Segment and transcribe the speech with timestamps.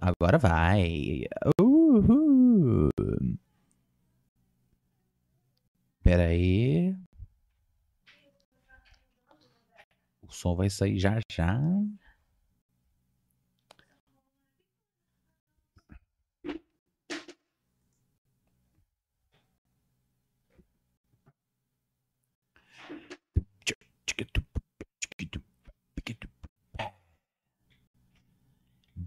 [0.00, 1.22] Agora vai.
[1.60, 2.90] Uhul.
[6.02, 6.94] Pera aí.
[10.22, 11.58] O som vai sair já já.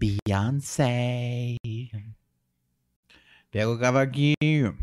[0.02, 1.56] Beyoncé.
[3.52, 4.74] Pega o cavaquinho.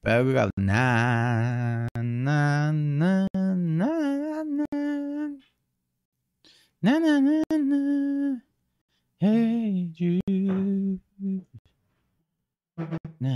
[0.00, 0.50] Pega o cavaquinho.
[0.58, 4.66] Na, na, na, na, na.
[6.82, 8.42] Na, na, na, na.
[9.18, 11.00] Hey, Jude.
[13.18, 13.34] Na,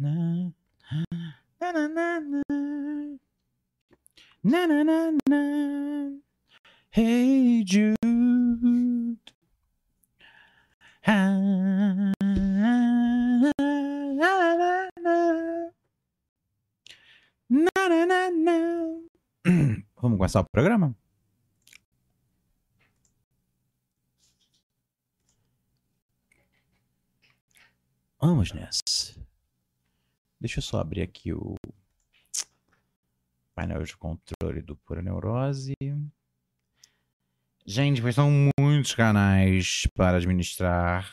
[0.00, 0.52] na.
[1.60, 2.42] Na, na, na, na.
[4.42, 5.42] Na, na, na, na.
[6.90, 8.21] Hey, Jude.
[19.96, 20.94] Vamos começar o programa?
[28.20, 28.82] Vamos nessa.
[30.38, 31.54] Deixa eu só abrir aqui o
[33.54, 35.72] painel de controle do Pura Neurose.
[37.64, 41.08] Gente, mas são muitos canais para administrar.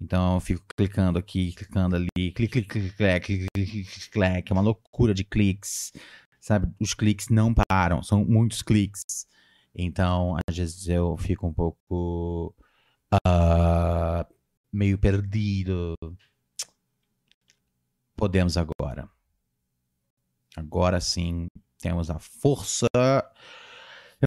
[0.00, 4.62] Então eu fico clicando aqui, clicando ali, clique, clique, clique, clique, clique, clique, é uma
[4.62, 5.92] loucura de cliques.
[6.40, 9.26] Sabe, os cliques não param, são muitos cliques.
[9.74, 12.54] Então, às vezes eu fico um pouco
[13.12, 14.34] uh,
[14.72, 15.94] meio perdido.
[18.16, 19.08] Podemos agora.
[20.56, 21.48] Agora sim,
[21.78, 22.86] temos a força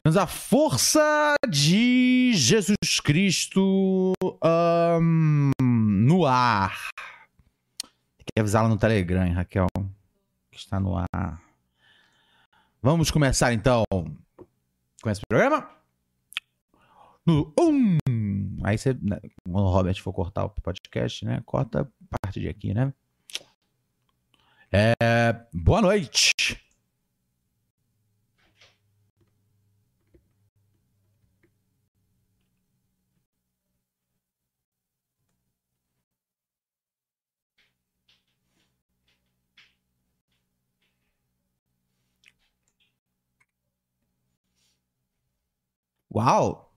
[0.03, 6.89] temos a força de Jesus Cristo um, no ar.
[8.17, 9.67] Tem que avisá-la no Telegram, hein, Raquel,
[10.51, 11.41] que está no ar.
[12.81, 13.83] Vamos começar então
[15.01, 15.69] com esse programa?
[17.25, 17.97] No um.
[18.63, 21.41] Aí você, né, quando o Robert for cortar o podcast, né?
[21.45, 22.93] Corta parte de aqui, né?
[24.71, 24.93] É,
[25.53, 26.31] boa noite.
[46.11, 46.67] Uau!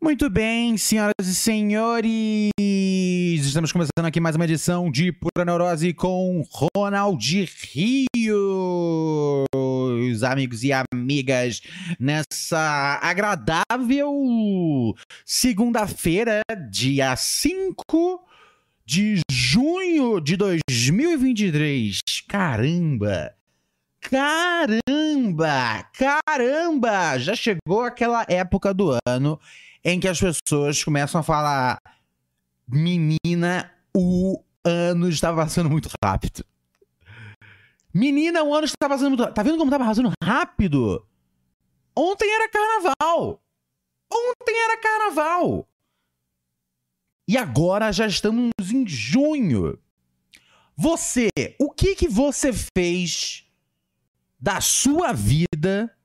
[0.00, 6.44] Muito bem, senhoras e senhores, estamos começando aqui mais uma edição de Pura Neurose com
[6.76, 9.48] Ronald Rios,
[10.22, 11.62] amigos e amigas,
[11.98, 14.94] nessa agradável
[15.24, 18.24] segunda-feira, dia 5
[18.86, 22.00] de junho de 2023.
[22.28, 23.34] Caramba!
[24.00, 25.88] Caramba!
[25.94, 27.18] Caramba!
[27.18, 29.40] Já chegou aquela época do ano
[29.82, 31.78] em que as pessoas começam a falar:
[32.68, 36.44] Menina, o ano está passando muito rápido.
[37.92, 39.34] Menina, o ano está passando muito rápido.
[39.34, 41.06] Tá vendo como tá passando rápido?
[41.96, 43.40] Ontem era carnaval.
[44.12, 45.68] Ontem era carnaval.
[47.26, 49.78] E agora já estamos em junho.
[50.76, 51.28] Você,
[51.58, 53.46] o que que você fez
[54.38, 55.96] da sua vida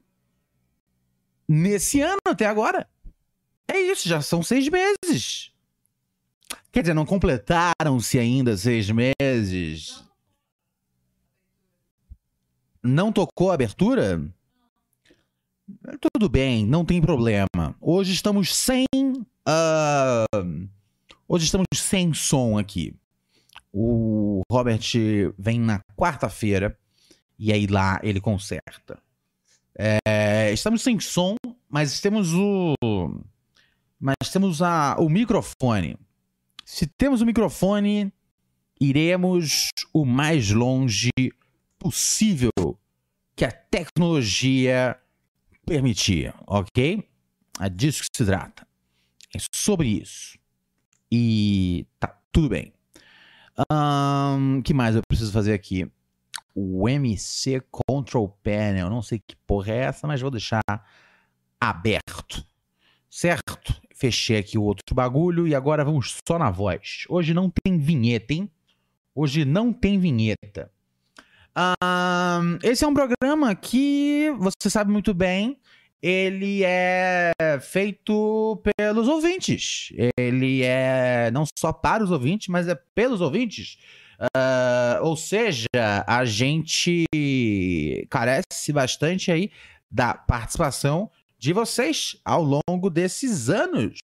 [1.47, 2.87] nesse ano até agora?
[3.67, 5.51] É isso, já são seis meses.
[6.71, 10.03] Quer dizer, não completaram-se ainda seis meses.
[12.81, 14.23] Não tocou a abertura?
[16.13, 17.75] Tudo bem, não tem problema.
[17.81, 18.85] Hoje estamos sem.
[18.93, 20.78] Uh
[21.31, 22.91] Hoje estamos sem som aqui.
[23.71, 24.81] O Robert
[25.37, 26.75] vem na quarta-feira
[27.37, 28.99] e aí lá ele conserta.
[29.77, 31.35] É, estamos sem som,
[31.69, 32.73] mas temos o.
[33.99, 35.95] Mas temos a, o microfone.
[36.65, 38.11] Se temos o microfone,
[38.81, 41.11] iremos o mais longe
[41.77, 42.49] possível
[43.35, 44.99] que a tecnologia
[45.63, 47.07] permitir, ok?
[47.59, 48.67] É disso que se trata.
[49.35, 50.38] É sobre isso.
[51.11, 52.73] E tá, tudo bem.
[53.57, 55.89] O um, que mais eu preciso fazer aqui?
[56.55, 58.89] O MC Control Panel.
[58.89, 60.61] Não sei que porra é essa, mas vou deixar
[61.59, 62.45] aberto.
[63.09, 63.81] Certo?
[63.93, 67.05] Fechei aqui o outro bagulho e agora vamos só na voz.
[67.09, 68.49] Hoje não tem vinheta, hein?
[69.13, 70.71] Hoje não tem vinheta.
[71.57, 75.59] Um, esse é um programa que você sabe muito bem.
[76.01, 77.31] Ele é
[77.61, 79.91] feito pelos ouvintes.
[80.17, 83.77] Ele é não só para os ouvintes, mas é pelos ouvintes.
[84.19, 85.67] Uh, ou seja,
[86.05, 87.05] a gente
[88.09, 89.51] carece bastante aí
[89.89, 93.99] da participação de vocês ao longo desses anos.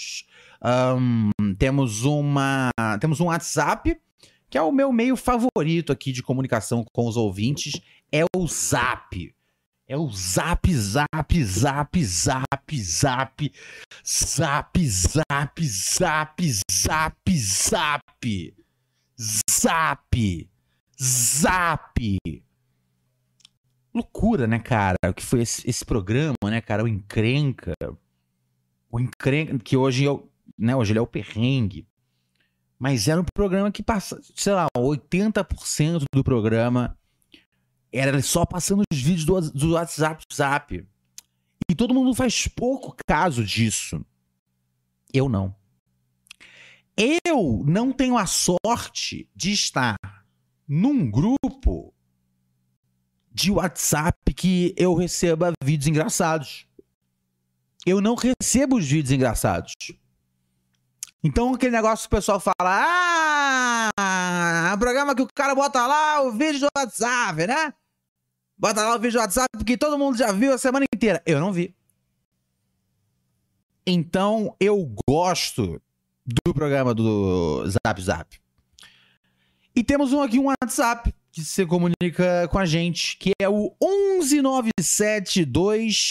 [0.63, 3.99] Um, temos uma temos um WhatsApp
[4.49, 7.81] que é o meu meio favorito aqui de comunicação com os ouvintes,
[8.13, 9.35] é o Zap.
[9.93, 13.53] É o Zap, Zap, Zap, Zap, Zap,
[14.03, 18.55] Zap, Zap, Zap, Zap, Zap,
[19.21, 20.51] Zap,
[20.99, 22.19] Zap.
[23.93, 24.97] Loucura, né, cara?
[25.07, 26.85] O que foi esse, esse programa, né, cara?
[26.85, 27.75] O Encrenca.
[28.91, 30.19] O Encrenca, que hoje, é
[30.57, 31.87] né, hoje ele é o perrengue.
[32.79, 36.97] Mas era um programa que passa, sei lá, 80% do programa
[37.93, 40.87] era só passando os vídeos do, do WhatsApp.
[41.69, 44.05] E todo mundo faz pouco caso disso.
[45.13, 45.55] Eu não.
[46.97, 49.97] Eu não tenho a sorte de estar
[50.67, 51.95] num grupo
[53.31, 56.67] de WhatsApp que eu receba vídeos engraçados.
[57.85, 59.75] Eu não recebo os vídeos engraçados.
[61.25, 62.55] Então aquele negócio que o pessoal fala:
[63.97, 67.73] Ah, é um programa que o cara bota lá o vídeo do WhatsApp, né?
[68.63, 71.21] Bota lá o vídeo do WhatsApp que todo mundo já viu a semana inteira.
[71.27, 71.75] Eu não vi.
[73.85, 75.83] Então eu gosto
[76.25, 78.41] do programa do Zap Zap.
[79.75, 83.75] E temos um aqui, um WhatsApp, que se comunica com a gente, que é o
[83.81, 86.11] 11972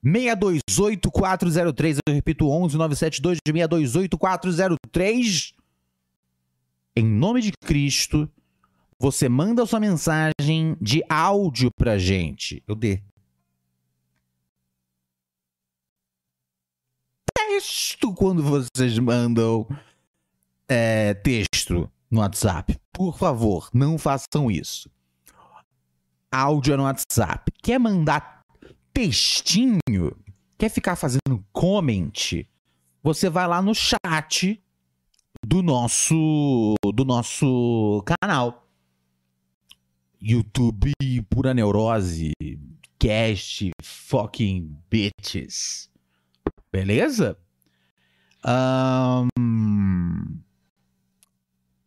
[0.00, 1.98] 628403.
[2.06, 5.54] Eu repito, 11 972 628403.
[6.94, 8.30] Em nome de Cristo,
[9.04, 12.64] você manda sua mensagem de áudio pra gente.
[12.66, 13.02] Eu dê.
[17.36, 19.68] Texto quando vocês mandam
[20.66, 22.78] é, texto no WhatsApp.
[22.94, 24.90] Por favor, não façam isso.
[26.32, 27.52] Áudio no WhatsApp.
[27.62, 28.42] Quer mandar
[28.90, 30.16] textinho,
[30.56, 32.46] quer ficar fazendo comment,
[33.02, 34.58] você vai lá no chat
[35.46, 38.63] do nosso do nosso canal.
[40.26, 40.90] YouTube
[41.28, 42.32] Pura Neurose,
[42.98, 45.90] Cast Fucking Bitches.
[46.72, 47.36] Beleza?
[48.42, 49.28] Um...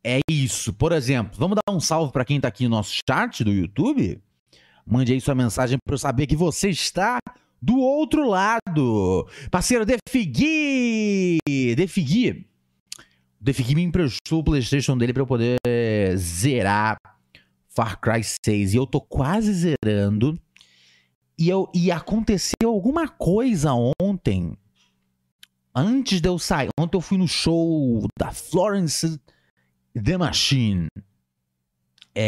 [0.03, 0.71] É isso.
[0.71, 4.21] Por exemplo, vamos dar um salve para quem tá aqui no nosso chat do YouTube?
[4.85, 7.17] Mande aí sua mensagem para eu saber que você está
[7.59, 9.27] do outro lado.
[9.49, 11.39] Parceiro, Defigui!
[11.75, 12.45] Defigui.
[13.41, 15.57] Defigui me emprestou o PlayStation dele para eu poder
[16.15, 16.97] zerar
[17.77, 18.73] Far Cry 6.
[18.73, 20.39] E eu tô quase zerando.
[21.37, 24.57] E, eu, e aconteceu alguma coisa ontem.
[25.75, 26.69] Antes de eu sair.
[26.79, 29.21] Ontem eu fui no show da Florence
[29.93, 30.87] The Machine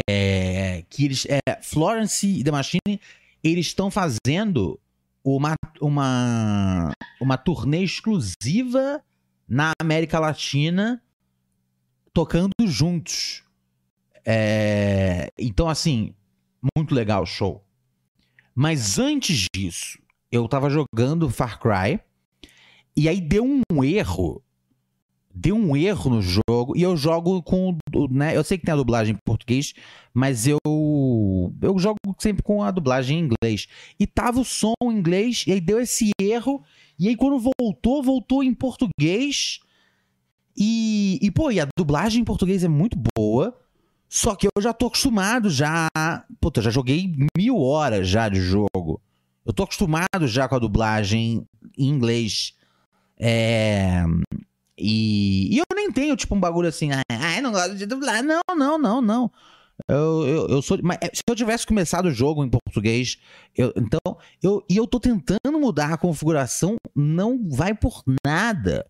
[0.08, 3.00] é, que eles, é, Florence The Machine,
[3.42, 4.78] eles estão fazendo
[5.24, 9.02] uma, uma, uma turnê exclusiva
[9.48, 11.02] na América Latina,
[12.12, 13.42] tocando juntos.
[14.24, 16.14] É, então, assim,
[16.76, 17.64] muito legal o show.
[18.54, 19.98] Mas antes disso,
[20.30, 22.00] eu tava jogando Far Cry,
[22.96, 24.42] e aí deu um erro
[25.34, 27.76] deu um erro no jogo e eu jogo com,
[28.10, 29.72] né, eu sei que tem a dublagem em português,
[30.12, 30.58] mas eu
[31.62, 33.66] eu jogo sempre com a dublagem em inglês.
[33.98, 36.62] E tava o som em inglês e aí deu esse erro
[36.98, 39.60] e aí quando voltou, voltou em português.
[40.56, 43.58] E, e pô, e a dublagem em português é muito boa.
[44.12, 45.86] Só que eu já tô acostumado já.
[46.40, 49.00] Puta, já joguei mil horas já de jogo.
[49.46, 51.46] Eu tô acostumado já com a dublagem
[51.78, 52.56] em inglês.
[53.16, 54.02] É,
[54.76, 58.20] e, e, eu nem tenho, tipo, um bagulho assim, ah, não gosto de dublar.
[58.20, 59.30] Não, não, não, não.
[59.86, 60.76] Eu, eu, eu sou.
[60.82, 63.16] Mas se eu tivesse começado o jogo em português,
[63.56, 64.18] eu, então.
[64.42, 68.84] Eu, e eu tô tentando mudar a configuração, não vai por nada.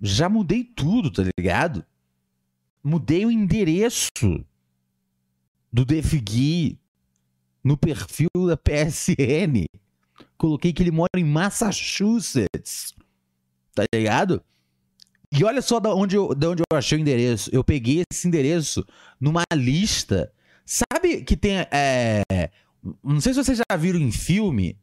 [0.00, 1.84] Já mudei tudo, tá ligado?
[2.86, 4.44] Mudei o endereço
[5.72, 6.78] do Defgui
[7.64, 9.64] no perfil da PSN.
[10.38, 12.94] Coloquei que ele mora em Massachusetts.
[13.74, 14.40] Tá ligado?
[15.32, 17.50] E olha só de onde, eu, de onde eu achei o endereço.
[17.52, 18.86] Eu peguei esse endereço
[19.20, 20.32] numa lista.
[20.64, 21.66] Sabe que tem.
[21.72, 22.22] É,
[23.02, 24.78] não sei se vocês já viram em filme,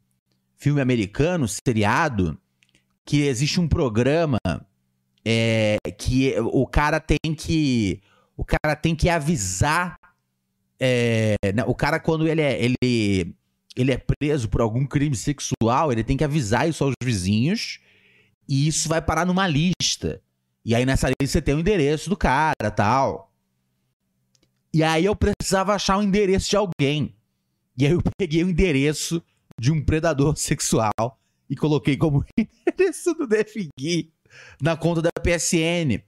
[0.57, 2.38] filme americano, seriado,
[3.05, 4.39] que existe um programa
[5.25, 8.01] é, que o cara tem que.
[8.36, 9.98] o cara tem que avisar.
[10.80, 13.36] é, né, o cara, quando ele é, ele,
[13.75, 17.80] ele é preso por algum crime sexual, ele tem que avisar isso aos vizinhos.
[18.48, 20.22] E isso vai parar numa lista.
[20.65, 23.32] E aí nessa lista você tem o endereço do cara tal.
[24.74, 27.15] E aí eu precisava achar o endereço de alguém.
[27.77, 29.24] E aí eu peguei o endereço
[29.60, 34.12] de um predador sexual e coloquei como endereço do Defigui
[34.62, 36.02] na conta da PSN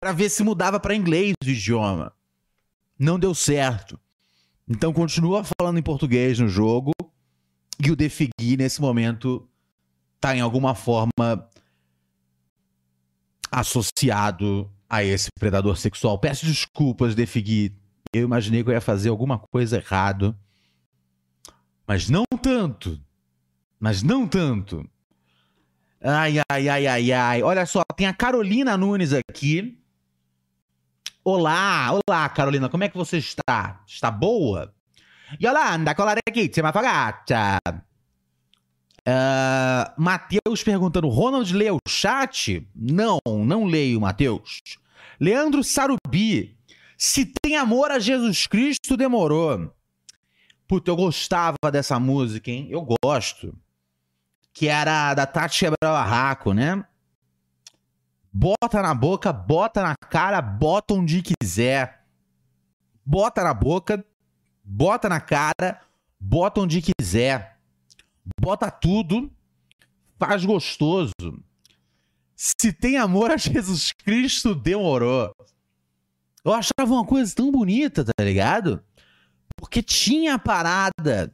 [0.00, 2.12] para ver se mudava para inglês o idioma.
[2.98, 3.98] Não deu certo.
[4.68, 6.92] Então continua falando em português no jogo
[7.82, 9.48] e o Defigui nesse momento
[10.20, 11.48] tá em alguma forma
[13.50, 16.18] associado a esse predador sexual.
[16.18, 17.74] Peço desculpas, Defigui.
[18.12, 20.36] Eu imaginei que eu ia fazer alguma coisa errado.
[21.86, 23.00] Mas não tanto.
[23.78, 24.88] Mas não tanto.
[26.00, 27.42] Ai, ai, ai, ai, ai.
[27.42, 29.78] Olha só, tem a Carolina Nunes aqui.
[31.24, 32.68] Olá, olá, Carolina.
[32.68, 33.82] Como é que você está?
[33.86, 34.72] Está boa?
[35.42, 37.58] Yolanda, colare aqui, você afagata.
[39.00, 42.66] Uh, Matheus perguntando: Ronald lê o chat?
[42.74, 44.62] Não, não leio, Matheus.
[45.20, 46.56] Leandro Sarubi.
[46.96, 49.72] Se tem amor a Jesus Cristo, demorou.
[50.66, 52.68] Puta, eu gostava dessa música, hein?
[52.70, 53.54] Eu gosto.
[54.58, 56.84] Que era da Tati Barraco, né?
[58.32, 62.04] Bota na boca, bota na cara, bota onde quiser.
[63.06, 64.04] Bota na boca,
[64.64, 65.80] bota na cara,
[66.18, 67.56] bota onde quiser.
[68.40, 69.30] Bota tudo,
[70.18, 71.12] faz gostoso.
[72.34, 75.32] Se tem amor a Jesus Cristo, demorou.
[76.44, 78.82] Eu achava uma coisa tão bonita, tá ligado?
[79.54, 81.32] Porque tinha parada.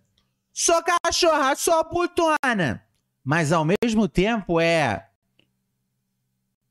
[0.53, 2.84] Sou cachorra, sou putona.
[3.25, 5.09] Mas ao mesmo tempo é.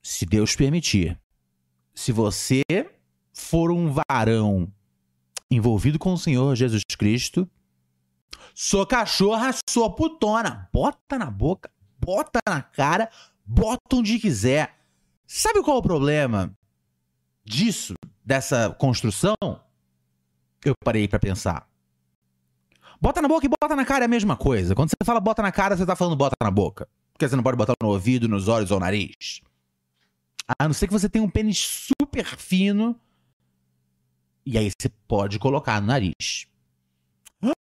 [0.04, 1.20] Se Deus permitir.
[1.96, 2.62] Se você
[3.34, 4.72] for um varão
[5.50, 7.50] envolvido com o Senhor Jesus Cristo,
[8.54, 10.70] sou cachorra, sou putona.
[10.72, 13.10] Bota na boca, bota na cara,
[13.44, 14.78] bota onde quiser.
[15.26, 16.56] Sabe qual é o problema
[17.44, 19.36] disso, dessa construção?
[20.64, 21.68] Eu parei para pensar.
[23.04, 24.74] Bota na boca e bota na cara é a mesma coisa.
[24.74, 26.88] Quando você fala bota na cara, você tá falando bota na boca.
[27.12, 29.42] Porque você não pode botar no ouvido, nos olhos ou no nariz.
[30.58, 32.98] A não ser que você tenha um pênis super fino.
[34.46, 36.48] E aí você pode colocar no nariz.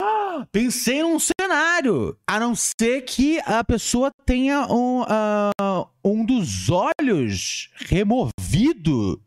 [0.02, 2.18] Ah, pensei num cenário.
[2.26, 9.22] A não ser que a pessoa tenha um, uh, um dos olhos removido.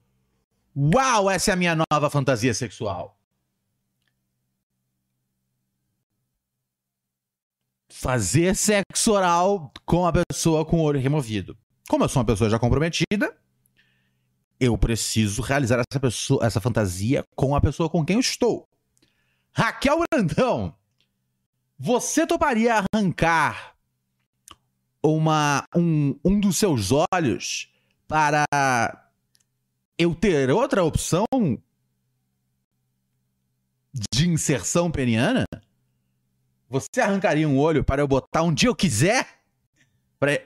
[0.75, 3.16] Uau, essa é a minha nova fantasia sexual.
[7.98, 11.56] Fazer sexo oral com a pessoa com o olho removido.
[11.88, 13.34] Como eu sou uma pessoa já comprometida,
[14.60, 18.68] eu preciso realizar essa, pessoa, essa fantasia com a pessoa com quem eu estou.
[19.50, 20.74] Raquel Brandão,
[21.78, 23.74] você toparia arrancar
[25.02, 27.72] uma, um, um dos seus olhos
[28.06, 28.44] para
[29.96, 31.24] eu ter outra opção
[34.12, 35.46] de inserção peniana?
[36.68, 39.26] Você arrancaria um olho para eu botar onde eu quiser?
[40.18, 40.40] Para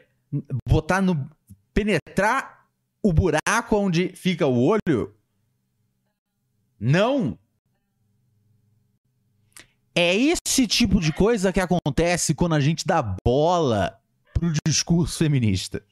[0.68, 1.28] botar no.
[1.72, 2.68] penetrar
[3.02, 5.14] o buraco onde fica o olho?
[6.78, 7.38] Não!
[9.94, 13.98] É esse tipo de coisa que acontece quando a gente dá bola
[14.32, 15.82] pro discurso feminista.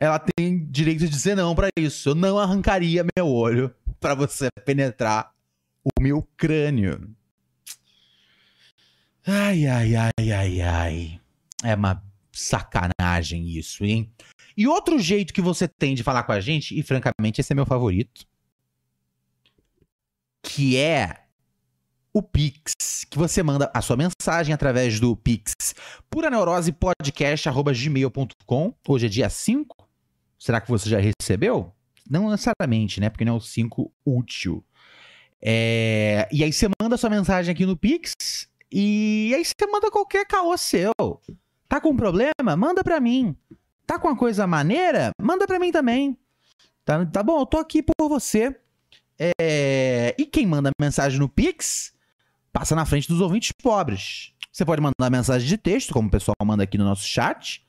[0.00, 2.10] Ela tem direito de dizer não para isso.
[2.10, 5.32] Eu não arrancaria meu olho para você penetrar
[5.84, 7.14] o meu crânio.
[9.26, 11.20] Ai, ai, ai, ai, ai.
[11.62, 12.02] É uma
[12.32, 14.12] sacanagem isso, hein?
[14.56, 17.54] E outro jeito que você tem de falar com a gente, e francamente esse é
[17.54, 18.26] meu favorito,
[20.42, 21.20] que é
[22.12, 25.54] o Pix, que você manda a sua mensagem através do Pix
[26.10, 28.74] puraneurosepodcast.gmail.com.
[28.86, 29.88] Hoje é dia 5.
[30.38, 31.72] Será que você já recebeu?
[32.10, 33.08] Não necessariamente, né?
[33.08, 34.62] Porque não é o 5 útil.
[35.40, 36.28] É...
[36.30, 40.26] E aí você manda a sua mensagem aqui no Pix e aí você manda qualquer
[40.26, 40.92] caô seu.
[41.68, 42.56] Tá com problema?
[42.56, 43.36] Manda pra mim.
[43.86, 45.10] Tá com uma coisa maneira?
[45.20, 46.16] Manda pra mim também.
[46.84, 48.56] Tá, tá bom, eu tô aqui por você.
[49.18, 50.14] É...
[50.18, 51.92] E quem manda mensagem no Pix
[52.52, 54.32] passa na frente dos ouvintes pobres.
[54.50, 57.66] Você pode mandar mensagem de texto, como o pessoal manda aqui no nosso chat.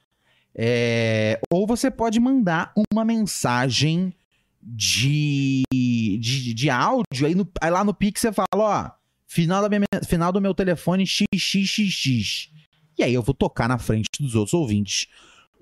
[0.56, 1.40] É...
[1.52, 4.14] Ou você pode mandar uma mensagem
[4.62, 7.26] de, de, de áudio.
[7.26, 8.92] Aí, no, aí lá no Pix você fala, ó,
[9.34, 12.52] final, da minha, final do meu telefone xxxx.
[12.96, 15.08] E aí eu vou tocar na frente dos outros ouvintes.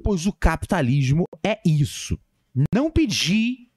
[0.03, 2.19] Pois o capitalismo é isso.
[2.73, 3.69] Não pedir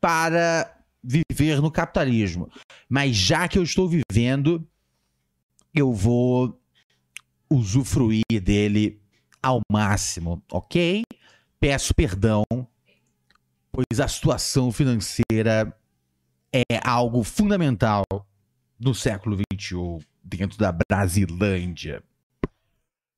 [0.00, 2.50] para viver no capitalismo.
[2.88, 4.68] Mas já que eu estou vivendo,
[5.74, 6.60] eu vou
[7.50, 9.00] usufruir dele
[9.42, 11.04] ao máximo, ok?
[11.58, 12.44] Peço perdão,
[13.72, 15.74] pois a situação financeira
[16.52, 18.04] é algo fundamental
[18.78, 22.02] no século XXI dentro da Brasilândia.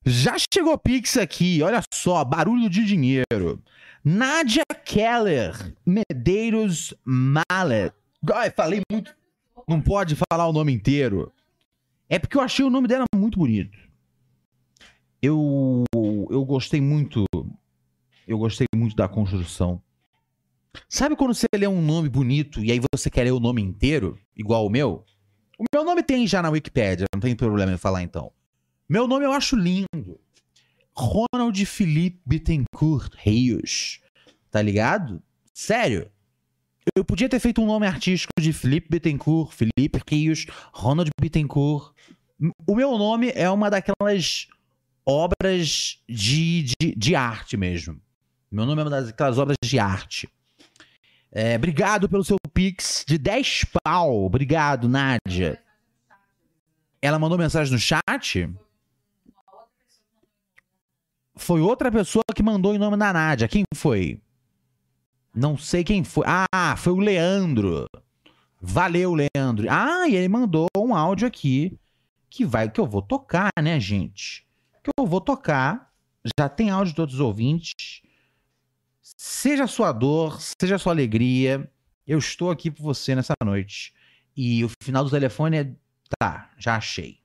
[0.05, 3.63] Já chegou Pix aqui, olha só, barulho de dinheiro.
[4.03, 7.93] Nádia Keller, Medeiros Mallet.
[8.33, 9.15] Ai, falei muito.
[9.69, 11.33] Não pode falar o nome inteiro.
[12.09, 13.79] É porque eu achei o nome dela muito bonito.
[15.21, 17.25] Eu eu gostei muito.
[18.27, 19.83] Eu gostei muito da construção.
[20.89, 24.19] Sabe quando você lê um nome bonito e aí você quer ler o nome inteiro,
[24.37, 25.05] igual o meu?
[25.61, 28.33] O meu nome tem já na Wikipedia, não tem problema em falar então.
[28.89, 30.19] Meu nome eu acho lindo.
[30.97, 34.01] Ronald Felipe Bittencourt Rios.
[34.51, 35.23] Tá ligado?
[35.53, 36.11] Sério.
[36.97, 41.95] Eu podia ter feito um nome artístico de Felipe Bittencourt, Felipe Rios, Ronald Bittencourt.
[42.67, 44.49] O meu nome é uma daquelas
[45.05, 48.01] obras de, de, de arte mesmo.
[48.51, 50.27] Meu nome é uma daquelas obras de arte.
[51.33, 54.25] É, obrigado pelo seu pix de 10 pau.
[54.25, 55.63] Obrigado, Nádia.
[57.01, 58.53] Ela mandou mensagem no chat?
[61.37, 63.49] Foi outra pessoa que mandou em nome da Nádia.
[63.49, 64.21] Quem foi?
[65.35, 66.27] Não sei quem foi.
[66.27, 67.87] Ah, foi o Leandro.
[68.61, 69.67] Valeu, Leandro.
[69.71, 71.79] Ah, e ele mandou um áudio aqui
[72.29, 74.47] que vai que eu vou tocar, né, gente?
[74.83, 75.91] Que eu vou tocar.
[76.39, 78.03] Já tem áudio de todos os ouvintes.
[79.17, 81.71] Seja a sua dor, seja a sua alegria,
[82.07, 83.95] eu estou aqui por você nessa noite.
[84.37, 85.73] E o final do telefone é.
[86.19, 87.21] Tá, já achei.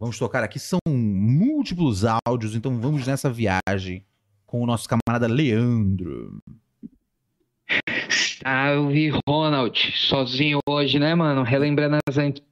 [0.00, 4.04] Vamos tocar aqui, são múltiplos áudios, então vamos nessa viagem
[4.44, 6.42] com o nosso camarada Leandro.
[8.44, 9.92] Salve, Ronald.
[9.94, 11.42] Sozinho hoje, né, mano?
[11.42, 12.44] Relembrando as antigas.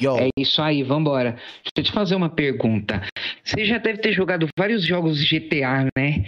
[0.00, 0.16] Yo.
[0.16, 1.32] É isso aí, vambora.
[1.32, 3.02] Deixa eu te fazer uma pergunta.
[3.44, 6.24] Você já deve ter jogado vários jogos GTA, né?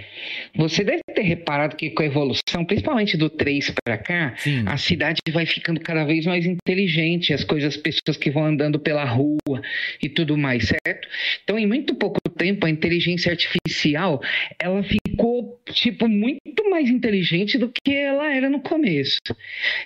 [0.57, 4.65] Você deve ter reparado que com a evolução, principalmente do 3 para cá, Sim.
[4.67, 8.79] a cidade vai ficando cada vez mais inteligente, as coisas, as pessoas que vão andando
[8.79, 9.63] pela rua
[10.03, 11.09] e tudo mais, certo?
[11.43, 14.21] Então, em muito pouco tempo, a inteligência artificial,
[14.61, 18.96] ela ficou, tipo, muito mais inteligente do que ela era no começo.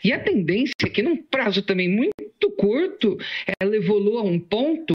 [0.04, 2.19] E a tendência é que num prazo também muito
[2.60, 3.18] curto,
[3.58, 4.94] ela evolua a um ponto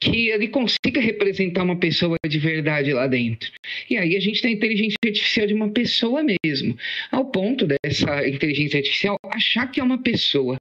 [0.00, 3.52] que ele consiga representar uma pessoa de verdade lá dentro.
[3.90, 6.78] E aí a gente tem a inteligência artificial de uma pessoa mesmo,
[7.10, 10.56] ao ponto dessa inteligência artificial achar que é uma pessoa.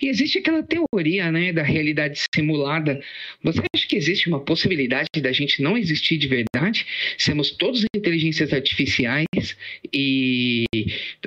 [0.00, 2.98] E existe aquela teoria, né, da realidade simulada.
[3.42, 6.86] Você acha que existe uma possibilidade da gente não existir de verdade?
[7.18, 9.56] Sermos todos inteligências artificiais
[9.92, 10.64] e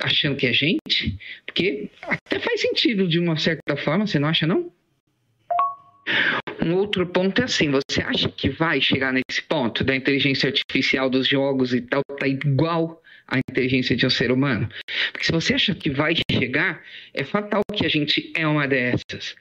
[0.01, 1.15] achando que é gente?
[1.45, 4.55] Porque até faz sentido de uma certa forma, você não acha não?
[6.62, 11.10] Um outro ponto é assim, você acha que vai chegar nesse ponto da inteligência artificial
[11.10, 14.70] dos jogos e tal, tá igual à inteligência de um ser humano?
[15.12, 16.82] Porque se você acha que vai chegar,
[17.13, 19.36] é fatal que a gente é uma dessas.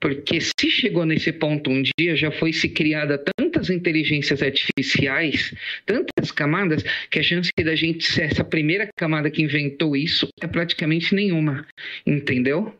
[0.00, 5.54] Porque se chegou nesse ponto um dia, já foi se criada tantas inteligências artificiais,
[5.86, 10.46] tantas camadas, que a chance da gente ser essa primeira camada que inventou isso é
[10.46, 11.66] praticamente nenhuma.
[12.06, 12.74] Entendeu?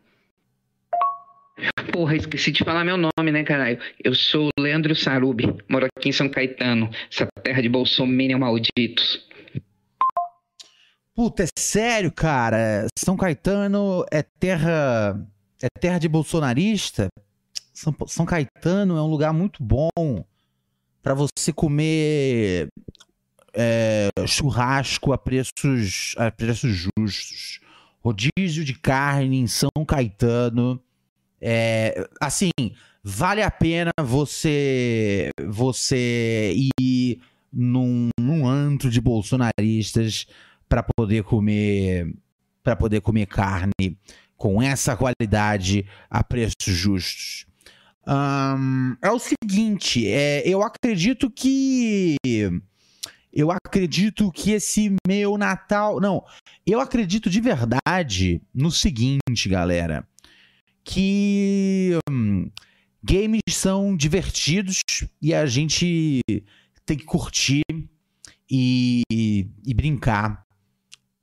[1.93, 3.79] Porra, esqueci de falar meu nome, né, caralho?
[4.03, 9.25] Eu sou Leandro Sarubi, moro aqui em São Caetano, essa terra de bolsominion malditos.
[11.15, 12.87] Puta, é sério, cara?
[12.99, 15.25] São Caetano é terra.
[15.63, 17.09] É terra de bolsonarista?
[17.73, 19.89] São, São Caetano é um lugar muito bom
[21.01, 22.69] para você comer
[23.53, 27.61] é, churrasco a preços, a preços justos.
[28.01, 30.83] Rodízio de carne em São Caetano
[31.47, 32.51] é, assim,
[33.03, 37.21] vale a pena você você ir
[37.53, 40.27] num, num antro de bolsonaristas
[40.67, 42.17] para poder comer
[42.63, 43.99] para poder comer carne
[44.39, 47.47] com essa qualidade a preços justos.
[48.07, 52.17] Um, é o seguinte, é, eu acredito que
[53.31, 56.25] eu acredito que esse meu Natal, não,
[56.67, 60.09] eu acredito de verdade no seguinte, galera
[60.85, 62.51] que hum,
[63.03, 64.83] games são divertidos
[65.21, 66.21] e a gente
[66.85, 67.63] tem que curtir
[68.51, 70.45] e, e brincar.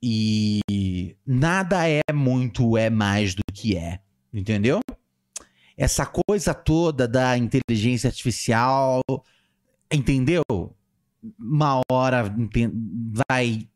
[0.02, 4.00] E nada é muito é mais do que é,
[4.34, 4.80] entendeu?
[5.76, 9.00] Essa coisa toda da inteligência artificial,
[9.92, 10.42] entendeu?
[11.38, 12.34] Uma hora
[13.30, 13.68] vai.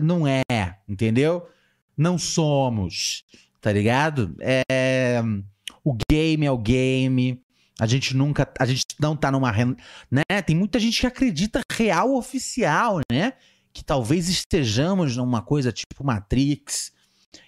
[0.00, 0.42] Não é,
[0.88, 1.48] entendeu?
[1.96, 3.24] Não somos
[3.62, 4.34] Tá ligado?
[4.40, 5.22] É.
[5.84, 7.40] O game é o game.
[7.80, 8.52] A gente nunca.
[8.58, 9.52] A gente não tá numa.
[10.10, 10.42] Né?
[10.44, 13.34] Tem muita gente que acredita real oficial, né?
[13.72, 16.92] Que talvez estejamos numa coisa tipo Matrix.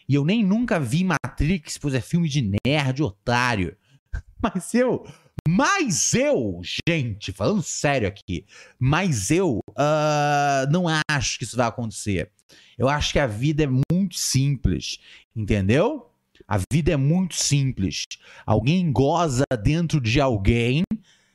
[0.08, 3.76] E eu nem nunca vi Matrix, pois é filme de nerd, otário.
[4.40, 5.04] Mas eu.
[5.46, 8.46] Mas eu, gente, falando sério aqui,
[8.78, 12.30] mas eu uh, não acho que isso vai acontecer.
[12.78, 14.98] Eu acho que a vida é muito simples,
[15.36, 16.10] entendeu?
[16.48, 18.04] A vida é muito simples.
[18.44, 20.82] Alguém goza dentro de alguém,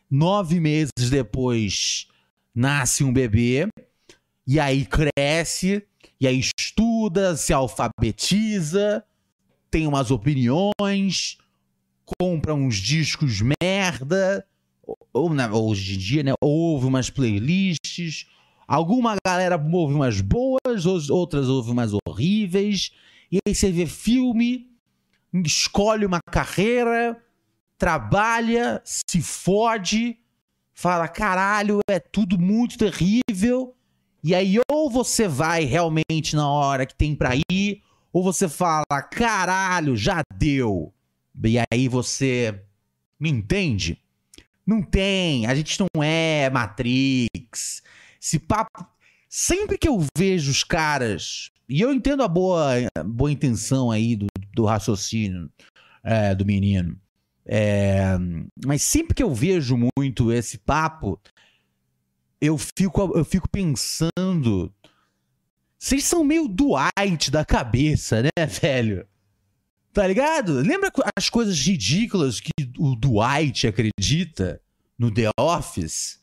[0.09, 2.07] nove meses depois
[2.53, 3.67] nasce um bebê,
[4.45, 5.85] e aí cresce,
[6.19, 9.03] e aí estuda, se alfabetiza,
[9.71, 11.37] tem umas opiniões,
[12.19, 14.45] compra uns discos merda,
[14.85, 16.33] ou, ou hoje em dia, né?
[16.41, 18.27] Ouve umas playlists.
[18.67, 22.91] Alguma galera ouve umas boas, outras ouve umas horríveis.
[23.31, 24.69] E aí você vê filme,
[25.45, 27.21] escolhe uma carreira,
[27.77, 30.17] trabalha, se fode,
[30.73, 33.75] fala: caralho, é tudo muito terrível.
[34.23, 39.01] E aí, ou você vai realmente na hora que tem pra ir, ou você fala:
[39.11, 40.93] caralho, já deu.
[41.43, 42.61] E aí você
[43.19, 43.97] me entende?
[44.65, 47.81] Não tem, a gente não é Matrix.
[48.19, 48.85] Se papo.
[49.27, 52.73] Sempre que eu vejo os caras, e eu entendo a boa,
[53.05, 54.25] boa intenção aí do,
[54.55, 55.51] do raciocínio
[56.03, 56.99] é, do menino,
[57.45, 58.17] é,
[58.65, 61.19] mas sempre que eu vejo muito esse papo,
[62.39, 64.71] eu fico, eu fico pensando.
[65.77, 69.07] Vocês são meio Dwight da cabeça, né, velho?
[69.99, 70.53] Tá ligado?
[70.61, 74.61] Lembra as coisas ridículas que o Dwight acredita
[74.97, 76.21] no The Office?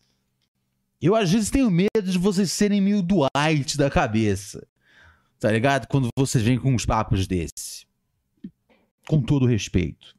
[0.98, 4.66] Eu às vezes tenho medo de vocês serem meio Dwight da cabeça.
[5.38, 5.88] Tá ligado?
[5.88, 7.84] Quando vocês vêm com uns papos desse.
[9.06, 10.16] Com todo respeito.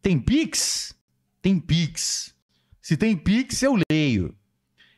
[0.00, 0.96] Tem Pix?
[1.42, 2.34] Tem Pix.
[2.80, 4.34] Se tem Pix, eu leio.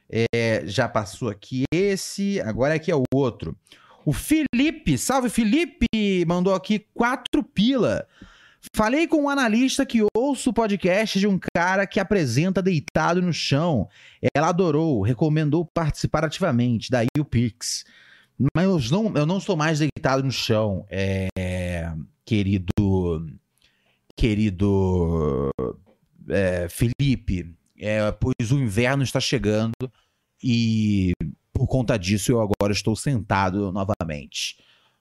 [0.08, 3.58] É, já passou aqui esse, agora aqui é o outro.
[4.06, 5.88] O Felipe, salve Felipe,
[6.28, 8.06] mandou aqui quatro pila.
[8.72, 13.32] Falei com um analista que ouço o podcast de um cara que apresenta deitado no
[13.32, 13.88] chão.
[14.32, 17.84] Ela adorou, recomendou participar ativamente, daí o Pix.
[18.54, 21.92] Mas eu não, eu não estou mais deitado no chão, é,
[22.24, 22.72] querido.
[24.16, 25.50] Querido
[26.28, 27.52] é, Felipe.
[27.76, 29.72] É, pois o inverno está chegando
[30.40, 31.12] e
[31.66, 34.56] por conta disso, eu agora estou sentado novamente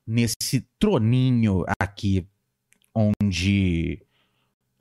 [0.05, 2.27] nesse troninho aqui
[2.93, 4.01] onde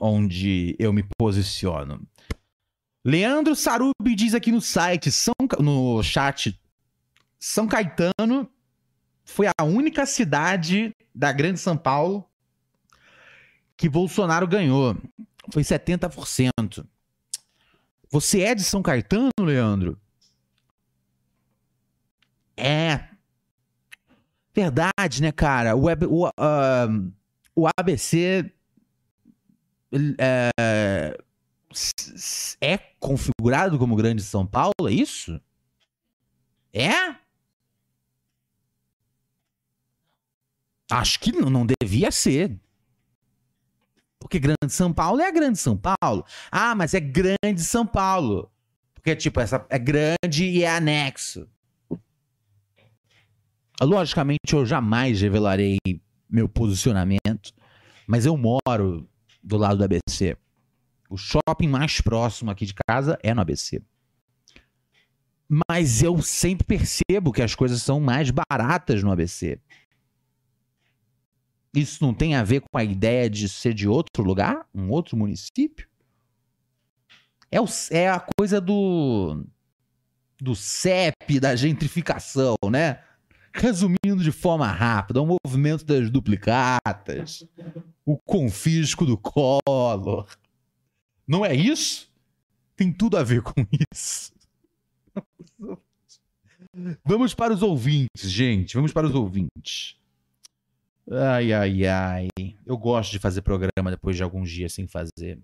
[0.00, 2.00] onde eu me posiciono.
[3.04, 6.58] Leandro Sarubi diz aqui no site, São, no chat,
[7.38, 8.48] São Caetano
[9.22, 12.24] foi a única cidade da Grande São Paulo
[13.76, 14.96] que Bolsonaro ganhou.
[15.52, 16.86] Foi 70%.
[18.10, 20.00] Você é de São Caetano, Leandro?
[22.56, 23.08] É.
[24.54, 25.74] Verdade, né, cara?
[25.76, 27.12] O, o, uh,
[27.56, 28.52] o ABC
[30.18, 31.16] é,
[32.60, 35.40] é configurado como Grande São Paulo, é isso?
[36.72, 37.16] É?
[40.90, 42.58] Acho que não, devia ser.
[44.18, 46.24] Porque Grande São Paulo é a Grande São Paulo.
[46.50, 48.50] Ah, mas é Grande São Paulo.
[48.94, 51.48] Porque, tipo, essa é grande e é anexo.
[53.82, 55.78] Logicamente, eu jamais revelarei
[56.28, 57.52] meu posicionamento,
[58.06, 59.08] mas eu moro
[59.42, 60.36] do lado do ABC.
[61.08, 63.82] O shopping mais próximo aqui de casa é no ABC.
[65.68, 69.60] Mas eu sempre percebo que as coisas são mais baratas no ABC.
[71.74, 75.16] Isso não tem a ver com a ideia de ser de outro lugar, um outro
[75.16, 75.88] município?
[77.50, 79.44] É, o, é a coisa do
[80.40, 83.02] do CEP, da gentrificação, né?
[83.54, 87.46] Resumindo de forma rápida, o movimento das duplicatas,
[88.04, 90.26] o confisco do colo.
[91.26, 92.12] Não é isso?
[92.76, 93.54] Tem tudo a ver com
[93.92, 94.32] isso.
[97.04, 98.74] Vamos para os ouvintes, gente.
[98.74, 99.96] Vamos para os ouvintes.
[101.10, 102.28] Ai, ai, ai.
[102.66, 105.38] Eu gosto de fazer programa depois de alguns dias sem fazer.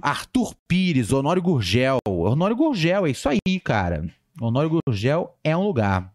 [0.00, 1.98] Arthur Pires, Honório Gurgel.
[2.06, 4.08] Honório Gurgel, é isso aí, cara.
[4.40, 6.11] Honório Gurgel é um lugar.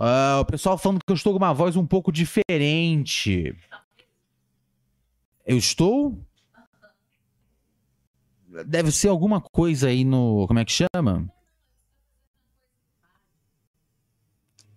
[0.00, 3.54] Uh, o pessoal falando que eu estou com uma voz um pouco diferente.
[5.44, 6.18] Eu estou?
[8.66, 10.46] Deve ser alguma coisa aí no.
[10.46, 11.30] Como é que chama?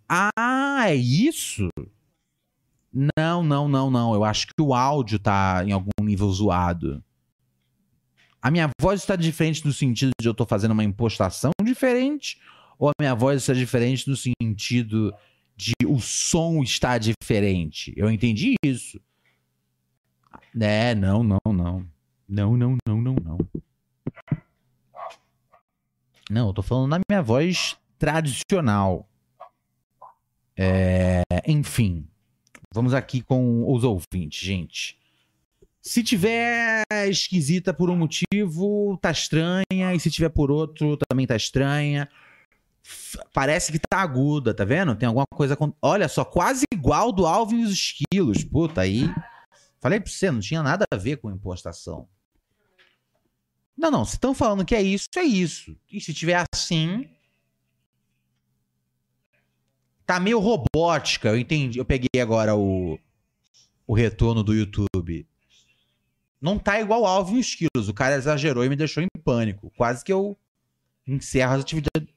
[0.10, 1.70] Ah, é isso?
[3.18, 4.14] Não, não, não, não.
[4.14, 7.02] Eu acho que o áudio tá em algum nível zoado.
[8.42, 12.42] A minha voz está diferente no sentido de eu tô fazendo uma impostação diferente?
[12.84, 15.16] Ou a minha voz está diferente no sentido
[15.56, 17.94] de o som está diferente?
[17.96, 19.00] Eu entendi isso.
[20.60, 21.88] É, não, não, não.
[22.28, 23.38] Não, não, não, não, não.
[26.30, 29.08] Não, eu tô falando na minha voz tradicional.
[30.58, 32.06] É, enfim,
[32.70, 35.00] vamos aqui com os ouvintes, gente.
[35.82, 39.96] Se tiver esquisita por um motivo, tá estranha.
[39.96, 42.10] E se tiver por outro, também tá estranha.
[43.34, 44.96] Parece que tá aguda, tá vendo?
[44.96, 45.56] Tem alguma coisa.
[45.56, 45.74] Com...
[45.82, 48.44] Olha só, quase igual do Alvin e os esquilos.
[48.44, 49.10] Puta, aí.
[49.80, 52.08] Falei pra você, não tinha nada a ver com impostação.
[53.78, 54.06] Não, não.
[54.06, 55.78] Se estão falando que é isso, é isso.
[55.92, 57.10] E se tiver assim.
[60.06, 61.30] Tá meio robótica.
[61.30, 61.80] Eu entendi.
[61.80, 63.00] Eu peguei agora o,
[63.88, 65.28] o retorno do YouTube.
[66.42, 67.88] Não tá igual Alvin e os quilos.
[67.88, 69.72] O cara exagerou e me deixou em pânico.
[69.78, 70.38] Quase que eu
[71.08, 72.13] encerro as atividades.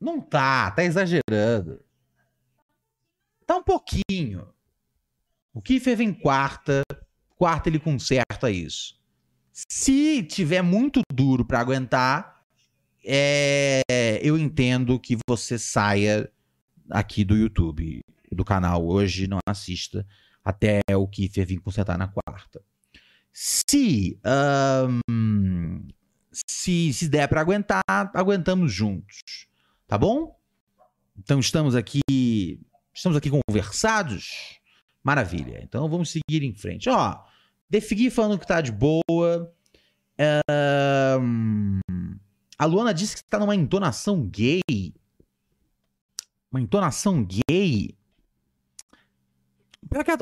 [0.00, 1.82] Não tá, tá exagerando.
[3.46, 4.48] Tá um pouquinho.
[5.54, 6.82] O Kiefer vem quarta,
[7.36, 9.00] quarta ele conserta isso.
[9.52, 12.42] Se tiver muito duro para aguentar,
[13.04, 13.82] é,
[14.22, 16.30] eu entendo que você saia
[16.90, 20.06] aqui do YouTube, do canal hoje, não assista
[20.44, 22.62] até o Kiefer vir consertar na quarta.
[23.32, 24.20] Se,
[24.88, 25.88] um,
[26.32, 29.46] se, se der para aguentar, aguentamos juntos.
[29.86, 30.36] Tá bom?
[31.18, 32.00] Então estamos aqui,
[32.92, 34.60] estamos aqui conversados.
[35.02, 35.60] Maravilha.
[35.62, 36.88] Então vamos seguir em frente.
[36.88, 37.24] Ó,
[37.68, 39.52] Defigui falando que tá de boa.
[42.58, 44.62] a Luana disse que tá numa entonação gay.
[46.50, 47.96] Uma entonação gay.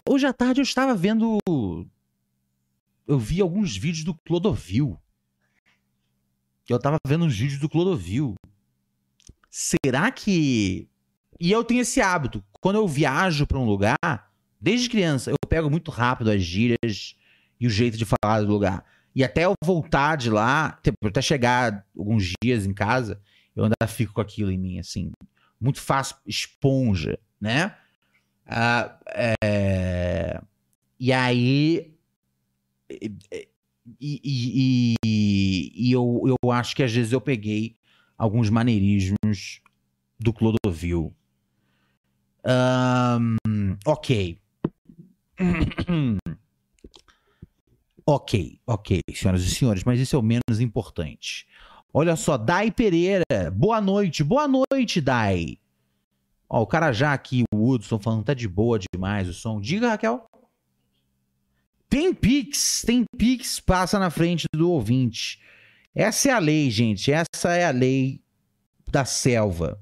[0.08, 1.38] Hoje à tarde eu estava vendo.
[3.06, 4.98] Eu vi alguns vídeos do Clodovil.
[6.66, 8.34] Eu estava vendo uns vídeos do Clodovil.
[9.56, 10.88] Será que.
[11.38, 12.42] E eu tenho esse hábito.
[12.60, 13.96] Quando eu viajo para um lugar,
[14.60, 17.14] desde criança, eu pego muito rápido as gírias
[17.60, 18.84] e o jeito de falar do lugar.
[19.14, 23.22] E até eu voltar de lá, até chegar alguns dias em casa,
[23.54, 25.12] eu ainda fico com aquilo em mim, assim.
[25.60, 27.76] Muito fácil, esponja, né?
[28.44, 28.98] Ah,
[29.40, 30.42] é...
[30.98, 31.94] E aí.
[32.90, 33.12] E,
[34.00, 37.76] e, e, e, eu, eu acho que às vezes eu peguei
[38.24, 39.60] alguns maneirismos
[40.18, 41.14] do Clodovil.
[42.46, 44.38] Um, ok.
[48.06, 51.46] Ok, ok, senhoras e senhores, mas isso é o menos importante.
[51.92, 55.58] Olha só, Dai Pereira, boa noite, boa noite, Dai.
[56.48, 59.60] Ó, o cara já aqui, o Hudson, falando tá de boa demais o som.
[59.60, 60.26] Diga, Raquel.
[61.88, 65.40] Tem Pix, tem Pix, passa na frente do ouvinte.
[65.94, 68.20] Essa é a lei, gente, essa é a lei
[68.90, 69.80] da selva.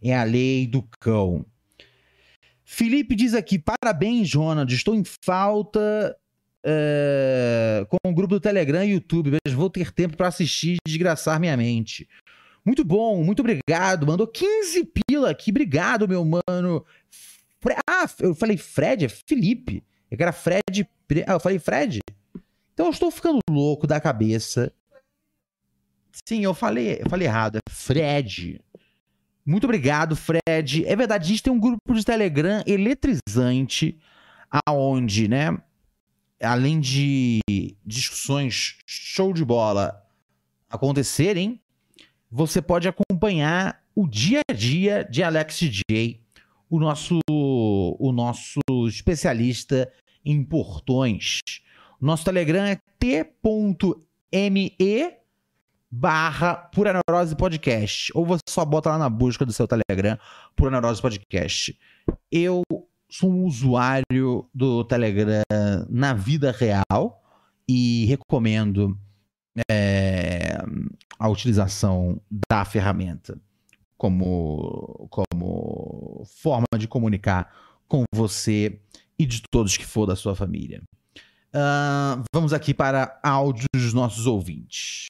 [0.00, 1.44] É a lei do cão.
[2.64, 4.72] Felipe diz aqui: parabéns, Ronald.
[4.74, 6.16] Estou em falta
[6.64, 11.40] é, com o grupo do Telegram e YouTube, vou ter tempo para assistir e desgraçar
[11.40, 12.08] minha mente.
[12.64, 14.06] Muito bom, muito obrigado.
[14.06, 15.50] Mandou 15 pila aqui.
[15.50, 16.84] Obrigado, meu mano.
[17.60, 19.82] Fre ah, eu falei Fred, é Felipe.
[20.08, 20.88] Que era Fred.
[21.26, 22.00] Ah, eu falei Fred?
[22.72, 24.72] Então eu estou ficando louco da cabeça.
[26.26, 27.56] Sim, eu falei, eu falei errado.
[27.56, 28.60] É Fred.
[29.44, 30.84] Muito obrigado, Fred.
[30.86, 33.98] É verdade, a gente tem um grupo de Telegram eletrizante,
[34.66, 35.56] aonde, né?
[36.42, 37.40] além de
[37.84, 40.02] discussões show de bola
[40.68, 41.60] acontecerem,
[42.30, 46.20] você pode acompanhar o dia a dia de Alex J,
[46.68, 49.90] o nosso, o nosso especialista
[50.24, 51.40] em portões.
[52.00, 54.76] Nosso Telegram é t.me
[55.92, 58.10] barra Pura Neurose Podcast.
[58.14, 60.18] Ou você só bota lá na busca do seu Telegram
[60.56, 61.78] Pura Neurose Podcast.
[62.30, 62.62] Eu
[63.10, 65.42] sou um usuário do Telegram
[65.90, 67.22] na vida real
[67.68, 68.98] e recomendo
[69.70, 70.56] é,
[71.18, 72.18] a utilização
[72.50, 73.38] da ferramenta
[73.98, 77.54] como, como forma de comunicar
[77.86, 78.80] com você
[79.18, 80.82] e de todos que for da sua família.
[81.54, 85.08] Uh, vamos aqui para áudios dos nossos ouvintes.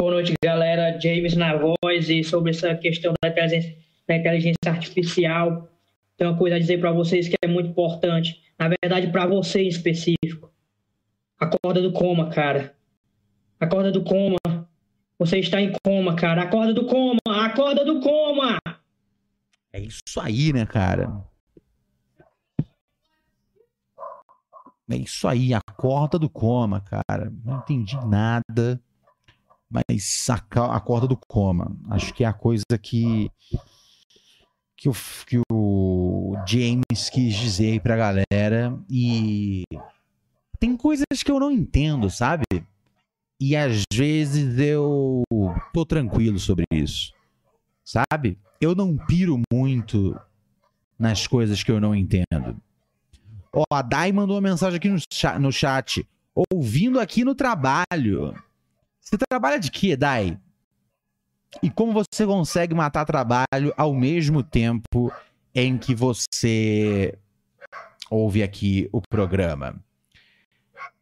[0.00, 0.98] Boa noite, galera.
[0.98, 3.76] James na voz e sobre essa questão da inteligência,
[4.08, 5.68] da inteligência artificial
[6.16, 8.42] tem uma coisa a dizer para vocês que é muito importante.
[8.58, 10.50] Na verdade, para você em específico.
[11.38, 12.74] Acorda do coma, cara.
[13.60, 14.38] Acorda do coma.
[15.18, 16.44] Você está em coma, cara.
[16.44, 17.18] Acorda do coma.
[17.28, 18.56] Acorda do coma.
[19.70, 21.22] É isso aí, né, cara?
[24.90, 27.30] É isso aí, a corda do coma, cara.
[27.44, 28.80] Não entendi nada,
[29.70, 31.76] mas a, a corda do coma.
[31.90, 33.30] Acho que é a coisa que
[34.76, 34.94] que o,
[35.26, 38.76] que o James quis dizer aí pra galera.
[38.88, 39.62] E
[40.58, 42.44] tem coisas que eu não entendo, sabe?
[43.38, 45.22] E às vezes eu
[45.72, 47.12] tô tranquilo sobre isso,
[47.84, 48.38] sabe?
[48.60, 50.18] Eu não piro muito
[50.98, 52.60] nas coisas que eu não entendo.
[53.52, 54.98] Ó, a Dai mandou uma mensagem aqui no
[55.40, 56.06] no chat.
[56.52, 58.34] Ouvindo aqui no trabalho.
[59.10, 60.38] Você trabalha de quê, Dai?
[61.60, 65.12] E como você consegue matar trabalho ao mesmo tempo
[65.52, 67.18] em que você
[68.08, 69.82] ouve aqui o programa?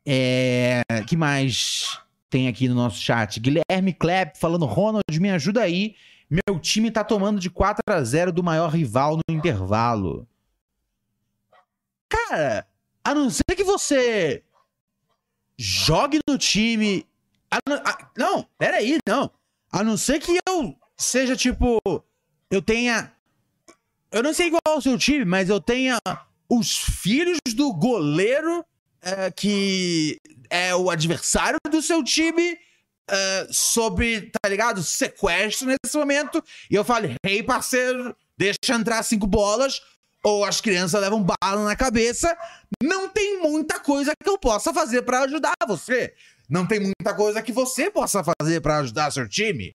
[0.06, 3.38] É, que mais tem aqui no nosso chat?
[3.38, 5.94] Guilherme Klepp falando: Ronald, me ajuda aí.
[6.30, 10.26] Meu time tá tomando de 4 a 0 do maior rival no intervalo.
[12.08, 12.66] Cara,
[13.04, 14.42] a não ser que você
[15.58, 17.04] jogue no time.
[17.66, 19.30] Não, a, não, peraí, não.
[19.70, 21.78] A não ser que eu seja tipo.
[22.50, 23.12] Eu tenha.
[24.10, 25.98] Eu não sei qual é o seu time, mas eu tenha
[26.48, 28.64] os filhos do goleiro
[29.02, 32.58] é, que é o adversário do seu time
[33.08, 34.82] é, sobre, tá ligado?
[34.82, 36.42] Sequestro nesse momento.
[36.70, 39.80] E eu falo, hey, parceiro, deixa entrar cinco bolas.
[40.24, 42.36] Ou as crianças levam bala na cabeça.
[42.82, 46.14] Não tem muita coisa que eu possa fazer para ajudar você.
[46.48, 49.74] Não tem muita coisa que você possa fazer para ajudar seu time.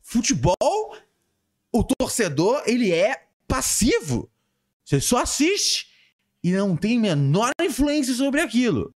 [0.00, 0.96] Futebol,
[1.72, 4.30] o torcedor, ele é passivo.
[4.84, 5.88] Você só assiste
[6.42, 8.94] e não tem menor influência sobre aquilo.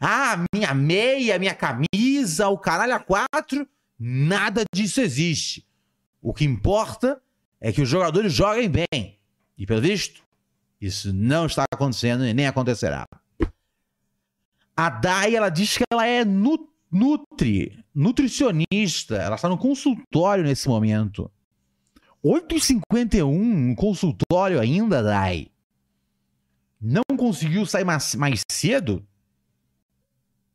[0.00, 3.66] Ah, minha meia, minha camisa, o caralho a quatro,
[3.98, 5.66] nada disso existe.
[6.20, 7.20] O que importa
[7.60, 9.18] é que os jogadores joguem bem.
[9.56, 10.22] E pelo visto,
[10.80, 13.06] isso não está acontecendo e nem acontecerá.
[14.76, 19.16] A Dai, ela diz que ela é nutri, nutricionista.
[19.16, 21.30] Ela está no consultório nesse momento.
[22.24, 25.48] 8h51 no consultório ainda, Dai.
[26.80, 29.06] Não conseguiu sair mais, mais cedo?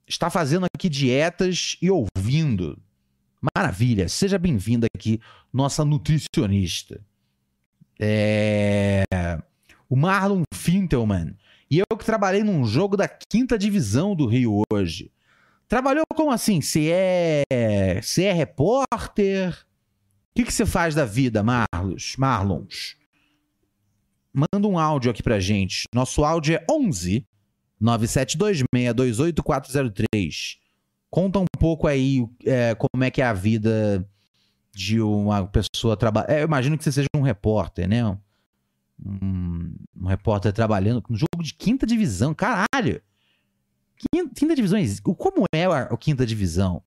[0.08, 2.78] Está fazendo aqui dietas e ouvindo.
[3.56, 4.10] Maravilha.
[4.10, 5.22] Seja bem-vinda aqui,
[5.54, 7.00] nossa nutricionista.
[8.00, 9.04] É...
[9.88, 11.36] O Marlon Fintelman
[11.70, 15.12] e eu que trabalhei num jogo da quinta divisão do Rio hoje.
[15.68, 16.62] Trabalhou como assim?
[16.62, 18.02] Você é.
[18.02, 19.54] Você é repórter?
[20.32, 22.16] O que, você faz da vida, Marlos?
[22.18, 22.98] Marlons?
[24.34, 25.84] Manda um áudio aqui pra gente.
[25.94, 27.28] Nosso áudio é 11
[27.82, 30.58] 972628403.
[31.10, 34.08] Conta um pouco aí é, como é que é a vida
[34.74, 36.32] de uma pessoa trabalhar.
[36.32, 38.18] É, eu imagino que você seja um repórter, né?
[39.06, 42.34] Um, um repórter trabalhando no jogo de quinta divisão.
[42.34, 43.02] Caralho!
[44.14, 44.80] Quinta, quinta divisão,
[45.18, 46.82] como é a, a quinta divisão?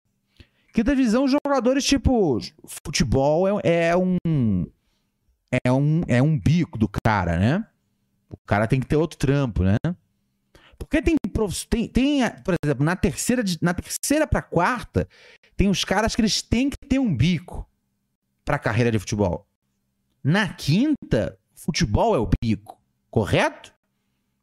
[0.72, 4.16] Quinta divisão, jogadores tipo futebol é, é, um
[5.64, 7.66] é um é um bico do cara, né?
[8.30, 9.76] O cara tem que ter outro trampo, né?
[10.78, 11.16] Porque tem
[11.68, 15.06] tem, tem por exemplo, na terceira na terceira para quarta,
[15.54, 17.68] tem os caras que eles têm que ter um bico
[18.44, 19.46] para carreira de futebol.
[20.24, 23.72] Na quinta, futebol é o pico, correto?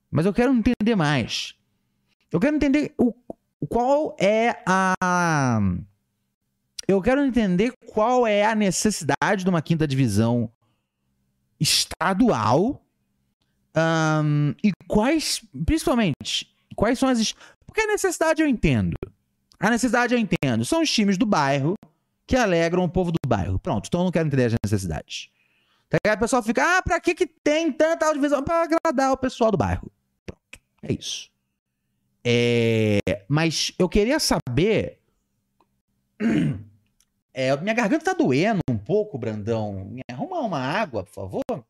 [0.09, 1.53] Mas eu quero entender mais.
[2.31, 3.13] Eu quero entender o,
[3.67, 5.59] qual é a.
[6.87, 10.51] Eu quero entender qual é a necessidade de uma quinta divisão
[11.59, 12.83] estadual
[13.75, 17.35] um, e quais, principalmente, quais são as.
[17.65, 18.95] Porque a necessidade eu entendo.
[19.59, 20.63] A necessidade eu entendo.
[20.63, 21.75] São os times do bairro
[22.25, 23.59] que alegram o povo do bairro.
[23.59, 25.29] Pronto, então eu não quero entender as necessidades.
[25.89, 28.43] Tá o pessoal fica, ah, pra que, que tem tanta audiovisual?
[28.43, 29.91] Pra agradar o pessoal do bairro.
[30.23, 31.31] Pronto, é isso.
[32.23, 34.99] É, mas eu queria saber.
[37.31, 39.85] É, minha garganta tá doendo um pouco, Brandão.
[39.85, 41.65] Me arruma uma água, por favor.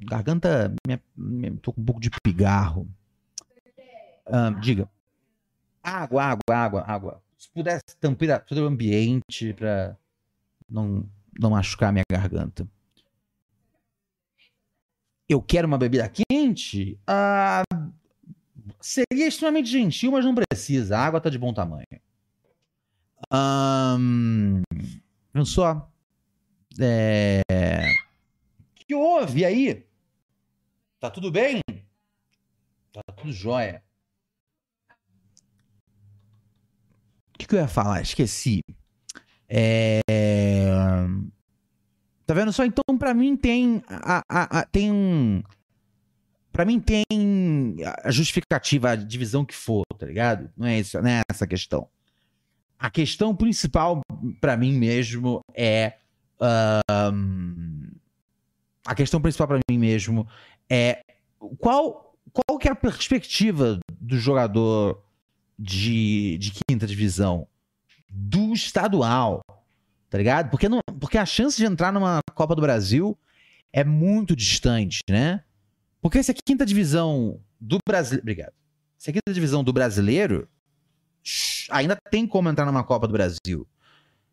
[0.00, 0.74] Garganta.
[0.84, 2.88] Minha, minha, tô com um pouco de pigarro.
[4.26, 4.88] Ah, diga.
[5.80, 7.22] Água, água, água, água.
[7.38, 9.96] Se pudesse tampar todo o ambiente pra
[10.68, 11.08] não
[11.40, 12.68] não machucar minha garganta.
[15.28, 16.98] Eu quero uma bebida quente?
[17.06, 17.62] Ah,
[18.80, 20.98] seria extremamente gentil, mas não precisa.
[20.98, 21.86] A água tá de bom tamanho.
[23.32, 24.62] Um,
[25.44, 25.90] só.
[26.78, 27.40] É...
[28.74, 29.86] Que houve aí?
[31.00, 31.60] Tá tudo bem?
[32.92, 33.82] Tá tudo jóia.
[37.34, 38.02] O que, que eu ia falar?
[38.02, 38.60] Esqueci.
[39.48, 40.00] É...
[42.26, 42.64] Tá vendo só?
[42.64, 43.82] Então, para mim, tem.
[43.88, 45.42] A, a, a, tem um.
[46.52, 47.04] Pra mim, tem
[48.02, 50.50] a justificativa, a divisão que for, tá ligado?
[50.56, 51.88] Não é, isso, não é essa a questão.
[52.78, 54.00] A questão principal,
[54.40, 55.94] para mim mesmo, é.
[57.12, 57.90] Um,
[58.86, 60.28] a questão principal para mim mesmo
[60.68, 61.00] é
[61.58, 65.02] qual, qual que é a perspectiva do jogador
[65.58, 67.46] de, de quinta divisão
[68.14, 69.42] do estadual,
[70.08, 70.50] tá ligado?
[70.50, 73.18] Porque, não, porque a chance de entrar numa Copa do Brasil
[73.72, 75.42] é muito distante, né?
[76.00, 78.22] Porque se a quinta divisão do brasileiro.
[78.22, 78.52] Obrigado.
[78.96, 80.48] Se a quinta divisão do brasileiro
[81.70, 83.66] ainda tem como entrar numa Copa do Brasil.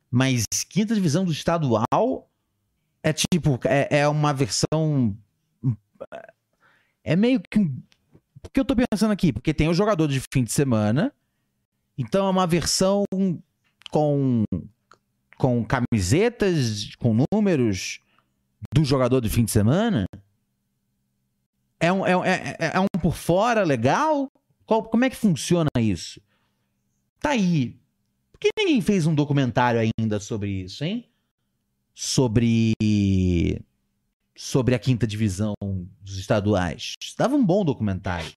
[0.09, 2.29] Mas quinta divisão do estadual
[3.01, 5.17] é tipo, é, é uma versão.
[7.03, 7.59] É meio que.
[8.41, 9.31] Por que eu tô pensando aqui?
[9.31, 11.13] Porque tem o jogador de fim de semana.
[11.97, 13.05] Então é uma versão
[13.91, 14.43] com,
[15.37, 17.99] com camisetas, com números
[18.73, 20.05] do jogador de fim de semana.
[21.79, 22.11] É um, é,
[22.59, 24.31] é, é um por fora legal?
[24.65, 26.21] Qual, como é que funciona isso?
[27.19, 27.79] Tá aí.
[28.31, 31.09] Por que ninguém fez um documentário ainda sobre isso, hein?
[31.93, 32.73] Sobre.
[34.35, 35.53] Sobre a quinta divisão
[36.01, 36.93] dos estaduais.
[37.17, 38.31] Dava um bom documentário.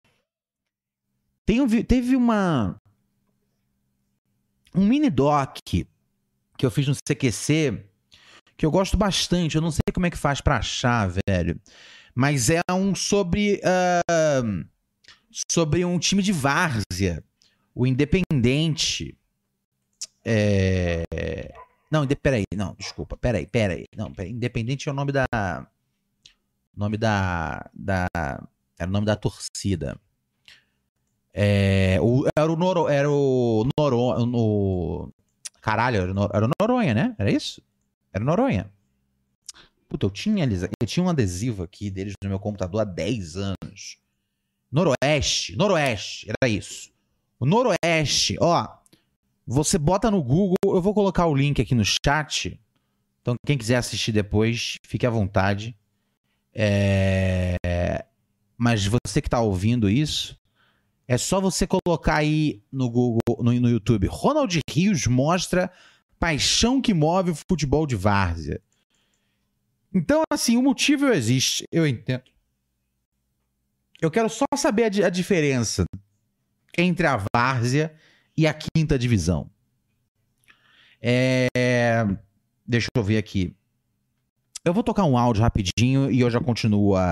[1.47, 2.81] Tem, teve uma.
[4.75, 5.87] Um mini doc que
[6.63, 7.85] eu fiz no CQC
[8.57, 9.57] que eu gosto bastante.
[9.57, 11.61] Eu não sei como é que faz para achar, velho.
[12.15, 13.61] Mas é um sobre.
[13.65, 14.65] Uh,
[15.49, 17.23] sobre um time de várzea
[17.75, 19.19] o Independente.
[20.25, 21.03] É...
[21.91, 23.85] Não, peraí, não, desculpa, peraí, peraí.
[23.97, 25.27] Não, peraí, Independente é o nome da.
[26.77, 27.69] Nome da.
[27.75, 28.07] da
[28.79, 29.99] era o nome da torcida.
[31.37, 34.25] É, o, era o Noro, era o Noronha.
[34.25, 35.13] No,
[35.61, 37.17] caralho, era o, era o Noronha, né?
[37.19, 37.61] Era isso?
[38.13, 38.73] Era o Noronha.
[39.89, 40.49] Puta, eu tinha,
[40.81, 43.99] eu tinha um adesivo aqui deles no meu computador há 10 anos.
[44.71, 46.91] Noroeste, Noroeste, era isso.
[47.39, 48.69] O Noroeste, ó.
[49.47, 52.59] Você bota no Google, eu vou colocar o link aqui no chat.
[53.21, 55.77] Então, quem quiser assistir depois, fique à vontade.
[56.53, 57.57] É...
[58.57, 60.39] Mas você que está ouvindo isso,
[61.07, 64.07] é só você colocar aí no Google, no, no YouTube.
[64.11, 65.71] Ronald Rios mostra
[66.19, 68.61] paixão que move o futebol de várzea.
[69.93, 72.25] Então, assim, o motivo existe, eu entendo.
[74.01, 75.85] Eu quero só saber a, a diferença
[76.77, 77.95] entre a várzea
[78.37, 79.49] e a quinta divisão.
[81.01, 81.49] É...
[82.67, 83.55] Deixa eu ver aqui.
[84.65, 87.11] Eu vou tocar um áudio rapidinho e eu já continuo a,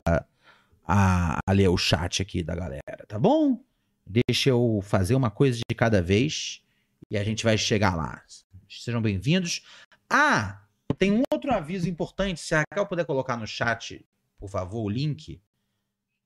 [0.86, 3.62] a, a ler o chat aqui da galera, tá bom?
[4.07, 6.62] Deixa eu fazer uma coisa de cada vez
[7.11, 8.22] e a gente vai chegar lá.
[8.68, 9.62] Sejam bem-vindos.
[10.09, 10.62] Ah,
[10.98, 12.40] tem um outro aviso importante.
[12.40, 14.05] Se a Raquel puder colocar no chat,
[14.38, 15.40] por favor, o link.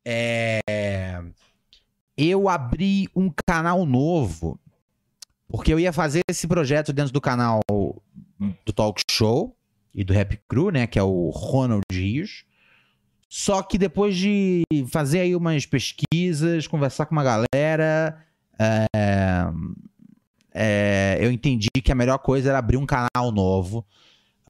[0.06, 0.60] É
[2.16, 4.58] eu abri um canal novo,
[5.48, 9.54] porque eu ia fazer esse projeto dentro do canal do Talk Show
[9.94, 12.45] e do Rap Crew, né, que é o Ronald Rios.
[13.28, 18.24] Só que depois de fazer aí umas pesquisas, conversar com uma galera,
[18.58, 18.86] é,
[20.54, 23.84] é, eu entendi que a melhor coisa era abrir um canal novo.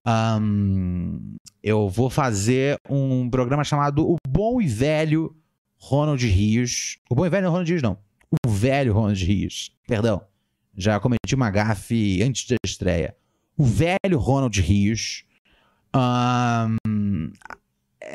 [0.06, 5.34] Um, eu vou fazer um programa chamado O Bom e Velho
[5.78, 6.98] Ronald Rios.
[7.08, 7.98] O bom e velho Ronald Rios, não.
[8.44, 9.72] O velho Ronald Rios.
[9.86, 10.22] Perdão.
[10.76, 13.16] Já cometi uma gafe antes da estreia.
[13.56, 15.24] O velho Ronald Rios.
[15.94, 17.32] Um,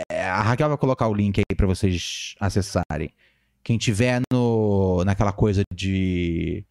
[0.09, 3.11] a Raquel vai colocar o link aí para vocês acessarem.
[3.63, 6.65] Quem tiver no, naquela coisa de.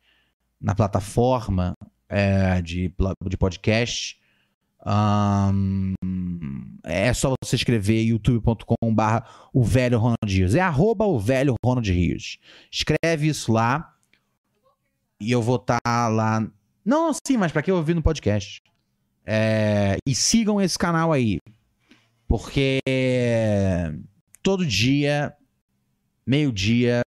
[0.61, 1.77] na plataforma
[2.09, 2.93] é, de,
[3.29, 4.19] de podcast,
[4.85, 5.95] um,
[6.85, 10.55] é só você escrever youtube.com/barra o velho Ronald Rios.
[10.55, 12.39] É arroba o velho Ronald Rios.
[12.71, 13.95] Escreve isso lá
[15.21, 16.47] e eu vou estar tá lá.
[16.85, 18.63] Não, sim, mas para que ouvir no podcast?
[19.25, 21.39] É, e sigam esse canal aí,
[22.31, 22.79] porque
[24.41, 25.35] todo dia,
[26.25, 27.03] meio-dia,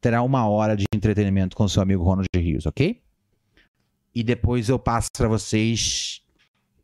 [0.00, 3.02] terá uma hora de entretenimento com seu amigo Ronald Rios, ok?
[4.14, 6.22] E depois eu passo para vocês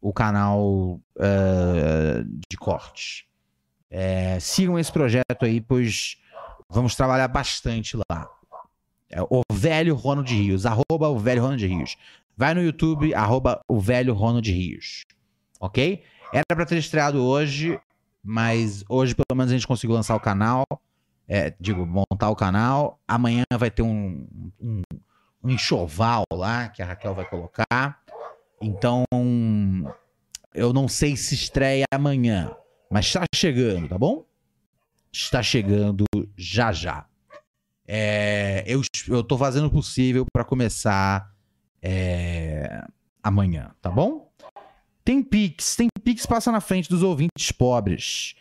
[0.03, 3.25] o canal uh, de cortes.
[3.91, 6.19] É, sigam esse projeto aí, pois
[6.69, 8.29] vamos trabalhar bastante lá.
[9.09, 11.97] É o velho Ronald Rios, arroba o velho Ronald Rios.
[12.37, 15.07] Vai no YouTube, arroba o velho Ronald Rios.
[15.59, 16.05] Ok?
[16.33, 17.81] Era pra ter estreado hoje,
[18.23, 20.65] mas hoje pelo menos a gente conseguiu lançar o canal.
[21.27, 23.01] É, digo, montar o canal.
[23.07, 24.27] Amanhã vai ter um,
[24.61, 24.83] um,
[25.43, 28.03] um enxoval lá que a Raquel vai colocar.
[28.61, 29.05] Então,
[30.55, 32.51] eu não sei se estreia amanhã,
[32.91, 34.25] mas está chegando, tá bom?
[35.13, 36.05] Está chegando
[36.37, 37.07] já já.
[37.87, 38.83] É, eu,
[39.25, 41.33] tô fazendo o possível para começar
[41.81, 42.85] é,
[43.23, 44.31] amanhã, tá bom?
[45.09, 48.35] Tem Pix, tem Pix passa na frente dos ouvintes pobres.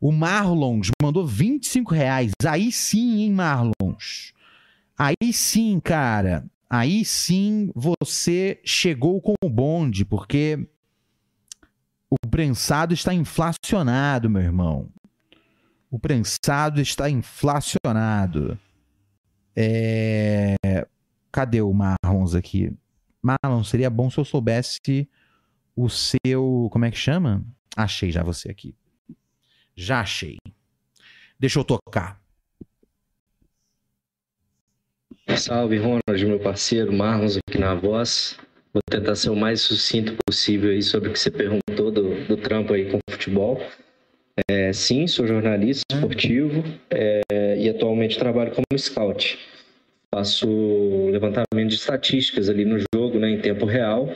[0.00, 2.32] O Marlons mandou 25 reais.
[2.46, 4.32] Aí sim, hein, Marlons?
[4.96, 6.46] Aí sim, cara.
[6.70, 10.66] Aí sim você chegou com o bonde, porque
[12.08, 14.88] o prensado está inflacionado, meu irmão.
[15.90, 18.58] O prensado está inflacionado.
[19.54, 20.54] É...
[21.30, 22.74] Cadê o Marlons aqui?
[23.22, 24.80] Marlon, seria bom se eu soubesse
[25.76, 26.68] o seu.
[26.70, 27.44] Como é que chama?
[27.76, 28.74] Achei já você aqui.
[29.74, 30.36] Já achei.
[31.38, 32.20] Deixa eu tocar.
[35.36, 38.38] Salve, Ronald, meu parceiro, Marlons aqui na voz.
[38.72, 42.36] Vou tentar ser o mais sucinto possível aí sobre o que você perguntou do, do
[42.36, 43.60] trampo aí com futebol.
[44.48, 49.38] É, sim, sou jornalista esportivo é, e atualmente trabalho como scout.
[50.14, 50.46] Faço
[51.10, 54.14] levantamento de estatísticas ali no jogo, né, em tempo real,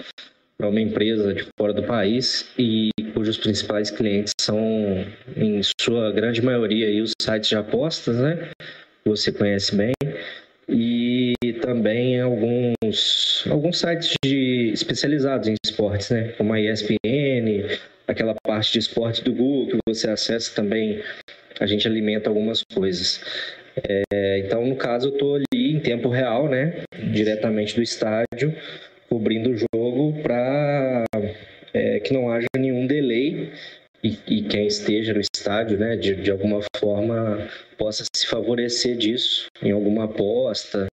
[0.58, 4.58] para uma empresa de fora do país e cujos principais clientes são,
[5.36, 8.48] em sua grande maioria, aí, os sites de apostas, né?
[9.04, 9.92] Você conhece bem.
[10.68, 16.32] E também alguns, alguns sites de, especializados em esportes, né?
[16.36, 17.78] Como a ESPN,
[18.08, 21.00] aquela parte de esportes do Google que você acessa também,
[21.60, 23.20] a gente alimenta algumas coisas.
[23.88, 26.82] É, então, no caso, eu estou ali em tempo real, né?
[27.12, 28.54] Diretamente do estádio,
[29.08, 31.04] cobrindo o jogo para
[31.72, 33.52] é, que não haja nenhum delay
[34.02, 39.46] e, e, quem esteja no estádio, né, de, de alguma forma possa se favorecer disso
[39.62, 40.86] em alguma aposta,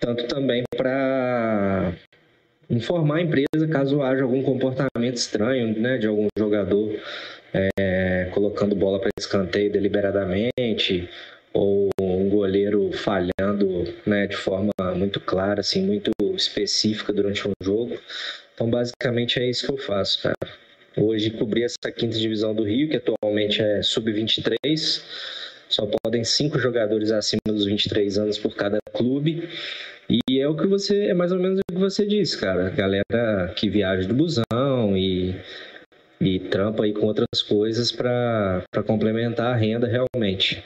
[0.00, 1.92] tanto também para
[2.68, 6.98] informar a empresa caso haja algum comportamento estranho, né, de algum jogador
[7.78, 11.08] é, colocando bola para escanteio deliberadamente
[11.52, 17.98] ou um goleiro falhando né, de forma muito clara, assim, muito específica durante um jogo.
[18.54, 20.52] Então, basicamente, é isso que eu faço, cara.
[20.96, 25.02] Hoje cobri essa quinta divisão do Rio, que atualmente é sub-23.
[25.68, 29.48] Só podem cinco jogadores acima dos 23 anos por cada clube.
[30.10, 32.68] E é o que você, é mais ou menos o que você disse, cara.
[32.68, 35.34] Galera que viaja do busão e,
[36.20, 40.62] e trampa aí com outras coisas para complementar a renda realmente.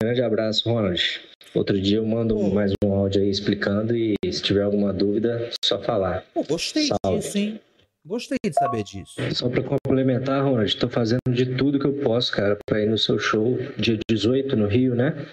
[0.00, 1.20] Grande abraço, Ronald.
[1.54, 2.50] Outro dia eu mando Pô.
[2.50, 6.24] mais um áudio aí explicando e se tiver alguma dúvida, só falar.
[6.34, 7.18] Pô, gostei Salve.
[7.18, 7.60] disso, hein?
[8.04, 9.16] Gostei de saber disso.
[9.34, 12.96] Só para complementar, Ronald, estou fazendo de tudo que eu posso, cara, para ir no
[12.96, 15.26] seu show dia 18 no Rio, né?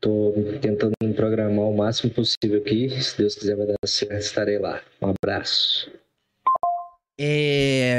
[0.00, 2.88] Tô tentando me programar o máximo possível aqui.
[3.02, 4.80] Se Deus quiser vai dar certo, estarei lá.
[5.02, 5.90] Um abraço.
[7.20, 7.98] É...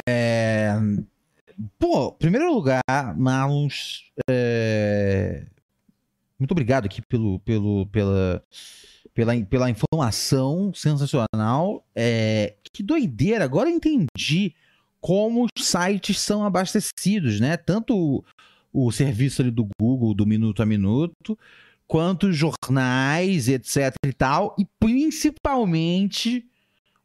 [1.77, 2.81] Pô, primeiro lugar,
[3.17, 5.43] Marlons, é...
[6.39, 8.43] muito obrigado aqui pelo, pelo, pela,
[9.13, 11.85] pela, pela informação sensacional.
[11.93, 14.55] É, que doideira, agora eu entendi
[15.01, 17.57] como os sites são abastecidos, né?
[17.57, 18.23] Tanto o,
[18.87, 21.37] o serviço ali do Google, do Minuto a Minuto,
[21.87, 26.45] quanto os jornais, etc e tal, e principalmente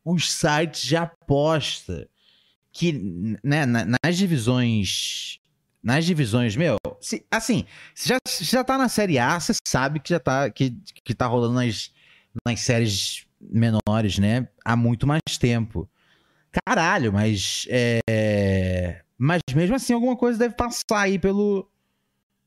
[0.04, 2.08] os sites de aposta.
[2.76, 2.92] Que,
[3.42, 5.38] né, nas divisões
[5.84, 10.00] nas divisões, meu, se, assim, se já, se já tá na Série A, você sabe
[10.00, 10.74] que já tá, que,
[11.04, 11.92] que tá rolando nas,
[12.44, 14.48] nas séries menores, né?
[14.64, 15.86] Há muito mais tempo.
[16.66, 17.66] Caralho, mas.
[17.68, 19.02] É...
[19.18, 21.70] Mas mesmo assim, alguma coisa deve passar aí pelo,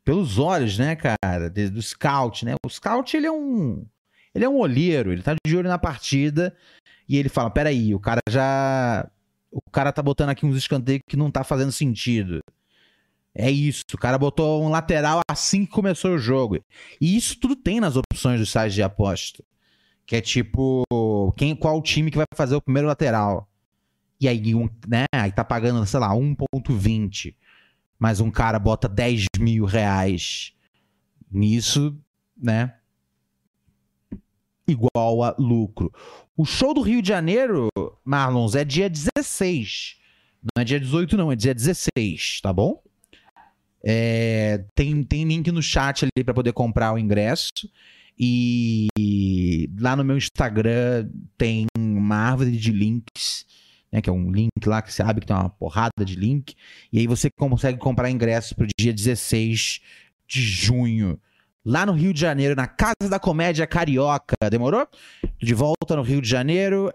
[0.04, 1.50] pelos olhos, né, cara?
[1.50, 2.56] Do scout, né?
[2.66, 3.86] O scout, ele é um.
[4.34, 6.56] Ele é um olheiro, ele tá de olho na partida
[7.08, 9.08] e ele fala: peraí, o cara já.
[9.52, 12.42] O cara tá botando aqui uns escanteios que não tá fazendo sentido.
[13.40, 16.58] É isso, o cara botou um lateral assim que começou o jogo.
[17.00, 19.44] E isso tudo tem nas opções dos sites de aposta.
[20.08, 20.84] Que é tipo,
[21.38, 23.48] quem, qual time que vai fazer o primeiro lateral.
[24.20, 27.36] E aí, um, né, aí tá pagando, sei lá, 1,20.
[28.00, 30.52] Mas um cara bota 10 mil reais
[31.30, 31.96] nisso,
[32.36, 32.74] né?
[34.68, 35.94] Igual a lucro.
[36.36, 37.70] O show do Rio de Janeiro,
[38.04, 39.98] Marlons, é dia 16.
[40.42, 42.82] Não é dia 18, não, é dia 16, tá bom?
[43.90, 47.50] É, tem, tem link no chat ali para poder comprar o ingresso.
[48.20, 48.90] E
[49.80, 51.08] lá no meu Instagram
[51.38, 53.46] tem uma árvore de links,
[53.90, 56.54] né, que é um link lá que você abre que tem uma porrada de link.
[56.92, 59.80] E aí você consegue comprar ingresso para o dia 16
[60.28, 61.18] de junho.
[61.64, 64.36] Lá no Rio de Janeiro, na Casa da Comédia Carioca.
[64.50, 64.86] Demorou?
[65.42, 66.92] De volta no Rio de Janeiro.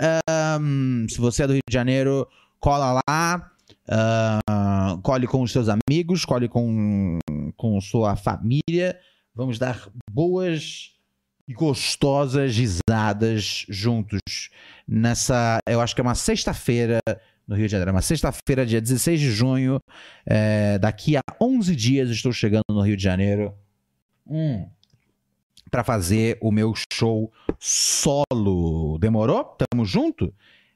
[0.60, 2.28] Um, se você é do Rio de Janeiro,
[2.58, 3.51] cola lá.
[3.88, 7.18] Uh, colhe com os seus amigos, colhe com,
[7.56, 8.98] com sua família.
[9.34, 10.92] Vamos dar boas
[11.48, 14.20] e gostosas risadas juntos
[14.86, 15.58] nessa.
[15.68, 17.00] Eu acho que é uma sexta-feira
[17.46, 17.90] no Rio de Janeiro.
[17.90, 19.80] É uma sexta-feira, dia 16 de junho.
[20.24, 23.54] É, daqui a 11 dias estou chegando no Rio de Janeiro.
[24.26, 24.68] Hum,
[25.70, 28.98] para fazer o meu show solo.
[28.98, 29.56] Demorou?
[29.58, 30.32] Tamo junto?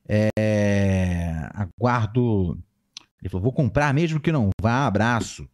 [0.09, 2.59] É, aguardo.
[3.23, 4.87] Ele falou: vou comprar mesmo que não vá.
[4.87, 5.49] Abraço.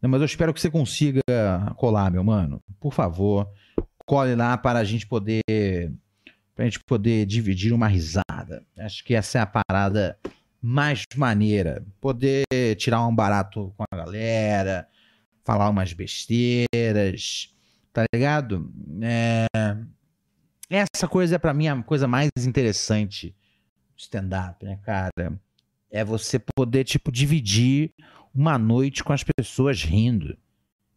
[0.00, 1.22] Não, mas eu espero que você consiga
[1.76, 2.60] colar, meu mano.
[2.78, 3.48] Por favor,
[4.04, 5.42] cole lá para a gente poder.
[6.54, 8.64] Pra gente poder dividir uma risada.
[8.78, 10.16] Acho que essa é a parada
[10.62, 11.84] mais maneira.
[12.00, 12.44] Poder
[12.76, 14.86] tirar um barato com a galera,
[15.42, 17.52] falar umas besteiras,
[17.92, 18.72] tá ligado?
[19.02, 19.46] É...
[20.70, 23.34] Essa coisa é para mim a coisa mais interessante
[23.94, 25.38] do stand-up, né, cara?
[25.94, 27.94] É você poder, tipo, dividir
[28.34, 30.36] uma noite com as pessoas rindo.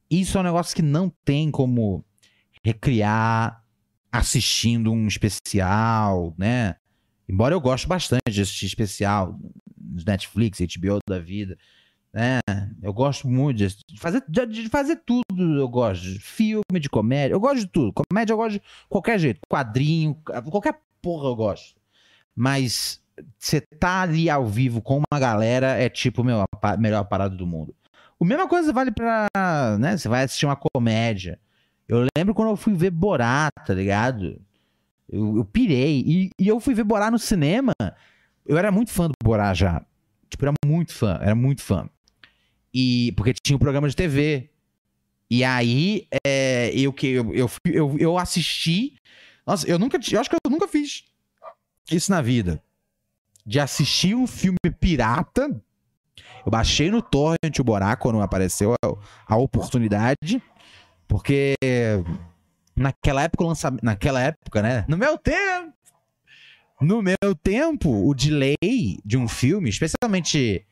[0.10, 2.04] Isso é um negócio que não tem como
[2.64, 3.64] recriar
[4.12, 6.78] assistindo um especial, né?
[7.30, 9.40] Embora eu goste bastante de assistir especial
[9.80, 11.56] nos Netflix, HBO da vida,
[12.12, 12.40] né?
[12.82, 15.60] Eu gosto muito de fazer, de fazer tudo.
[15.60, 17.36] Eu gosto de filme, de comédia.
[17.36, 17.94] Eu gosto de tudo.
[17.94, 19.42] Comédia eu gosto de qualquer jeito.
[19.48, 20.16] Quadrinho,
[20.50, 21.80] qualquer porra eu gosto.
[22.36, 23.00] Mas
[23.38, 27.48] você tá ali ao vivo com uma galera é tipo, meu, a melhor parada do
[27.48, 27.76] mundo.
[28.20, 29.28] A mesma coisa vale pra,
[29.80, 29.98] né?
[29.98, 31.40] Você vai assistir uma comédia.
[31.88, 34.42] Eu lembro quando eu fui ver Borat, tá ligado?
[35.10, 36.04] Eu, eu pirei.
[36.06, 37.74] E, e, eu fui ver Borá no cinema.
[38.46, 39.86] Eu era muito fã do Borá já.
[40.30, 41.90] Tipo, era muito fã, era muito fã.
[42.74, 44.50] E porque tinha um programa de TV.
[45.30, 48.98] E aí, é, eu eu, eu, eu, eu assisti.
[49.46, 49.98] Nossa, eu nunca.
[50.12, 51.06] Eu acho que eu nunca fiz
[51.90, 52.62] isso na vida.
[53.48, 55.50] De assistir um filme pirata.
[56.46, 60.44] Eu baixei no Torrent o Borá quando apareceu a, a oportunidade.
[61.08, 61.56] Porque
[62.76, 63.84] naquela época lançamento.
[63.84, 64.86] Naquela época, né?
[64.88, 65.74] No meu tempo!
[66.80, 70.64] No meu tempo, o delay de um filme, especialmente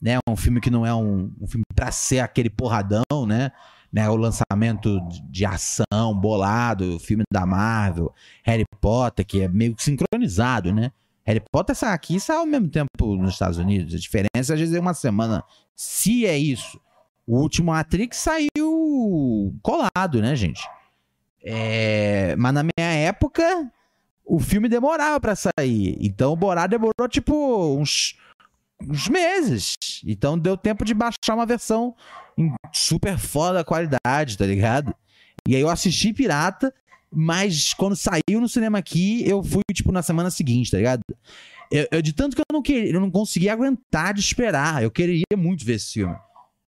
[0.00, 3.52] né, um filme que não é um, um filme pra ser aquele porradão, né?
[3.92, 4.08] né?
[4.08, 8.12] O lançamento de ação bolado, o filme da Marvel,
[8.42, 10.90] Harry Potter, que é meio sincronizado, né?
[11.24, 13.94] Harry Potter sai aqui e sai ao mesmo tempo nos Estados Unidos.
[13.94, 15.44] A diferença às vezes é uma semana.
[15.74, 16.80] Se é isso.
[17.26, 20.62] O último Matrix saiu colado, né, gente?
[21.44, 23.70] É, mas na minha época,
[24.24, 25.96] o filme demorava para sair.
[26.00, 28.16] Então o Borá demorou tipo uns,
[28.80, 29.76] uns meses.
[30.04, 31.94] Então deu tempo de baixar uma versão
[32.36, 34.94] em super foda qualidade, tá ligado?
[35.46, 36.72] E aí eu assisti Pirata,
[37.12, 41.02] mas quando saiu no cinema aqui, eu fui, tipo, na semana seguinte, tá ligado?
[41.70, 44.82] Eu, eu, de tanto que eu não queria, eu não conseguia aguentar de esperar.
[44.82, 46.16] Eu queria muito ver esse filme.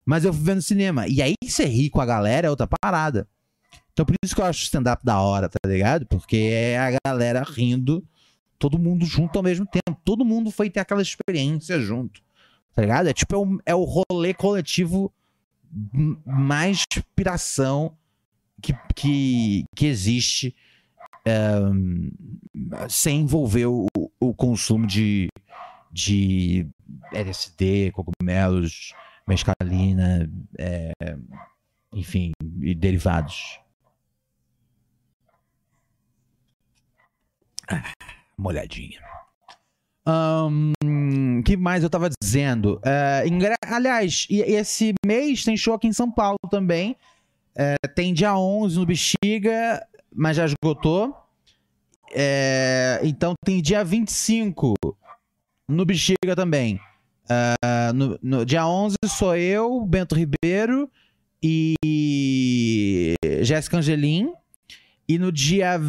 [0.03, 1.07] Mas eu fui ver no cinema.
[1.07, 3.27] E aí você ri com a galera é outra parada.
[3.93, 6.05] Então por isso que eu acho stand-up da hora, tá ligado?
[6.07, 8.03] Porque é a galera rindo,
[8.57, 9.99] todo mundo junto ao mesmo tempo.
[10.03, 12.21] Todo mundo foi ter aquela experiência junto.
[12.73, 13.07] Tá ligado?
[13.07, 15.13] É tipo, é o, é o rolê coletivo
[16.25, 16.83] mais
[17.15, 17.95] piração
[18.61, 20.55] que, que, que existe
[21.27, 22.11] um,
[22.89, 23.87] sem envolver o,
[24.19, 25.27] o consumo de,
[25.91, 26.67] de
[27.11, 28.93] LSD, cogumelos,
[29.27, 30.91] mescalina, é,
[31.93, 32.31] enfim,
[32.61, 33.59] e derivados.
[38.37, 38.99] uma olhadinha.
[40.05, 42.77] Um, que mais eu tava dizendo?
[42.77, 43.73] Uh.
[43.73, 46.97] Aliás, esse mês tem show aqui em São Paulo também.
[47.51, 51.09] Uh, tem dia 11 no Bexiga, mas já esgotou.
[52.09, 54.73] Uh, então tem dia 25
[55.67, 56.79] no Bexiga também.
[57.25, 60.89] Uh, no, no, dia 11 sou eu, Bento Ribeiro
[61.41, 64.33] e Jéssica Angelim.
[65.07, 65.79] E no dia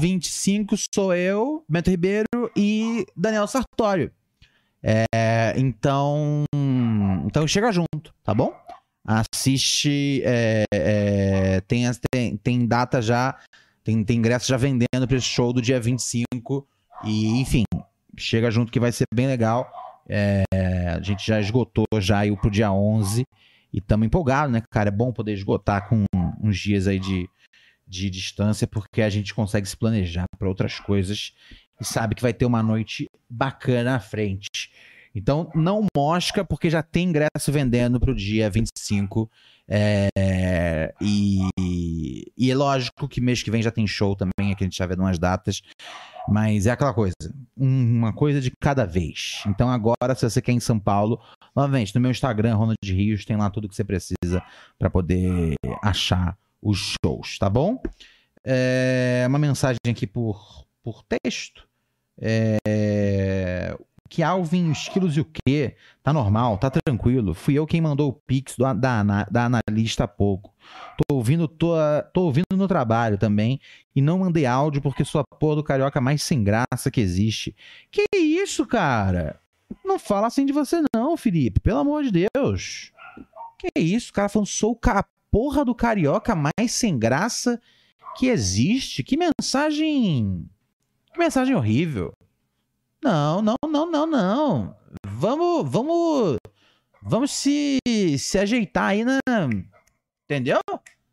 [0.00, 2.26] 25 sou eu, Bento Ribeiro
[2.56, 4.12] e Daniel Sartório.
[4.82, 6.44] É, então,
[7.24, 8.52] então chega junto, tá bom?
[9.04, 13.36] Assiste, é, é, tem, tem, tem data já,
[13.82, 16.66] tem, tem ingresso já vendendo para esse show do dia 25.
[17.04, 17.64] E, enfim,
[18.16, 19.70] chega junto que vai ser bem legal.
[20.08, 20.44] É,
[20.96, 23.24] a gente já esgotou já aí pro dia 11
[23.72, 24.88] e estamos empolgados, né, cara?
[24.88, 26.04] É bom poder esgotar com
[26.42, 27.28] uns dias aí de,
[27.86, 31.34] de distância, porque a gente consegue se planejar para outras coisas
[31.80, 34.48] e sabe que vai ter uma noite bacana à frente.
[35.14, 39.30] Então, não mosca, porque já tem ingresso vendendo para o dia 25.
[39.68, 41.48] É, e,
[42.36, 44.86] e é lógico que mês que vem já tem show também que a gente já
[44.86, 45.62] vê umas datas.
[46.28, 47.14] Mas é aquela coisa,
[47.56, 49.42] uma coisa de cada vez.
[49.46, 51.20] Então agora, se você quer em São Paulo,
[51.54, 54.42] novamente, no meu Instagram, Ronald Rios, tem lá tudo que você precisa
[54.78, 57.80] para poder achar os shows, tá bom?
[58.44, 61.66] É, uma mensagem aqui por, por texto.
[62.20, 63.76] É,
[64.12, 65.74] que Alvin, os quilos e o quê?
[66.02, 67.32] Tá normal, tá tranquilo.
[67.32, 70.52] Fui eu quem mandou o pix do, da, da analista há pouco.
[70.98, 71.72] Tô ouvindo, tô,
[72.12, 73.58] tô ouvindo no trabalho também
[73.96, 77.56] e não mandei áudio porque sou a porra do carioca mais sem graça que existe.
[77.90, 79.40] Que isso, cara?
[79.82, 81.58] Não fala assim de você não, Felipe.
[81.60, 82.92] Pelo amor de Deus.
[83.58, 87.58] Que isso, cara falando sou a porra do carioca mais sem graça
[88.18, 89.02] que existe.
[89.02, 90.46] Que mensagem...
[91.14, 92.12] Que mensagem horrível.
[93.02, 94.76] Não, não, não, não, não.
[95.04, 96.36] Vamos, vamos,
[97.02, 97.78] vamos se,
[98.18, 99.18] se ajeitar aí na,
[100.24, 100.60] entendeu?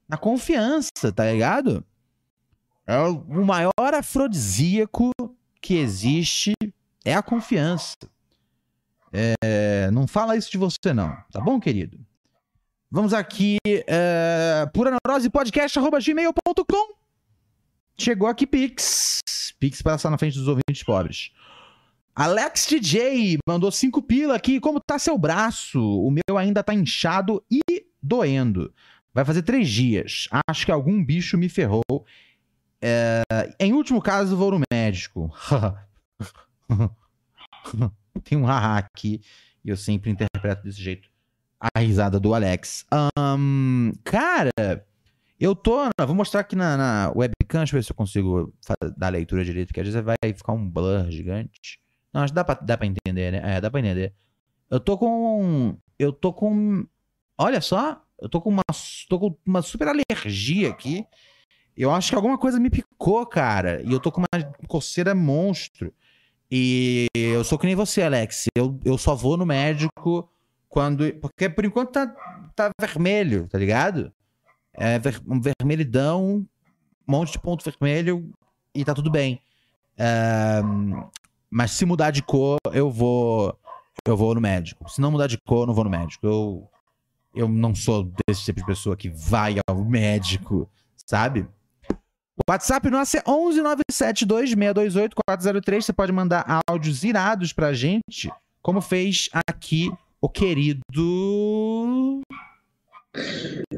[0.08, 1.84] Na confiança, tá ligado?
[2.86, 5.12] É o maior afrodisíaco
[5.62, 6.54] que existe
[7.04, 7.96] é a confiança.
[9.12, 12.00] É, não fala isso de você não, tá bom, querido?
[12.92, 17.00] Vamos aqui, é, puranarosepodcast.gmail.com
[17.98, 19.22] Chegou aqui Pix.
[19.60, 21.32] Pix para estar na frente dos ouvintes pobres.
[22.16, 24.60] Alex DJ mandou cinco pila aqui.
[24.60, 25.80] Como tá seu braço?
[25.80, 27.62] O meu ainda tá inchado e
[28.02, 28.74] doendo.
[29.14, 30.28] Vai fazer três dias.
[30.48, 32.06] Acho que algum bicho me ferrou.
[32.82, 33.22] É...
[33.60, 35.32] Em último caso, vou no médico.
[38.24, 39.22] Tem um haha aqui.
[39.64, 41.10] E eu sempre interpreto desse jeito
[41.60, 42.86] a risada do Alex.
[43.18, 44.52] Um, cara,
[45.40, 45.90] eu tô.
[46.06, 47.60] Vou mostrar aqui na, na webcam.
[47.60, 48.54] Deixa eu ver se eu consigo
[48.98, 51.80] dar a leitura direito, que às vezes vai ficar um blur gigante.
[52.14, 53.58] Não, acho que dá pra, dá pra entender, né?
[53.58, 54.14] É, dá pra entender.
[54.70, 55.78] Eu tô com.
[55.98, 56.86] Eu tô com.
[57.38, 58.02] Olha só.
[58.20, 58.64] Eu tô com uma.
[59.08, 61.06] Tô com uma super alergia aqui.
[61.76, 63.82] Eu acho que alguma coisa me picou, cara.
[63.84, 65.94] E eu tô com uma coceira monstro.
[66.52, 68.48] E eu sou que nem você, Alex.
[68.56, 70.30] Eu, eu só vou no médico
[70.68, 71.14] quando.
[71.16, 72.08] Porque por enquanto tá,
[72.56, 74.12] tá vermelho, tá ligado?
[74.74, 76.46] É ver, um vermelhidão,
[77.08, 78.32] um monte de ponto vermelho
[78.74, 79.42] e tá tudo bem.
[79.98, 80.62] É,
[81.50, 83.58] mas se mudar de cor, eu vou.
[84.06, 84.90] Eu vou no médico.
[84.90, 86.26] Se não mudar de cor, eu não vou no médico.
[86.26, 86.66] Eu,
[87.36, 90.70] eu não sou desse tipo de pessoa que vai ao médico,
[91.06, 91.46] sabe?
[91.90, 95.82] O WhatsApp nosso é 11972-628-403.
[95.82, 98.32] Você pode mandar áudios irados pra gente,
[98.62, 99.92] como fez aqui
[100.22, 100.80] o querido.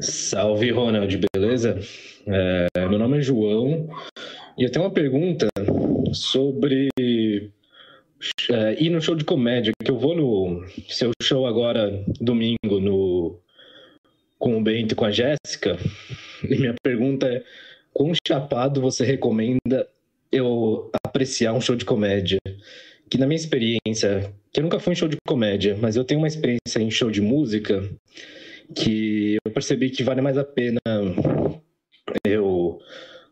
[0.00, 1.78] Salve, Ronald, beleza?
[2.26, 3.88] É, meu nome é João
[4.56, 5.48] e eu tenho uma pergunta
[6.12, 6.88] sobre
[8.50, 13.38] é, ir no show de comédia, que eu vou no seu show agora, domingo, no
[14.38, 15.78] com o Bento e com a Jéssica.
[16.42, 17.44] E minha pergunta é:
[17.92, 19.86] quão chapado você recomenda
[20.30, 22.38] eu apreciar um show de comédia?
[23.08, 26.20] Que na minha experiência, que eu nunca fui em show de comédia, mas eu tenho
[26.20, 27.88] uma experiência em show de música
[28.74, 30.80] que eu percebi que vale mais a pena
[32.24, 32.80] eu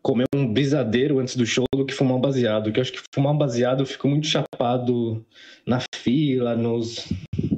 [0.03, 2.73] comer um brisadeiro antes do show do que fumar um baseado.
[2.73, 5.25] Que eu acho que fumar um baseado eu fico muito chapado
[5.67, 7.09] na fila, nos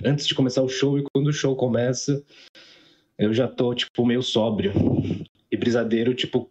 [0.04, 2.22] antes de começar o show e quando o show começa,
[3.18, 4.72] eu já tô tipo meio sóbrio.
[5.50, 6.50] E brisadeiro, tipo,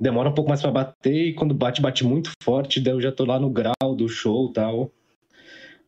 [0.00, 3.12] demora um pouco mais para bater e quando bate bate muito forte, daí eu já
[3.12, 4.92] tô lá no grau do show, tal.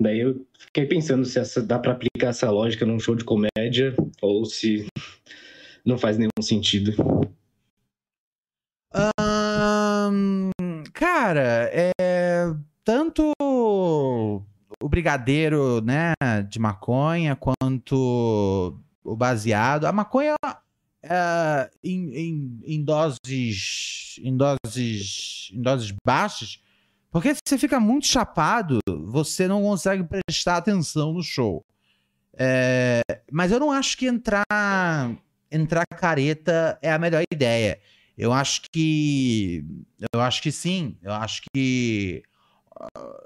[0.01, 3.95] Daí eu fiquei pensando se essa, dá para aplicar essa lógica num show de comédia
[4.22, 4.86] ou se
[5.84, 6.95] não faz nenhum sentido.
[10.92, 11.92] Cara, é
[12.84, 16.12] tanto o brigadeiro, né,
[16.48, 19.84] de maconha quanto o baseado.
[19.86, 20.34] A maconha
[21.03, 26.61] é, em, em, em, doses em doses em doses baixas,
[27.11, 31.64] porque você fica muito chapado, você não consegue prestar atenção no show.
[32.34, 34.44] É, mas eu não acho que entrar
[35.51, 37.80] entrar careta é a melhor ideia.
[38.20, 39.64] Eu acho que.
[40.12, 40.98] Eu acho que sim.
[41.02, 42.22] Eu acho que.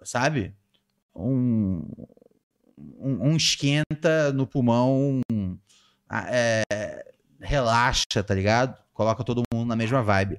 [0.05, 0.55] Sabe?
[1.13, 1.83] Um,
[2.79, 5.21] um, um esquenta no pulmão.
[6.13, 8.79] É, relaxa, tá ligado?
[8.93, 10.39] Coloca todo mundo na mesma vibe.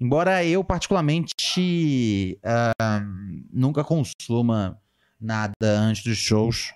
[0.00, 3.04] Embora eu, particularmente, uh,
[3.52, 4.80] nunca consuma
[5.20, 6.72] nada antes dos shows,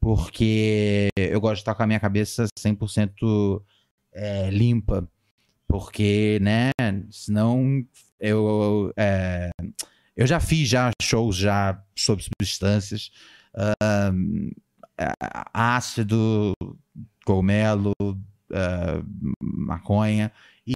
[0.00, 3.62] porque eu gosto de estar com a minha cabeça 100%
[4.12, 5.08] é, limpa
[5.74, 6.70] porque, né,
[7.10, 7.84] senão
[8.20, 9.50] eu, é,
[10.16, 13.10] eu já fiz já shows já sobre substâncias,
[13.56, 14.54] uh,
[15.52, 16.52] ácido,
[17.26, 19.04] cogumelo, uh,
[19.40, 20.30] maconha,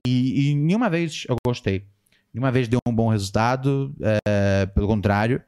[0.05, 1.87] e, e nenhuma vez eu gostei.
[2.35, 3.95] Nenhuma vez deu um bom resultado.
[4.27, 5.41] É, pelo contrário,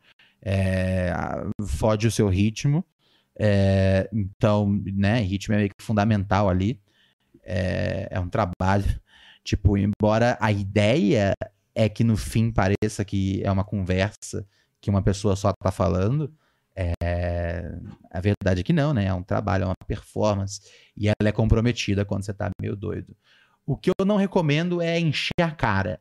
[1.66, 2.84] fode o seu ritmo.
[4.12, 6.80] Então, né, ritmo é meio que fundamental ali.
[7.42, 9.00] É, é um trabalho.
[9.50, 11.34] Tipo, embora a ideia
[11.74, 14.46] é que no fim pareça que é uma conversa
[14.80, 16.32] que uma pessoa só tá falando,
[16.76, 17.76] é...
[18.12, 19.06] a verdade é que não, né?
[19.06, 20.60] É um trabalho, é uma performance.
[20.96, 23.16] E ela é comprometida quando você tá meio doido.
[23.66, 26.00] O que eu não recomendo é encher a cara.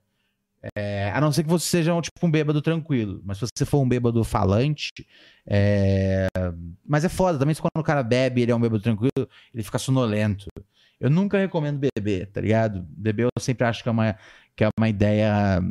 [0.77, 3.19] É, a não ser que você seja um, tipo um bêbado tranquilo.
[3.25, 4.91] Mas se você for um bêbado falante.
[5.43, 6.27] É...
[6.85, 9.79] Mas é foda também quando o cara bebe ele é um bêbado tranquilo, ele fica
[9.79, 10.45] sonolento.
[10.99, 12.85] Eu nunca recomendo beber, tá ligado?
[12.89, 14.15] Beber eu sempre acho que é uma,
[14.55, 15.61] que é uma ideia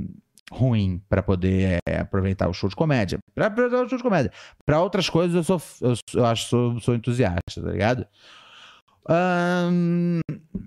[0.51, 3.19] ruim para poder é, aproveitar o show de comédia.
[3.35, 4.33] Para aproveitar o show de comédia.
[4.65, 8.07] Para outras coisas eu sou eu, eu acho sou, sou entusiasta, tá ligado?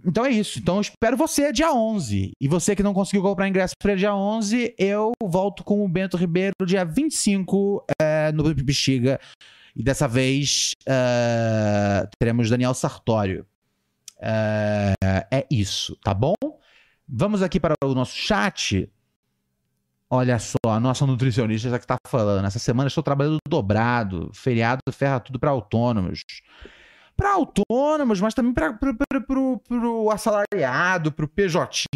[0.03, 0.57] então é isso.
[0.57, 2.31] Então eu espero você dia 11.
[2.39, 6.17] E você que não conseguiu comprar ingresso para dia 11, eu volto com o Bento
[6.17, 9.19] Ribeiro dia 25 é, no Bexiga.
[9.75, 13.45] E dessa vez uh, teremos Daniel Sartório.
[14.21, 16.35] Uh, é isso, tá bom?
[17.07, 18.89] Vamos aqui para o nosso chat.
[20.09, 22.45] Olha só, a nossa nutricionista já que está falando.
[22.45, 24.29] Essa semana estou trabalhando dobrado.
[24.33, 26.21] Feriado ferra tudo para autônomos.
[27.15, 28.77] Para autônomos, mas também para
[29.39, 31.87] o assalariado, para o PJ.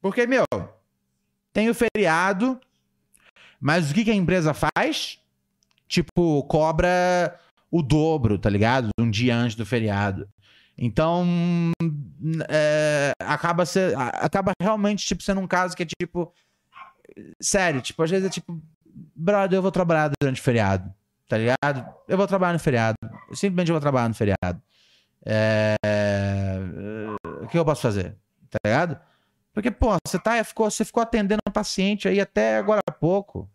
[0.00, 0.44] Porque, meu,
[1.52, 2.60] tem o feriado,
[3.60, 5.18] mas o que, que a empresa faz?
[5.86, 7.38] Tipo, cobra
[7.70, 8.90] o dobro, tá ligado?
[8.98, 10.28] Um dia antes do feriado.
[10.82, 11.26] Então,
[12.48, 16.32] é, acaba, ser, acaba realmente tipo, sendo um caso que é tipo.
[17.38, 18.58] Sério, tipo, às vezes é tipo,
[19.14, 20.90] brother, eu vou trabalhar durante o feriado,
[21.28, 21.86] tá ligado?
[22.08, 22.96] Eu vou trabalhar no feriado.
[23.28, 24.62] Eu simplesmente vou trabalhar no feriado.
[25.26, 25.74] É,
[27.42, 28.16] o que eu posso fazer?
[28.48, 28.98] Tá ligado?
[29.52, 33.50] Porque, pô, você, tá, ficou, você ficou atendendo um paciente aí até agora há pouco.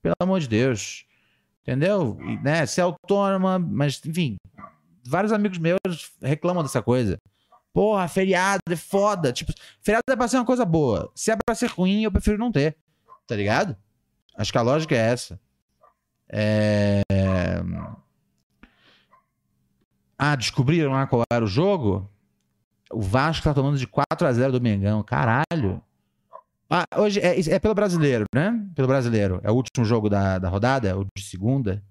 [0.00, 1.04] Pelo amor de Deus.
[1.62, 2.16] Entendeu?
[2.22, 2.64] E, né?
[2.64, 4.36] Você é autônoma, mas, enfim,
[5.04, 5.78] vários amigos meus
[6.20, 7.18] reclamam dessa coisa.
[7.72, 9.32] Porra, feriado é foda.
[9.32, 11.10] Tipo, feriado é pra ser uma coisa boa.
[11.14, 12.76] Se é pra ser ruim, eu prefiro não ter.
[13.26, 13.76] Tá ligado?
[14.36, 15.40] Acho que a lógica é essa.
[16.28, 17.02] É...
[20.18, 22.10] Ah, descobriram lá qual era o jogo?
[22.92, 25.02] O Vasco tá tomando de 4 a 0 do Mengão.
[25.02, 25.82] Caralho.
[26.70, 28.58] Ah, hoje é, é pelo brasileiro, né?
[28.74, 29.40] Pelo brasileiro.
[29.42, 30.88] É o último jogo da, da rodada?
[30.88, 31.82] É o de segunda?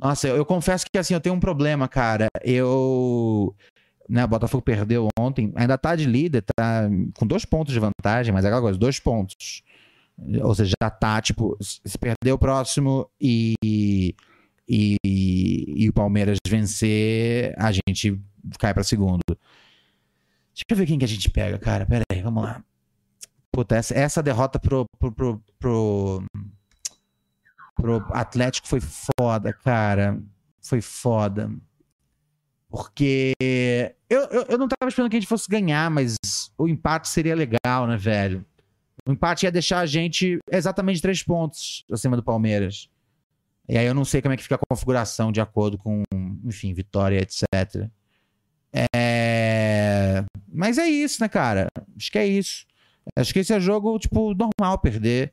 [0.00, 2.28] Nossa, eu, eu, confesso que assim, eu tenho um problema, cara.
[2.42, 3.54] Eu.
[4.08, 8.32] Né, o Botafogo perdeu ontem, ainda tá de líder, tá com dois pontos de vantagem,
[8.32, 9.62] mas é aquela coisa, dois pontos.
[10.42, 13.54] Ou seja, já tá, tipo, se perder o próximo e,
[14.66, 18.18] e, e o Palmeiras vencer, a gente
[18.58, 19.20] cai pra segundo.
[19.26, 21.86] Deixa eu ver quem que a gente pega, cara.
[21.86, 22.64] Pera aí, vamos lá.
[23.52, 26.24] Puta, essa, essa derrota pro, pro, pro, pro
[27.80, 30.20] pro Atlético foi foda, cara.
[30.60, 31.50] Foi foda.
[32.68, 33.32] Porque
[34.10, 36.16] eu, eu, eu, não tava esperando que a gente fosse ganhar, mas
[36.58, 38.44] o empate seria legal, né, velho?
[39.06, 42.90] O empate ia deixar a gente exatamente três pontos acima do Palmeiras.
[43.66, 46.02] E aí eu não sei como é que fica a configuração de acordo com,
[46.44, 47.88] enfim, vitória, etc.
[48.72, 50.24] É...
[50.52, 51.68] Mas é isso, né, cara?
[51.96, 52.66] Acho que é isso.
[53.16, 55.32] Acho que esse é jogo, tipo, normal perder.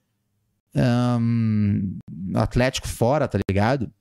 [0.75, 1.97] Um,
[2.35, 3.91] Atlético fora, tá ligado?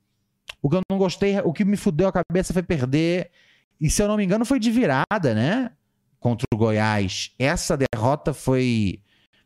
[0.61, 3.31] O que eu não gostei, o que me fudeu a cabeça foi perder.
[3.79, 5.71] E se eu não me engano, foi de virada, né?
[6.19, 7.33] Contra o Goiás.
[7.37, 8.99] Essa derrota foi,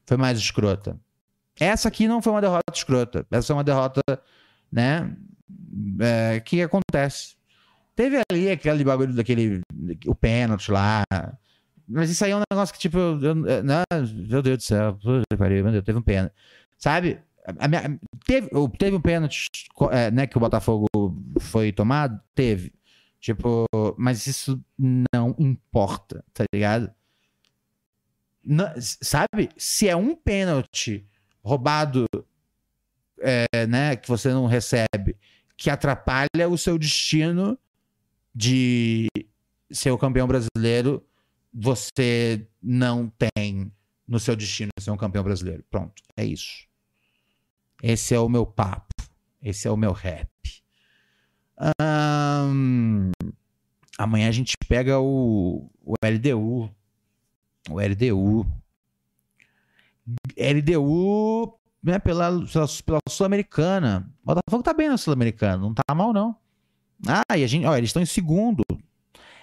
[0.06, 1.00] foi mais escrota.
[1.60, 3.26] Essa aqui não foi uma derrota escrota.
[3.30, 4.02] Essa é uma derrota,
[4.72, 5.14] né?
[6.00, 7.36] É, que acontece.
[7.96, 9.62] Teve ali aquele bagulho daquele.
[10.08, 11.04] O pênalti lá.
[11.86, 13.84] Mas isso aí é um negócio que, tipo, eu, eu, não,
[14.30, 16.34] meu Deus do céu, meu Deus, teve um pênalti.
[16.80, 17.22] Sabe?
[17.68, 19.48] Minha, teve, teve um pênalti
[19.92, 20.88] é, né, que o Botafogo
[21.40, 22.20] foi tomado?
[22.34, 22.74] Teve.
[23.20, 23.66] Tipo,
[23.98, 24.64] mas isso
[25.12, 26.90] não importa, tá ligado?
[28.44, 29.50] Não, sabe?
[29.58, 31.06] Se é um pênalti
[31.44, 32.06] roubado,
[33.20, 35.18] é, né, que você não recebe,
[35.58, 37.60] que atrapalha o seu destino
[38.34, 39.08] de
[39.70, 41.06] ser o campeão brasileiro,
[41.54, 43.70] você não tem
[44.08, 45.64] no seu destino ser um campeão brasileiro.
[45.70, 46.69] Pronto, é isso.
[47.82, 48.94] Esse é o meu papo.
[49.42, 50.30] Esse é o meu rap.
[51.82, 53.12] Um,
[53.98, 56.70] amanhã a gente pega o, o LDU.
[57.70, 58.46] O LDU.
[60.38, 62.30] LDU né, pela,
[62.86, 64.12] pela Sul-Americana.
[64.24, 66.36] O Botafogo tá bem na Sul-Americana, não tá mal, não.
[67.08, 68.64] Ah, e a gente, ó, eles estão em segundo.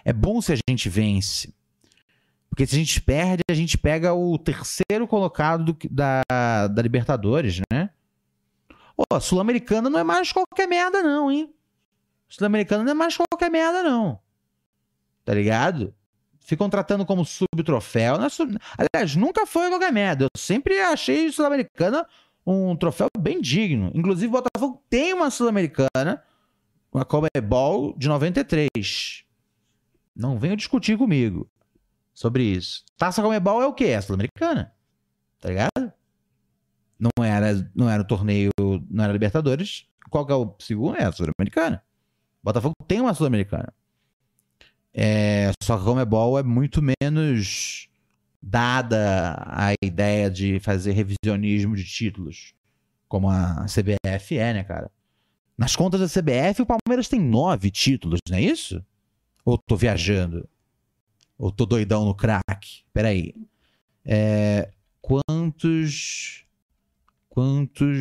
[0.05, 1.53] É bom se a gente vence.
[2.49, 6.23] Porque se a gente perde, a gente pega o terceiro colocado do, da,
[6.69, 7.65] da Libertadores, né?
[9.11, 11.55] A Sul-Americana não é mais qualquer merda, não, hein?
[12.29, 14.19] Sul-Americana não é mais qualquer merda, não.
[15.25, 15.95] Tá ligado?
[16.41, 18.17] Ficam tratando como subtroféu.
[18.23, 18.57] É sub...
[18.79, 20.25] Aliás, nunca foi qualquer merda.
[20.25, 22.07] Eu sempre achei Sul-Americana
[22.47, 23.91] um troféu bem digno.
[23.95, 26.23] Inclusive, o Botafogo tem uma Sul-Americana,
[26.93, 29.25] uma Comebol de 93.
[30.15, 31.51] Não venha discutir comigo
[32.15, 32.85] sobre isso.
[32.97, 33.87] Taça Comebol é o quê?
[33.87, 34.73] É Sul-Americana.
[35.41, 35.93] Tá ligado?
[36.99, 38.51] Não era, não era o torneio,
[38.91, 39.87] não era Libertadores.
[40.11, 40.97] Qual que é o segundo?
[40.97, 41.83] É a Sul-Americana.
[42.43, 43.73] Botafogo tem uma Sul-Americana.
[44.95, 47.89] É, só que a Comebol é muito menos
[48.41, 52.55] dada a ideia de fazer revisionismo de títulos,
[53.09, 54.91] como a CBF é, né, cara?
[55.59, 58.85] Nas contas da CBF, o Palmeiras tem nove títulos, não é isso?
[59.45, 60.49] Ou tô viajando?
[61.39, 62.85] Ou tô doidão no crack?
[62.93, 63.35] Peraí.
[64.05, 64.71] É,
[65.01, 66.46] quantos.
[67.37, 68.01] Quantos.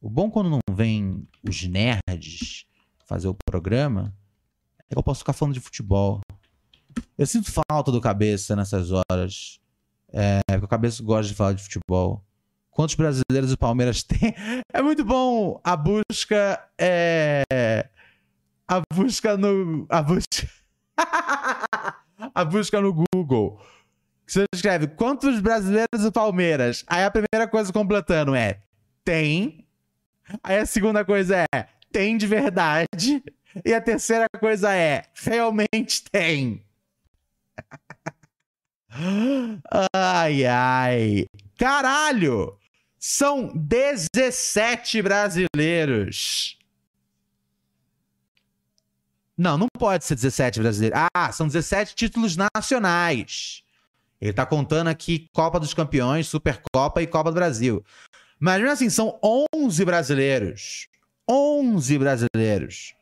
[0.00, 2.66] O bom quando não vem os nerds
[3.04, 4.14] fazer o programa
[4.88, 6.20] é que eu posso ficar falando de futebol.
[7.18, 9.58] Eu sinto falta do cabeça nessas horas.
[10.08, 12.24] É, porque o cabeça gosta de falar de futebol.
[12.70, 14.32] Quantos brasileiros o Palmeiras tem?
[14.72, 16.64] É muito bom a busca.
[16.80, 17.88] É,
[18.68, 19.84] a busca no.
[19.90, 20.48] A busca.
[22.32, 23.60] a busca no Google.
[24.26, 26.84] Você escreve quantos brasileiros o Palmeiras?
[26.86, 28.60] Aí a primeira coisa completando é
[29.04, 29.66] tem.
[30.42, 33.22] Aí a segunda coisa é tem de verdade.
[33.64, 36.64] E a terceira coisa é realmente tem.
[39.92, 41.26] ai, ai.
[41.56, 42.58] Caralho!
[42.98, 46.58] São 17 brasileiros.
[49.36, 50.98] Não, não pode ser 17 brasileiros.
[51.14, 53.63] Ah, são 17 títulos nacionais.
[54.20, 57.84] Ele tá contando aqui Copa dos Campeões, Supercopa e Copa do Brasil.
[58.38, 59.18] Mas assim, são
[59.54, 60.88] 11 brasileiros.
[61.28, 62.94] 11 brasileiros.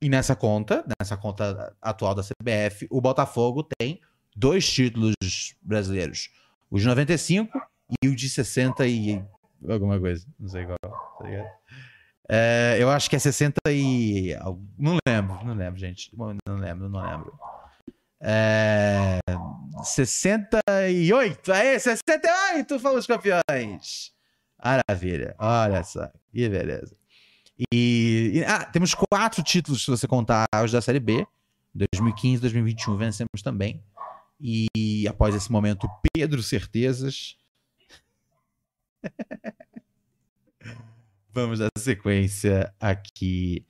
[0.00, 4.00] E nessa conta, nessa conta atual da CBF, o Botafogo tem
[4.34, 5.14] dois títulos
[5.60, 6.30] brasileiros.
[6.70, 7.60] O de 95
[8.02, 9.22] e o de 60 e
[9.68, 10.26] alguma coisa.
[10.38, 10.78] Não sei qual.
[10.80, 11.60] Tá?
[12.28, 14.36] É, eu acho que é 60 e.
[14.78, 16.16] Não lembro, não lembro, gente.
[16.16, 17.38] Não lembro, não lembro.
[18.22, 19.18] É,
[19.82, 21.52] 68!
[21.52, 22.78] Aê, 68!
[22.78, 24.12] Fomos campeões!
[24.62, 26.94] Maravilha, olha só, que beleza.
[27.72, 31.26] E, e ah, temos quatro títulos, se você contar os da Série B.
[31.74, 33.82] 2015, 2021 vencemos também.
[34.40, 37.36] E após esse momento, Pedro Certezas.
[41.32, 43.66] Vamos dar sequência aqui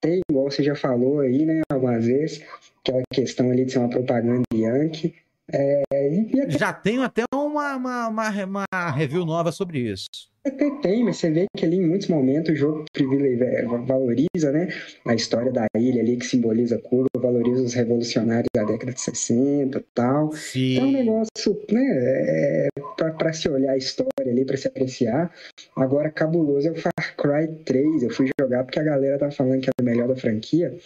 [0.00, 2.42] Tem, igual você já falou aí, né, algumas vezes,
[2.80, 5.14] aquela questão ali de ser uma propaganda Yankee.
[5.52, 6.50] É, até...
[6.58, 10.29] Já tenho até uma, uma, uma, uma review nova sobre isso.
[10.50, 14.68] Até tem, mas você vê que ali em muitos momentos o jogo privilegia, valoriza né,
[15.06, 19.78] a história da ilha ali que simboliza Cuba, valoriza os revolucionários da década de 60
[19.78, 20.32] e tal.
[20.32, 20.72] Sim.
[20.74, 22.68] Então é um negócio né, é,
[23.16, 25.32] para se olhar a história ali, para se apreciar.
[25.76, 28.02] Agora, cabuloso é o Far Cry 3.
[28.02, 30.76] Eu fui jogar porque a galera tava falando que era o melhor da franquia.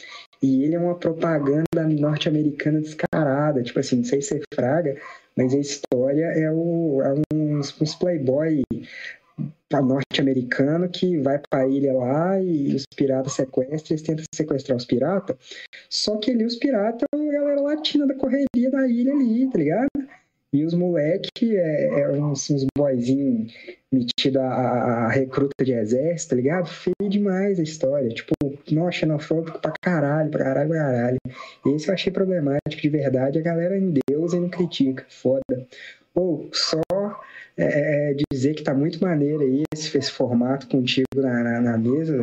[0.43, 3.63] E ele é uma propaganda norte-americana descarada.
[3.63, 4.97] Tipo assim, não sei se é fraga,
[5.37, 8.63] mas a história é, o, é uns, uns playboy
[9.83, 14.85] norte-americano que vai para a ilha lá e os piratas sequestram, eles tentam sequestrar os
[14.85, 15.37] piratas.
[15.89, 19.59] Só que ali os piratas é a galera latina da correria da ilha ali, tá
[19.59, 19.89] ligado?
[20.55, 23.53] E os moleque é, é uns, uns boyzinhos
[23.91, 26.67] metidos a, a, recruta de exército, tá ligado?
[26.69, 28.09] Feio demais a história.
[28.11, 28.35] Tipo,
[28.71, 31.19] não xenofóbico pra caralho, pra caralho, pra caralho.
[31.67, 33.41] Esse eu achei problemático de verdade.
[33.41, 35.05] A galera em Deus e não critica.
[35.09, 35.67] Foda.
[36.15, 36.81] Ou só
[37.57, 41.79] é, é, dizer que tá muito maneiro aí esse, esse formato contigo na, na, na
[41.79, 42.19] mesa.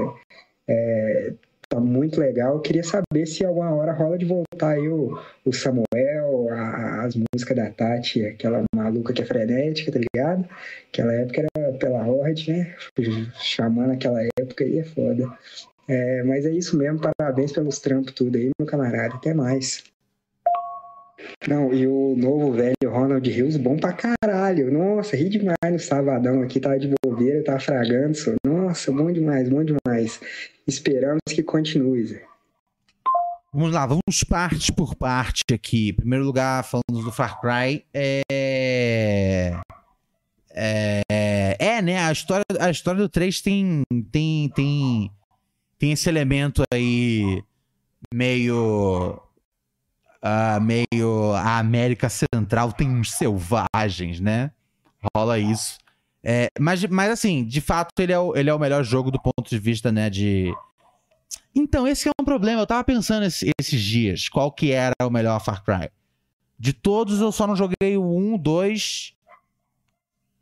[0.67, 1.33] É,
[1.69, 2.55] tá muito legal.
[2.55, 7.15] Eu queria saber se alguma hora rola de voltar aí o, o Samuel, a, as
[7.15, 10.47] músicas da Tati, aquela maluca que é frenética, tá ligado?
[10.89, 12.75] Aquela época era pela Horde, né?
[13.39, 15.25] Chamando aquela época aí é foda.
[15.87, 19.15] É, mas é isso mesmo, parabéns pelos trampos tudo aí, meu camarada.
[19.15, 19.83] Até mais.
[21.47, 24.71] Não, e o novo velho Ronald Hills, bom pra caralho.
[24.71, 28.15] Nossa, ri demais no sabadão aqui, tava de bobeira, tava fragando.
[28.15, 28.31] Só.
[28.45, 30.19] Nossa, bom demais, bom demais.
[30.67, 32.23] Esperamos que continue, Zé.
[33.53, 35.89] Vamos lá, vamos parte por parte aqui.
[35.89, 38.21] Em primeiro lugar, falando do Far Cry, é.
[40.53, 41.99] É, é né?
[41.99, 45.11] A história, a história do 3 tem, tem, tem,
[45.77, 47.43] tem esse elemento aí
[48.13, 49.21] meio.
[50.23, 51.33] Uh, meio.
[51.33, 54.51] A América Central tem uns selvagens, né?
[55.15, 55.79] Rola isso.
[56.23, 59.19] É, mas, mas assim, de fato, ele é, o, ele é o melhor jogo do
[59.19, 60.09] ponto de vista, né?
[60.09, 60.53] De
[61.55, 62.61] então, esse é um problema.
[62.61, 65.89] Eu tava pensando esse, esses dias qual que era o melhor Far Cry.
[66.57, 69.13] De todos, eu só não joguei o 1, 2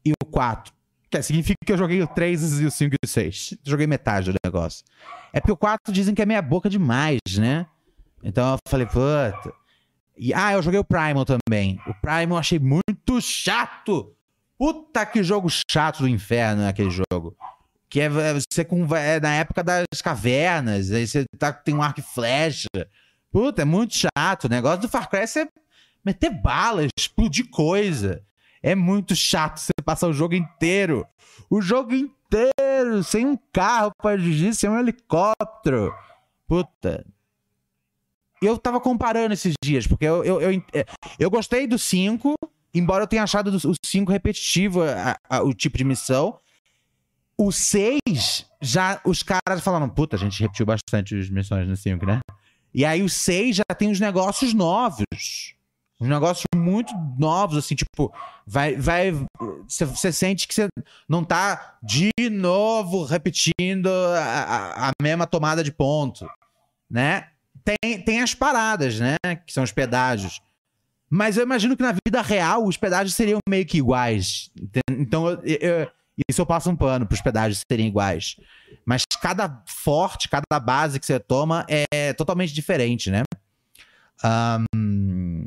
[0.06, 0.74] e o 4.
[1.10, 3.58] Que significa que eu joguei o 3 e o 5 e o 6.
[3.64, 4.86] Joguei metade do negócio.
[5.34, 7.66] É porque o 4 dizem que é meia boca demais, né?
[8.24, 9.54] Então eu falei, puta.
[10.20, 11.80] E, ah, eu joguei o Primal também.
[11.88, 14.14] O Primal eu achei muito chato.
[14.58, 17.38] Puta que jogo chato do inferno aquele jogo.
[17.90, 18.68] Que é, é você
[18.98, 22.68] é na época das cavernas, aí você tá, tem um arco e flecha.
[23.32, 24.44] Puta, é muito chato.
[24.44, 25.48] O negócio do Far Cry é você
[26.04, 28.22] meter bala, explodir coisa.
[28.62, 31.08] É muito chato você passar o jogo inteiro.
[31.50, 35.94] O jogo inteiro, sem um carro pra dirigir, sem um helicóptero.
[36.46, 37.06] Puta.
[38.42, 40.64] Eu tava comparando esses dias, porque eu, eu, eu,
[41.20, 42.34] eu gostei do 5,
[42.74, 46.40] embora eu tenha achado o 5 repetitivo a, a, o tipo de missão.
[47.38, 48.00] O 6,
[48.62, 52.20] já os caras falaram, puta, a gente repetiu bastante as missões no 5, né?
[52.74, 55.06] E aí o 6 já tem os negócios novos.
[56.02, 58.14] Uns negócios muito novos, assim, tipo,
[58.48, 58.76] vai.
[58.76, 59.12] vai
[59.68, 60.70] Você sente que você
[61.10, 66.30] não tá de novo repetindo a, a, a, mesma tomada de ponto,
[66.90, 67.28] né?
[67.70, 69.18] Tem, tem as paradas, né?
[69.46, 70.42] Que são os pedágios.
[71.10, 74.52] Mas eu imagino que na vida real os pedágios seriam meio que iguais.
[74.90, 75.92] Então eu, eu,
[76.28, 78.38] isso eu passo um pano para os pedágios serem iguais.
[78.86, 83.24] Mas cada forte, cada base que você toma é totalmente diferente, né?
[84.76, 85.46] Um...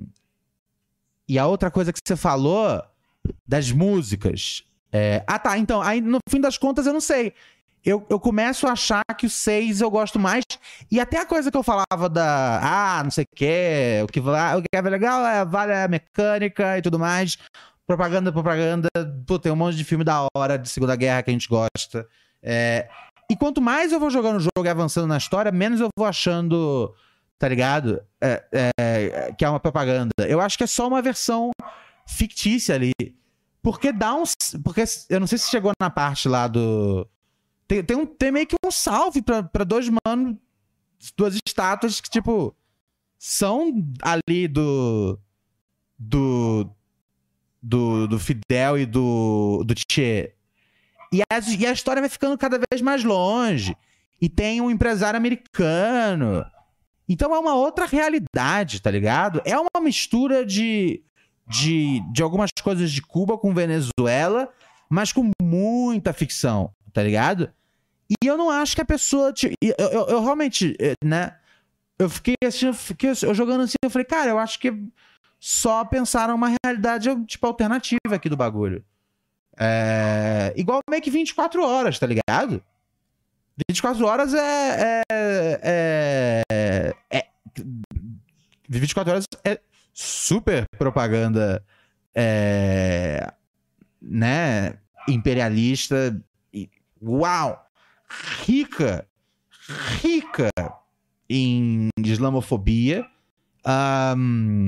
[1.28, 2.82] E a outra coisa que você falou
[3.46, 4.64] das músicas.
[4.92, 5.24] É...
[5.26, 5.58] Ah, tá.
[5.58, 7.34] Então, aí no fim das contas eu não sei.
[7.84, 10.44] Eu, eu começo a achar que o 6 eu gosto mais.
[10.90, 12.60] E até a coisa que eu falava da.
[12.62, 14.00] Ah, não sei o quê.
[14.04, 17.36] O que, o que é legal é vale a mecânica e tudo mais.
[17.86, 18.88] Propaganda, propaganda.
[19.26, 22.06] Pô, tem um monte de filme da hora de Segunda Guerra que a gente gosta.
[22.42, 22.88] É...
[23.28, 26.06] E quanto mais eu vou jogando o jogo e avançando na história, menos eu vou
[26.06, 26.94] achando,
[27.38, 28.02] tá ligado?
[28.20, 30.12] É, é, que é uma propaganda.
[30.18, 31.50] Eu acho que é só uma versão
[32.06, 32.92] fictícia ali.
[33.62, 34.34] Porque dá uns.
[34.62, 37.08] Porque eu não sei se chegou na parte lá do.
[37.72, 40.36] Tem, tem, um, tem meio que um salve pra, dois manos,
[41.16, 42.54] duas estátuas que, tipo,
[43.18, 45.18] são ali do.
[45.98, 46.70] Do
[47.62, 50.34] do, do Fidel e do, do Che.
[51.12, 53.74] E a, e a história vai ficando cada vez mais longe.
[54.20, 56.44] E tem um empresário americano.
[57.08, 59.40] Então é uma outra realidade, tá ligado?
[59.46, 61.02] É uma mistura de,
[61.48, 64.52] de, de algumas coisas de Cuba com Venezuela,
[64.90, 67.50] mas com muita ficção, tá ligado?
[68.22, 69.32] E eu não acho que a pessoa.
[69.60, 71.36] Eu, eu, eu realmente, eh, né?
[71.98, 74.72] Eu fiquei eu, fiquei, eu jogando assim, eu falei, cara, eu acho que
[75.38, 78.84] só pensaram uma realidade, tipo, alternativa aqui do bagulho.
[79.58, 80.52] É...
[80.56, 82.62] Igual meio que 24 horas, tá ligado?
[83.68, 85.02] 24 horas é.
[85.10, 87.26] é, é, é
[88.68, 89.60] 24 horas é
[89.92, 91.64] super propaganda.
[92.14, 93.32] É,
[94.00, 94.78] né?
[95.08, 96.20] Imperialista.
[97.02, 97.71] Uau!
[98.44, 99.06] Rica!
[100.00, 100.50] Rica
[101.28, 103.06] em islamofobia.
[104.16, 104.66] Um,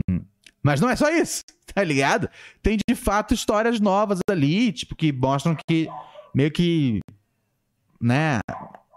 [0.63, 1.43] mas não é só isso,
[1.75, 2.29] tá ligado?
[2.63, 5.89] Tem de fato histórias novas ali, tipo, que mostram que
[6.35, 7.01] meio que.
[8.01, 8.39] Né?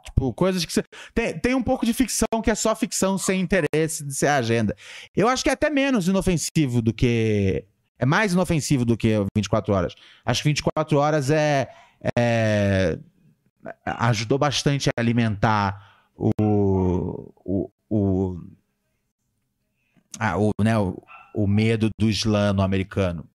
[0.05, 0.83] Tipo, coisas que você.
[1.13, 4.75] Tem, tem um pouco de ficção que é só ficção sem interesse de ser agenda.
[5.15, 7.65] Eu acho que é até menos inofensivo do que.
[7.99, 9.95] É mais inofensivo do que 24 horas.
[10.23, 11.67] Acho que 24 horas é.
[12.17, 12.97] é
[13.85, 16.31] ajudou bastante a alimentar o.
[17.45, 18.41] o, o,
[20.19, 21.01] ah, o, né, o,
[21.33, 23.27] o medo do Islã no americano.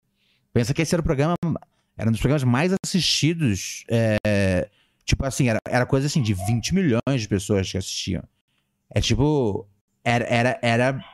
[0.52, 1.36] Pensa que esse era o programa,
[1.96, 3.84] era um dos programas mais assistidos.
[3.88, 4.68] É,
[5.04, 8.22] tipo assim, era, era coisa assim de 20 milhões de pessoas que assistiam.
[8.88, 9.68] É tipo.
[10.02, 10.24] Era.
[10.24, 11.04] era, era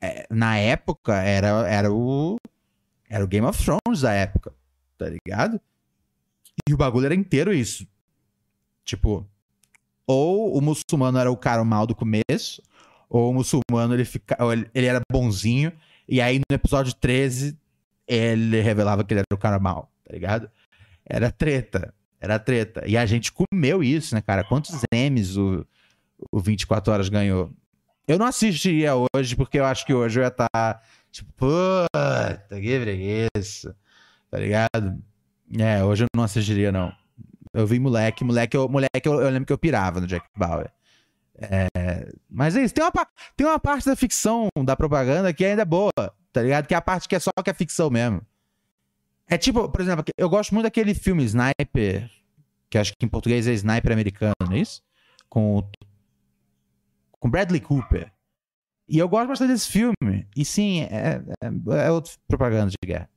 [0.00, 2.36] é, na época, era, era o.
[3.08, 4.52] Era o Game of Thrones da época.
[4.98, 5.60] Tá ligado?
[6.68, 7.86] E o bagulho era inteiro isso.
[8.84, 9.26] Tipo.
[10.06, 12.62] ou o muçulmano era o cara mal do começo,
[13.08, 14.36] ou o muçulmano ele, fica,
[14.74, 15.72] ele, era bonzinho,
[16.06, 17.56] e aí no episódio 13
[18.06, 20.50] ele revelava que ele era o cara mal, tá ligado?
[21.06, 22.82] Era treta, era treta.
[22.86, 24.44] E a gente comeu isso, né, cara?
[24.44, 25.66] Quantos M's o,
[26.30, 27.50] o 24 Horas ganhou?
[28.06, 32.60] Eu não assistiria hoje, porque eu acho que hoje eu ia estar, tá, tipo, puta,
[32.60, 33.74] que preguiça,
[34.30, 35.02] tá ligado?
[35.58, 36.92] É, hoje eu não assistiria, não.
[37.54, 40.70] Eu vi moleque, moleque, eu, moleque eu, eu lembro que eu pirava no Jack Bauer.
[41.36, 42.92] É, mas é isso, tem uma,
[43.36, 45.92] tem uma parte da ficção, da propaganda que ainda é boa,
[46.32, 46.66] tá ligado?
[46.66, 48.20] Que é a parte que é só que é ficção mesmo.
[49.28, 52.10] É tipo, por exemplo, eu gosto muito daquele filme Sniper,
[52.68, 54.82] que acho que em português é Sniper americano, não é isso?
[55.28, 55.62] Com,
[57.12, 58.12] com Bradley Cooper.
[58.88, 60.28] E eu gosto bastante desse filme.
[60.36, 63.08] E sim, é, é, é outra propaganda de guerra.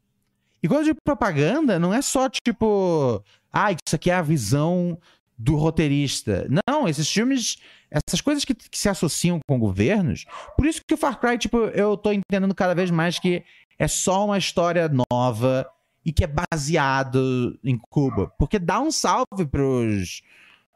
[0.62, 4.98] E quando eu digo propaganda, não é só tipo, ah, isso aqui é a visão
[5.38, 6.48] do roteirista.
[6.68, 7.58] Não, esses filmes,
[7.92, 10.26] essas coisas que, que, se associam com governos.
[10.56, 13.44] Por isso que o Far Cry, tipo, eu tô entendendo cada vez mais que
[13.78, 15.70] é só uma história nova
[16.04, 18.32] e que é baseado em Cuba.
[18.40, 20.24] Porque dá um salve pros,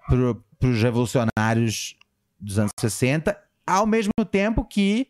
[0.08, 1.96] pro, pros revolucionários
[2.40, 3.36] dos anos 60,
[3.66, 5.08] ao mesmo tempo que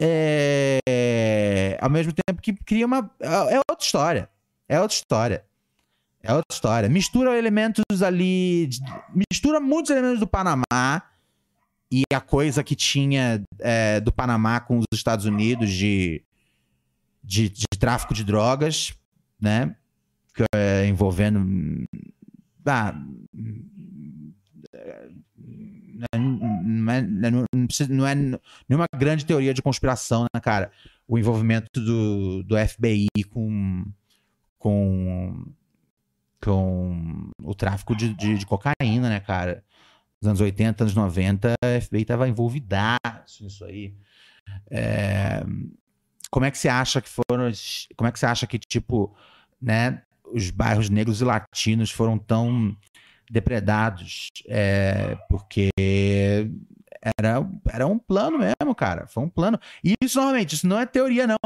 [0.00, 3.10] é, ao mesmo tempo que cria uma.
[3.20, 4.30] É, outra história.
[4.68, 5.44] É outra história.
[6.22, 6.88] É outra história.
[6.88, 8.70] Mistura elementos ali.
[9.30, 11.02] Mistura muitos elementos do Panamá
[11.92, 16.22] e a coisa que tinha é, do Panamá com os Estados Unidos de,
[17.22, 18.94] de, de tráfico de drogas,
[19.40, 19.76] né?
[20.54, 21.44] É, envolvendo.
[22.64, 22.94] Ah,
[26.14, 27.02] não é,
[27.88, 30.70] não é nenhuma grande teoria de conspiração, né, cara?
[31.06, 33.84] O envolvimento do, do FBI com,
[34.58, 35.44] com,
[36.42, 39.64] com o tráfico de, de, de cocaína, né, cara?
[40.20, 43.94] Nos anos 80, anos 90, a FBI tava envolvidaço nisso aí.
[44.70, 45.42] É,
[46.30, 47.50] como é que você acha que foram.
[47.96, 49.14] Como é que você acha que, tipo,
[49.60, 50.02] né,
[50.32, 52.76] os bairros negros e latinos foram tão
[53.30, 55.70] depredados, é, porque
[57.16, 59.06] era, era um plano mesmo, cara.
[59.06, 59.58] Foi um plano.
[59.82, 61.38] E isso, normalmente, isso não é teoria, não.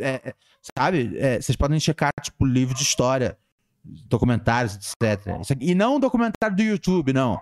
[0.00, 0.34] É, é,
[0.76, 1.16] sabe?
[1.16, 3.38] É, vocês podem checar, tipo, livro de história,
[3.84, 5.26] documentários, etc.
[5.60, 7.40] E não um documentário do YouTube, não.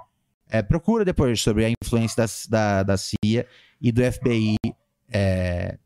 [0.48, 3.46] É, procura depois sobre a influência da, da, da CIA
[3.80, 4.56] e do FBI.
[5.10, 5.78] É,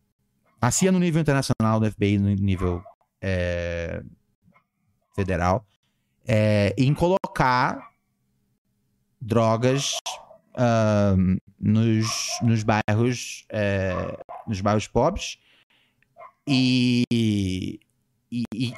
[0.60, 2.82] a CIA no nível internacional, do FBI no nível
[3.20, 4.02] é,
[5.14, 5.64] federal
[6.26, 7.90] é, em colocar
[9.20, 9.96] drogas
[10.54, 12.06] uh, nos,
[12.42, 15.38] nos bairros é, nos bairros pobres
[16.46, 17.04] e,
[18.30, 18.74] e, e,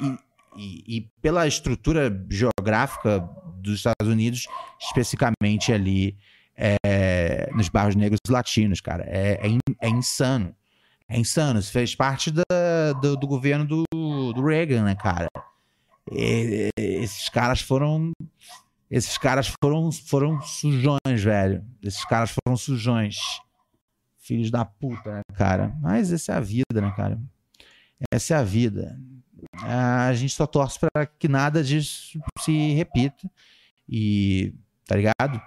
[0.55, 3.19] e, pela estrutura geográfica
[3.57, 4.47] dos Estados Unidos,
[4.79, 6.17] especificamente ali
[6.55, 9.03] é, nos bairros negros latinos, cara.
[9.05, 10.55] É, é, é, insano.
[11.09, 11.59] É insano.
[11.59, 15.27] Isso fez parte da, do, do governo do, do Reagan, né, cara?
[16.11, 18.11] Esses caras foram.
[18.89, 21.65] Esses caras foram, foram sujões, velho.
[21.81, 23.17] Esses caras foram sujões.
[24.17, 25.75] Filhos da puta, né, cara?
[25.81, 27.19] Mas essa é a vida, né, cara?
[28.11, 28.97] Essa é a vida.
[29.63, 33.29] A gente só torce para que nada disso se repita.
[33.87, 34.53] E,
[34.85, 35.41] tá ligado?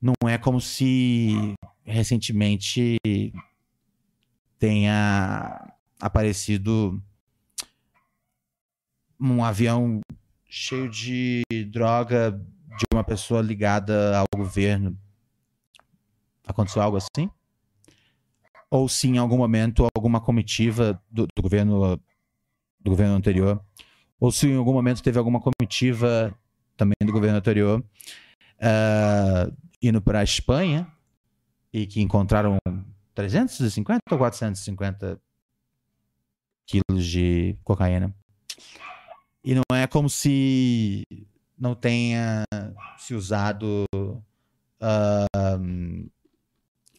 [0.00, 1.54] Não é como se
[1.84, 2.98] recentemente
[4.58, 7.02] tenha aparecido
[9.20, 10.00] um avião
[10.48, 12.30] cheio de droga
[12.78, 14.96] de uma pessoa ligada ao governo.
[16.46, 17.30] Aconteceu algo assim?
[18.70, 22.00] Ou se em algum momento alguma comitiva do, do governo
[22.80, 23.60] do governo anterior,
[24.20, 26.34] ou se em algum momento teve alguma comitiva
[26.76, 27.84] também do governo anterior
[28.58, 30.90] uh, indo para a Espanha
[31.72, 32.56] e que encontraram
[33.14, 35.20] 350 ou 450
[36.66, 38.14] quilos de cocaína.
[39.44, 41.04] E não é como se
[41.56, 42.44] não tenha
[42.98, 43.84] se usado
[44.82, 46.10] uh,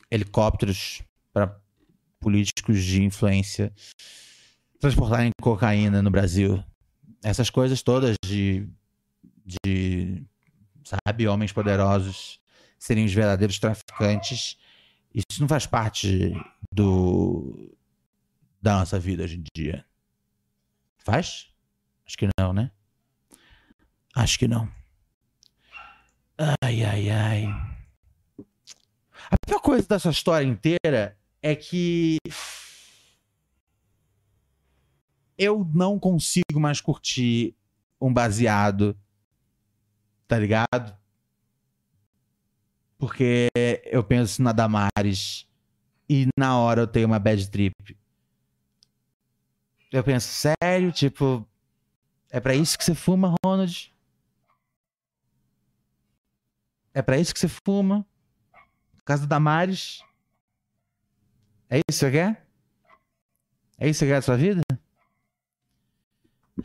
[0.10, 1.02] helicópteros
[1.32, 1.60] para
[2.20, 3.74] políticos de influência
[4.80, 6.64] transportarem cocaína no Brasil.
[7.24, 8.68] Essas coisas todas de,
[9.46, 10.24] de
[10.84, 12.40] sabe, homens poderosos
[12.78, 14.58] serem os verdadeiros traficantes,
[15.14, 16.34] isso não faz parte
[16.74, 17.76] do
[18.62, 19.86] da nossa vida hoje em dia.
[21.00, 21.49] Faz?
[22.10, 22.72] Acho que não, né?
[24.16, 24.68] Acho que não.
[26.60, 27.46] Ai, ai, ai.
[29.30, 32.18] A pior coisa dessa história inteira é que
[35.38, 37.56] eu não consigo mais curtir
[38.02, 38.98] um baseado,
[40.28, 40.98] tá ligado?
[42.98, 43.50] Porque
[43.86, 45.48] eu penso na Damares
[46.10, 47.76] e na hora eu tenho uma bad trip.
[49.92, 50.92] Eu penso, sério?
[50.92, 51.48] Tipo,
[52.32, 53.94] é para isso que você fuma, Ronald?
[56.94, 58.06] É para isso que você fuma?
[58.98, 60.04] Por causa da Damares?
[61.70, 62.48] É isso que você quer?
[63.78, 64.62] É isso que você quer da sua vida?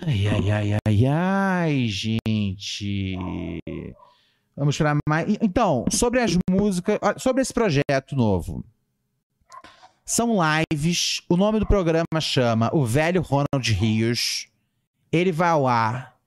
[0.01, 3.17] Ai, ai, ai, ai, ai, gente.
[4.57, 5.37] Vamos para mais.
[5.41, 6.99] Então, sobre as músicas.
[7.19, 8.65] Sobre esse projeto novo.
[10.05, 10.37] São
[10.73, 11.23] lives.
[11.29, 14.49] O nome do programa chama O Velho Ronald Rios.
[15.15, 16.19] Ele vai ao ar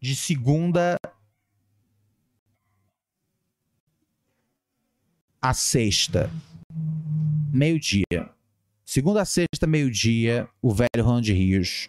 [0.00, 0.98] de segunda
[5.40, 6.28] a sexta,
[7.52, 8.04] meio-dia.
[8.84, 11.88] Segunda a sexta, meio-dia, o velho Ronald Rios.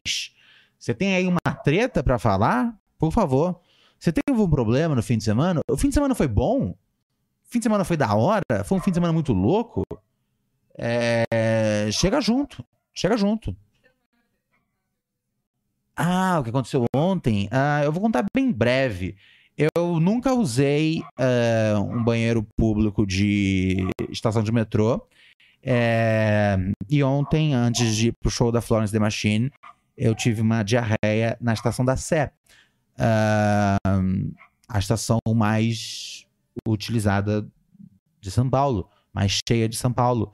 [0.80, 2.76] Você tem aí uma treta para falar?
[2.98, 3.62] Por favor.
[4.00, 5.60] Você teve algum problema no fim de semana?
[5.70, 6.70] O fim de semana foi bom?
[6.70, 6.78] O
[7.44, 8.64] fim de semana foi da hora?
[8.66, 9.84] Foi um fim de semana muito louco?
[10.78, 11.90] É...
[11.92, 12.66] Chega junto.
[12.94, 13.56] Chega junto.
[15.96, 17.48] Ah, o que aconteceu ontem?
[17.52, 19.16] Ah, eu vou contar bem breve.
[19.58, 25.08] Eu nunca usei uh, um banheiro público de estação de metrô.
[25.64, 26.58] É...
[26.90, 29.50] E ontem, antes de ir pro show da Florence The Machine,
[29.98, 32.34] eu tive uma diarreia na estação da Sé
[32.96, 34.36] uh,
[34.68, 36.26] a estação mais
[36.68, 37.48] utilizada
[38.20, 40.34] de São Paulo, mais cheia de São Paulo.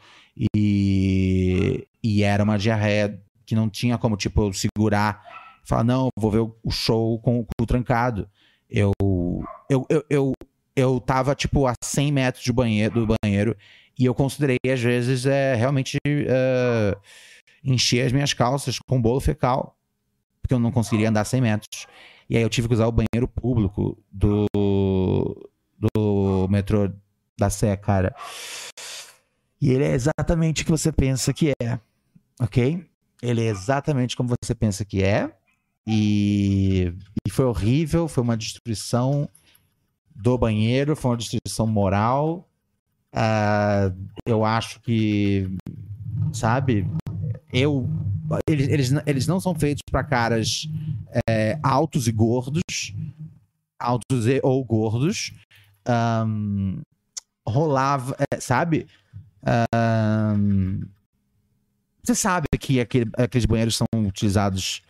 [0.55, 5.21] E, e era uma diarreia que não tinha como, tipo, eu segurar
[5.63, 8.29] falar, não, vou ver o show com o cu trancado.
[8.69, 8.91] Eu,
[9.69, 10.33] eu, eu, eu,
[10.75, 13.55] eu tava, tipo, a 100 metros do banheiro, do banheiro
[13.97, 16.99] e eu considerei, às vezes, é, realmente uh,
[17.63, 19.77] encher as minhas calças com bolo fecal,
[20.41, 21.87] porque eu não conseguiria andar 100 metros.
[22.29, 24.45] E aí eu tive que usar o banheiro público do,
[25.77, 26.89] do metrô
[27.37, 28.15] da Sé, cara.
[29.61, 31.79] E ele é exatamente o que você pensa que é,
[32.41, 32.83] ok?
[33.21, 35.31] Ele é exatamente como você pensa que é.
[35.85, 36.93] E,
[37.25, 39.29] e foi horrível, foi uma destruição
[40.15, 42.49] do banheiro, foi uma destruição moral.
[43.13, 45.47] Uh, eu acho que,
[46.33, 46.87] sabe,
[47.53, 47.87] eu
[48.47, 50.69] eles, eles, eles não são feitos para caras
[51.27, 52.63] é, altos e gordos,
[53.79, 55.33] altos e, ou gordos.
[55.87, 56.81] Um,
[57.45, 58.87] rolava, é, sabe?
[59.45, 60.81] Um,
[62.03, 64.81] você sabe que aquele, aqueles banheiros são utilizados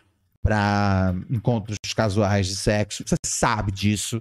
[0.42, 3.04] para encontros casuais de sexo.
[3.06, 4.20] Você sabe disso.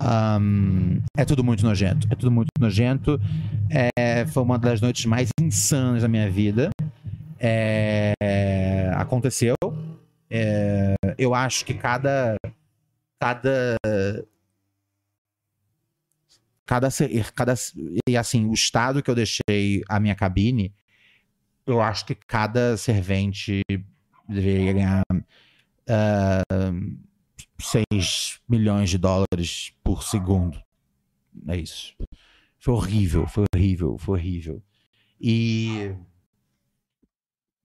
[0.00, 2.06] Um, é tudo muito nojento.
[2.10, 3.20] É tudo muito nojento.
[3.68, 6.70] É, foi uma das noites mais insanas da minha vida.
[7.38, 8.14] É,
[8.94, 9.54] aconteceu.
[10.30, 12.36] É, eu acho que cada.
[13.20, 13.76] Cada.
[16.72, 16.88] Cada,
[17.34, 17.54] cada.
[18.08, 20.74] E assim, o estado que eu deixei a minha cabine,
[21.66, 23.60] eu acho que cada servente
[24.26, 26.72] deveria ganhar uh, ah,
[27.60, 30.58] 6 milhões de dólares por segundo.
[31.46, 31.94] É isso.
[32.58, 34.62] Foi horrível, foi horrível, foi horrível.
[35.20, 35.94] E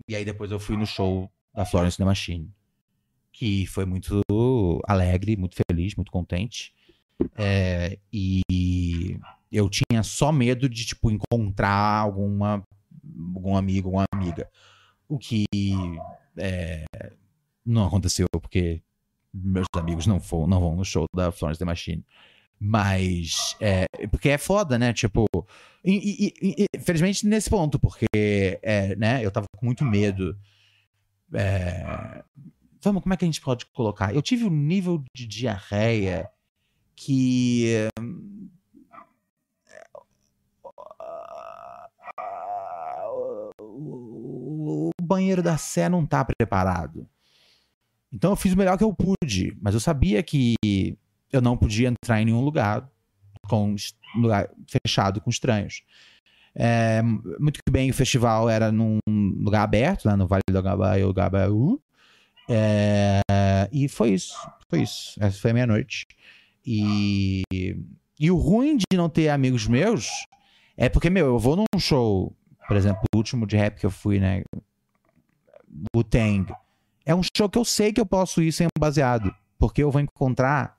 [0.05, 2.53] e aí depois eu fui no show da Florence The Machine,
[3.31, 4.21] que foi muito
[4.85, 6.75] alegre, muito feliz, muito contente.
[7.35, 8.41] É, e
[9.51, 12.63] eu tinha só medo de, tipo, encontrar alguma,
[13.35, 14.49] algum amigo, alguma amiga.
[15.07, 15.45] O que
[16.37, 16.85] é,
[17.65, 18.81] não aconteceu, porque
[19.33, 22.05] meus amigos não, for, não vão no show da Florence The Machine.
[22.59, 24.91] Mas, é, porque é foda, né?
[24.91, 25.25] Tipo,
[25.83, 30.37] e, e, e, felizmente nesse ponto, porque, é, né, eu tava com muito medo.
[31.33, 32.23] É,
[32.81, 34.13] vamos, como é que a gente pode colocar?
[34.13, 36.29] Eu tive um nível de diarreia
[36.97, 37.87] que.
[43.59, 47.07] O banheiro da Sé não tá preparado.
[48.11, 50.55] Então eu fiz o melhor que eu pude, mas eu sabia que
[51.31, 52.89] eu não podia entrar em nenhum lugar
[53.47, 53.75] com
[54.15, 55.83] lugar fechado com estranhos.
[56.55, 57.01] É,
[57.39, 61.79] muito bem, o festival era num lugar aberto, lá no Vale do Gabaú,
[62.49, 63.21] É,
[63.71, 64.35] e foi isso.
[64.69, 65.15] Foi isso.
[65.21, 66.07] Essa foi a meia-noite.
[66.69, 67.43] E,
[68.19, 70.09] e o ruim de não ter amigos meus
[70.75, 72.35] é porque, meu, eu vou num show,
[72.67, 74.43] por exemplo, o último de rap que eu fui, né?
[75.95, 76.53] O Tang.
[77.05, 79.33] É um show que eu sei que eu posso ir sem baseado.
[79.57, 80.77] Porque eu vou encontrar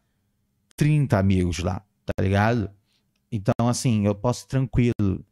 [0.76, 2.70] 30 amigos lá, tá ligado?
[3.32, 5.24] Então, assim, eu posso ir tranquilo.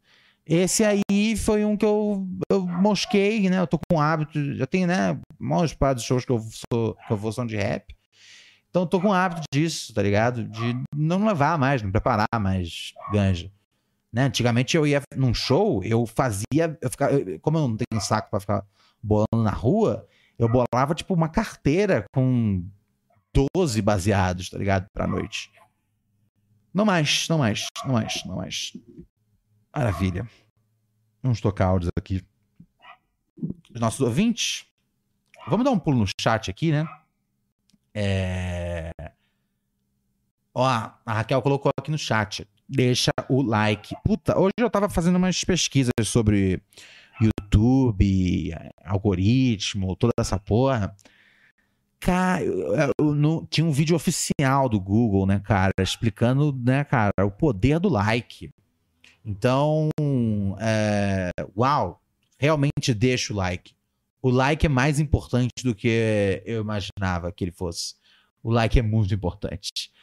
[0.45, 3.59] Esse aí foi um que eu, eu mosquei, né?
[3.59, 5.19] Eu tô com hábito, já tenho, né?
[5.37, 7.96] Maiores partes dos shows que eu, sou, que eu vou são de rap.
[8.77, 10.43] Então tô com hábito disso, tá ligado?
[10.43, 13.51] De não levar mais, não preparar mais ganja.
[14.13, 14.25] Né?
[14.25, 16.77] Antigamente eu ia num show, eu fazia.
[16.79, 18.63] Eu ficava, eu, como eu não tenho saco pra ficar
[19.01, 22.63] bolando na rua, eu bolava tipo uma carteira com
[23.55, 24.85] 12 baseados, tá ligado?
[24.93, 25.51] Pra noite.
[26.71, 28.73] Não mais, não mais, não mais, não mais.
[29.75, 30.29] Maravilha.
[31.23, 32.23] Vamos tocar áudios aqui.
[33.73, 34.67] Os nossos ouvintes.
[35.47, 36.87] Vamos dar um pulo no chat aqui, né?
[37.99, 38.56] É...
[40.59, 42.47] Ó, a Raquel colocou aqui no chat.
[42.67, 43.95] Deixa o like.
[44.03, 46.59] Puta, hoje eu tava fazendo umas pesquisas sobre
[47.21, 50.95] YouTube, algoritmo, toda essa porra.
[51.99, 57.13] Cara, eu, eu, não, tinha um vídeo oficial do Google, né, cara, explicando, né, cara,
[57.21, 58.49] o poder do like.
[59.23, 59.91] Então,
[60.59, 62.01] é, uau,
[62.35, 63.75] realmente deixa o like.
[64.23, 67.93] O like é mais importante do que eu imaginava que ele fosse.
[68.41, 69.95] O like é muito importante.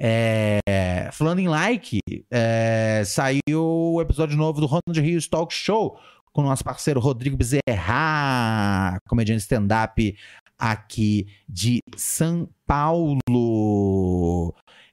[0.00, 1.98] É, falando em like,
[2.30, 3.42] é, saiu
[3.94, 5.98] o episódio novo do Ronald Rios Talk Show
[6.32, 10.16] com o nosso parceiro Rodrigo Bezerra, comediante stand-up
[10.56, 13.18] aqui de São Paulo.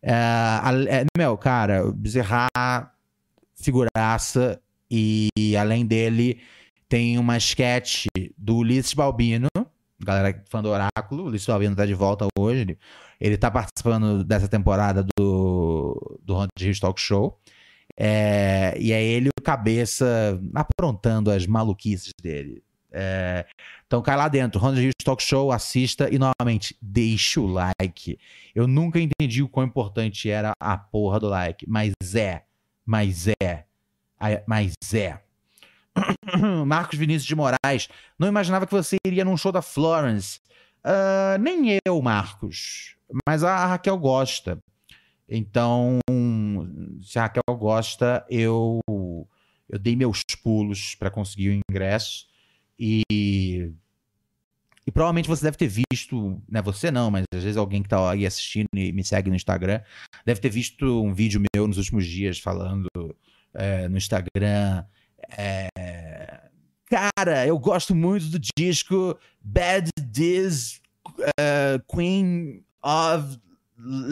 [0.01, 0.11] É,
[0.89, 2.47] é, meu, cara, Bezerra
[3.55, 4.59] figuraça.
[4.89, 5.29] E
[5.59, 6.39] além dele,
[6.87, 8.05] tem uma sketch
[8.37, 9.47] do Ulisses Balbino,
[10.05, 11.23] galera fã do Oráculo.
[11.23, 12.61] O Ulisses Balbino tá de volta hoje.
[12.61, 12.79] Ele,
[13.19, 17.37] ele tá participando dessa temporada do, do Hunt Rios Talk Show.
[17.97, 22.63] É, e é ele o cabeça aprontando as maluquices dele.
[22.97, 23.45] É,
[23.85, 28.17] então cai lá dentro, Ronald Rios Talk Show, assista e novamente, deixa o like.
[28.53, 32.43] Eu nunca entendi o quão importante era a porra do like, mas é.
[32.85, 33.65] Mas é.
[34.47, 35.24] Mas é.
[36.65, 37.87] Marcos Vinícius de Moraes.
[38.17, 40.39] Não imaginava que você iria num show da Florence.
[40.83, 42.95] Uh, nem eu, Marcos.
[43.27, 44.59] Mas a Raquel gosta.
[45.27, 45.99] Então,
[47.01, 48.79] se a Raquel gosta, eu,
[49.69, 52.27] eu dei meus pulos para conseguir o ingresso.
[52.77, 53.71] E
[54.87, 56.61] e provavelmente você deve ter visto, né?
[56.61, 59.81] Você não, mas às vezes alguém que tá aí assistindo e me segue no Instagram
[60.23, 62.87] deve ter visto um vídeo meu nos últimos dias falando
[63.53, 64.85] é, no Instagram.
[65.37, 66.49] É,
[66.85, 73.39] cara, eu gosto muito do disco Bad Diz uh, Queen of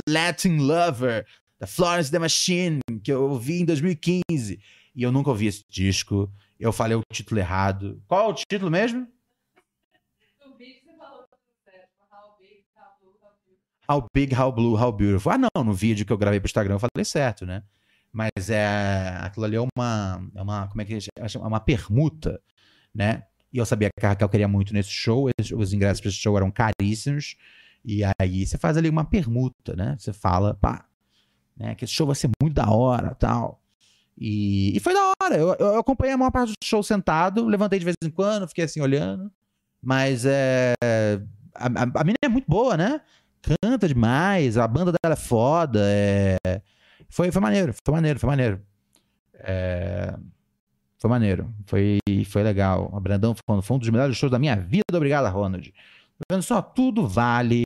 [0.07, 1.25] Latin Lover,
[1.59, 4.59] da Florence The Machine, que eu ouvi em 2015.
[4.95, 6.31] E eu nunca ouvi esse disco.
[6.59, 8.01] Eu falei o título errado.
[8.07, 9.07] Qual é o título mesmo?
[13.89, 15.31] How Big, How Blue, How Beautiful.
[15.31, 17.63] Ah, não, no vídeo que eu gravei pro Instagram eu falei certo, né?
[18.13, 22.39] Mas é, aquilo ali é uma, é uma, como é que é uma permuta,
[22.93, 23.23] né?
[23.51, 26.37] E eu sabia que a Raquel queria muito nesse show, os ingressos para esse show
[26.37, 27.35] eram caríssimos,
[27.83, 29.95] e aí você faz ali uma permuta, né?
[29.97, 30.85] Você fala, pá,
[31.57, 33.59] né, que esse show vai ser muito da hora, tal.
[34.17, 37.79] E, e foi da hora, eu, eu acompanhei a maior parte do show sentado, levantei
[37.79, 39.31] de vez em quando, fiquei assim olhando,
[39.81, 40.75] mas é,
[41.55, 43.01] a, a, a mina é muito boa, né?
[43.43, 45.81] canta demais, a banda dela é foda.
[45.83, 46.37] É...
[47.13, 48.59] Foi, foi maneiro, foi maneiro, foi maneiro.
[49.35, 50.17] É...
[50.97, 52.89] Foi maneiro, foi, foi legal.
[52.91, 54.83] O Brandão falando, foi um dos melhores shows da minha vida.
[54.95, 55.71] Obrigado, Ronald.
[56.31, 57.63] Vendo só, tudo vale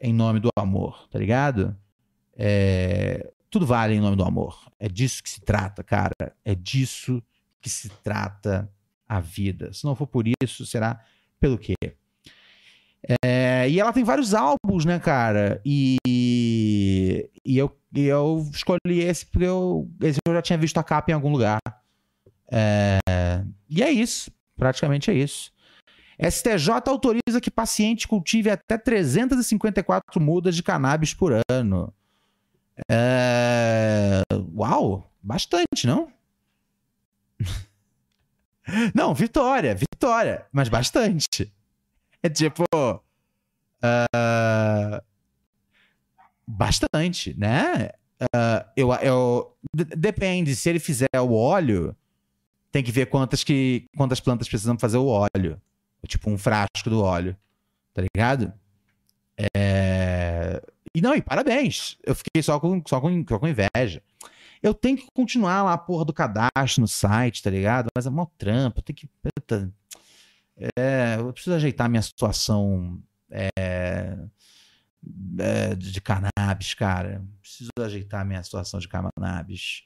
[0.00, 1.76] em nome do amor, tá ligado?
[2.36, 3.30] É...
[3.48, 4.68] Tudo vale em nome do amor.
[4.76, 6.34] É disso que se trata, cara.
[6.44, 7.22] É disso
[7.60, 8.68] que se trata
[9.08, 9.72] a vida.
[9.72, 11.00] Se não for por isso, será
[11.38, 11.76] pelo quê?
[13.24, 15.60] É, e ela tem vários álbuns, né, cara?
[15.64, 15.96] E,
[17.48, 21.10] e, eu, e eu escolhi esse porque eu, esse eu já tinha visto a capa
[21.10, 21.58] em algum lugar.
[22.52, 22.98] É,
[23.66, 24.30] e é isso.
[24.54, 25.50] Praticamente é isso.
[26.20, 31.94] STJ autoriza que paciente cultive até 354 mudas de cannabis por ano.
[32.90, 34.22] É...
[34.54, 36.12] Uau, bastante, não?
[38.94, 41.50] não, vitória, vitória, mas bastante.
[42.22, 42.64] É tipo.
[43.82, 45.00] Uh,
[46.48, 47.90] bastante, né?
[48.22, 51.94] Uh, eu, eu, depende, se ele fizer o óleo,
[52.72, 55.60] tem que ver quantas, que, quantas plantas precisam fazer o óleo.
[56.06, 57.36] Tipo um frasco do óleo.
[57.92, 58.52] Tá ligado?
[59.54, 60.62] É...
[60.94, 61.98] E não, e parabéns.
[62.04, 64.02] Eu fiquei só com, só com, só com inveja.
[64.62, 67.88] Eu tenho que continuar lá a porra do cadastro no site, tá ligado?
[67.94, 69.08] Mas é mó trampo, eu tenho que.
[70.76, 73.00] É, eu preciso ajeitar minha situação
[73.30, 74.18] é,
[75.38, 77.24] é, de cannabis, cara.
[77.40, 79.84] Preciso ajeitar minha situação de cannabis,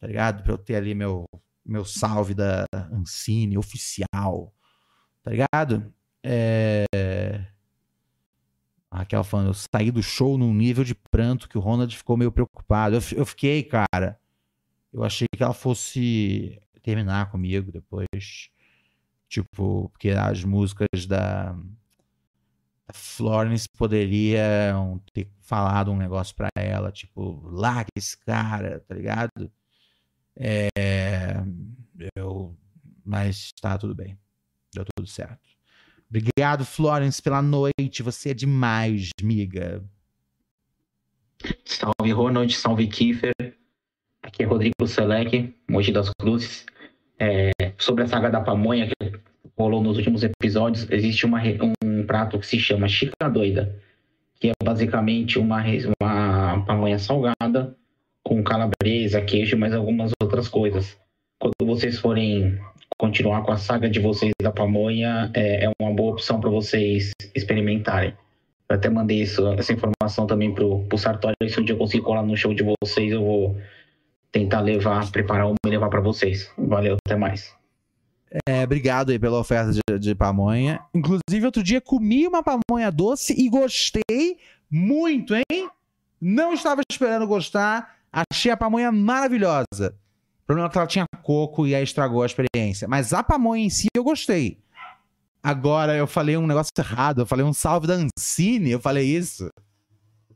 [0.00, 0.42] tá ligado?
[0.42, 1.24] Pra eu ter ali meu,
[1.64, 4.54] meu salve da Ancine oficial,
[5.22, 5.92] tá ligado?
[6.22, 6.84] É.
[8.90, 12.16] A Raquel falando, eu saí do show num nível de pranto que o Ronald ficou
[12.16, 12.94] meio preocupado.
[12.94, 14.20] Eu, eu fiquei, cara.
[14.92, 18.50] Eu achei que ela fosse terminar comigo depois.
[19.28, 21.58] Tipo, porque as músicas da
[22.92, 29.50] Florence poderiam ter falado um negócio pra ela, tipo, larga esse cara, tá ligado?
[30.36, 30.68] É.
[32.14, 32.56] Eu.
[33.04, 34.18] Mas tá tudo bem.
[34.74, 35.48] Deu tudo certo.
[36.08, 38.02] Obrigado, Florence, pela noite.
[38.02, 39.82] Você é demais, miga.
[41.64, 42.54] Salve, Ronald.
[42.54, 43.32] Salve, Kiefer.
[44.22, 46.64] Aqui é Rodrigo Selec, Mogi das Cruzes.
[47.18, 49.12] É, sobre a saga da pamonha que
[49.58, 51.40] rolou nos últimos episódios, existe uma,
[51.82, 53.74] um prato que se chama Chica Doida,
[54.40, 55.62] que é basicamente uma,
[56.00, 57.76] uma pamonha salgada
[58.22, 60.96] com calabresa, queijo mais algumas outras coisas.
[61.38, 62.58] Quando vocês forem
[62.96, 67.10] continuar com a saga de vocês da pamonha é, é uma boa opção para vocês
[67.34, 68.14] experimentarem.
[68.68, 71.34] Eu até mandei isso, essa informação também pro, pro Sartori.
[71.48, 73.58] Se um dia eu conseguir colar no show de vocês, eu vou
[74.32, 76.50] tentar levar, preparar uma e levar para vocês.
[76.56, 77.54] Valeu, até mais.
[78.48, 80.80] É, obrigado aí pela oferta de, de, pamonha.
[80.92, 84.38] Inclusive, outro dia comi uma pamonha doce e gostei
[84.68, 85.70] muito, hein?
[86.20, 87.96] Não estava esperando gostar.
[88.12, 89.94] Achei a pamonha maravilhosa.
[90.42, 92.88] O problema é que ela tinha coco e aí estragou a experiência.
[92.88, 94.58] Mas a pamonha em si eu gostei.
[95.42, 97.22] Agora eu falei um negócio errado.
[97.22, 98.70] Eu falei um salve da Ancine.
[98.70, 99.48] Eu falei isso.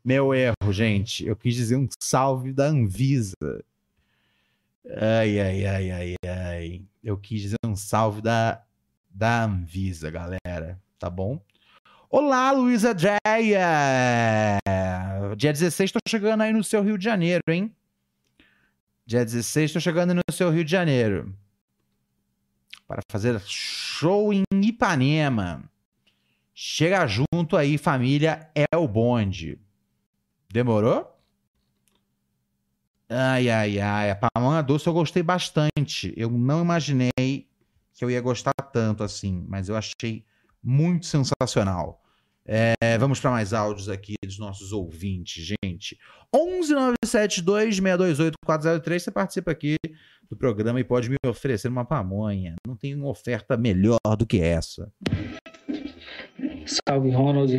[0.04, 1.26] Meu erro, gente.
[1.26, 3.34] Eu quis dizer um salve da Anvisa.
[4.96, 6.82] Ai, ai, ai, ai, ai.
[7.04, 8.64] Eu quis dizer um salve da,
[9.10, 10.80] da Anvisa, galera.
[10.98, 11.40] Tá bom?
[12.08, 14.58] Olá, Luísa Dreia!
[15.36, 17.74] Dia 16 tô chegando aí no seu Rio de Janeiro, hein?
[19.04, 21.34] Dia 16, estou chegando no seu Rio de Janeiro
[22.86, 25.70] para fazer show em Ipanema.
[26.54, 29.60] Chega junto aí, família, é o bonde.
[30.50, 31.17] Demorou?
[33.10, 34.10] Ai, ai, ai.
[34.10, 36.12] A pamonha doce eu gostei bastante.
[36.16, 37.48] Eu não imaginei
[37.94, 40.24] que eu ia gostar tanto assim, mas eu achei
[40.62, 42.02] muito sensacional.
[42.50, 45.98] É, vamos para mais áudios aqui dos nossos ouvintes, gente.
[46.34, 48.98] 11972-628-403.
[48.98, 49.76] Você participa aqui
[50.30, 52.54] do programa e pode me oferecer uma pamonha.
[52.66, 54.90] Não tem uma oferta melhor do que essa.
[56.64, 57.52] Salve, Ronald.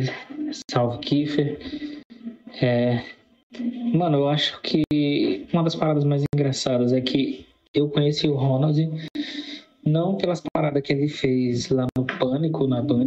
[0.68, 2.02] Salve, Kiefer.
[2.60, 3.04] É...
[3.92, 4.84] Mano, eu acho que
[5.52, 8.78] uma das paradas mais engraçadas é que eu conheci o Ronald
[9.84, 13.06] não pelas paradas que ele fez lá no Pânico, na Band,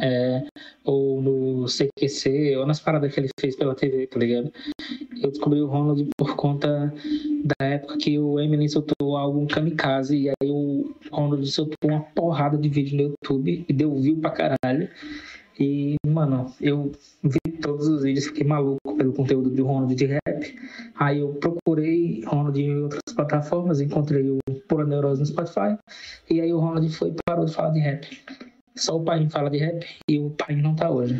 [0.00, 0.46] é,
[0.84, 4.50] ou no CQC, ou nas paradas que ele fez pela TV, tá ligado?
[5.22, 6.94] Eu descobri o Ronald por conta
[7.44, 12.56] da época que o Eminem soltou álbum Kamikaze, e aí o Ronald soltou uma porrada
[12.56, 14.88] de vídeo no YouTube e deu view pra caralho.
[15.58, 20.56] E, mano, eu vi todos os vídeos, fiquei maluco pelo conteúdo do Ronald de rap.
[20.94, 25.76] Aí eu procurei Ronald em outras plataformas, encontrei o Pura Neurose no Spotify.
[26.30, 28.06] E aí o Ronald foi parou de falar de rap.
[28.76, 31.18] Só o pai fala de rap e o pai não tá hoje.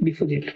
[0.00, 0.50] Me fudido.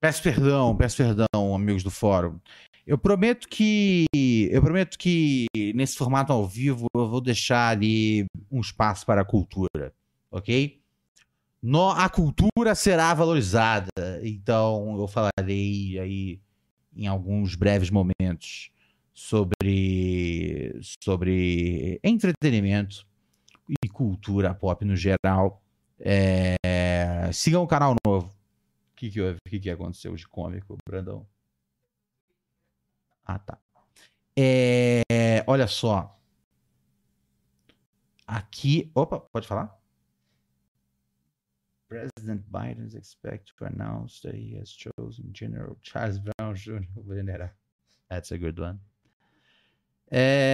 [0.00, 2.40] Peço perdão, peço perdão, amigos do fórum.
[2.84, 4.06] Eu prometo que
[4.50, 9.24] eu prometo que nesse formato ao vivo eu vou deixar ali um espaço para a
[9.24, 9.92] cultura,
[10.32, 10.81] ok?
[11.62, 13.88] No, a cultura será valorizada,
[14.24, 16.40] então eu falarei aí
[16.92, 18.72] em alguns breves momentos
[19.14, 23.06] sobre sobre entretenimento
[23.68, 25.62] e cultura pop no geral.
[26.00, 26.56] É...
[27.32, 28.26] Sigam o canal novo.
[28.26, 31.24] O que, que, que, que aconteceu de cômico, Brandão?
[33.24, 33.56] Ah, tá.
[34.36, 35.44] É...
[35.46, 36.18] Olha só.
[38.26, 38.90] Aqui.
[38.94, 39.81] Opa, pode falar?
[41.92, 47.50] President Biden is expected to announce that he has chosen General Charles Brown Jr.
[48.08, 48.80] That's a good one.
[50.10, 50.52] É...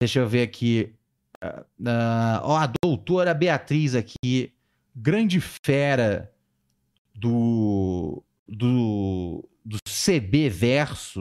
[0.00, 0.94] Deixa eu ver aqui.
[1.42, 4.52] Uh, ó, a doutora Beatriz aqui,
[4.94, 6.30] grande fera
[7.14, 11.20] do, do, do CB Verso.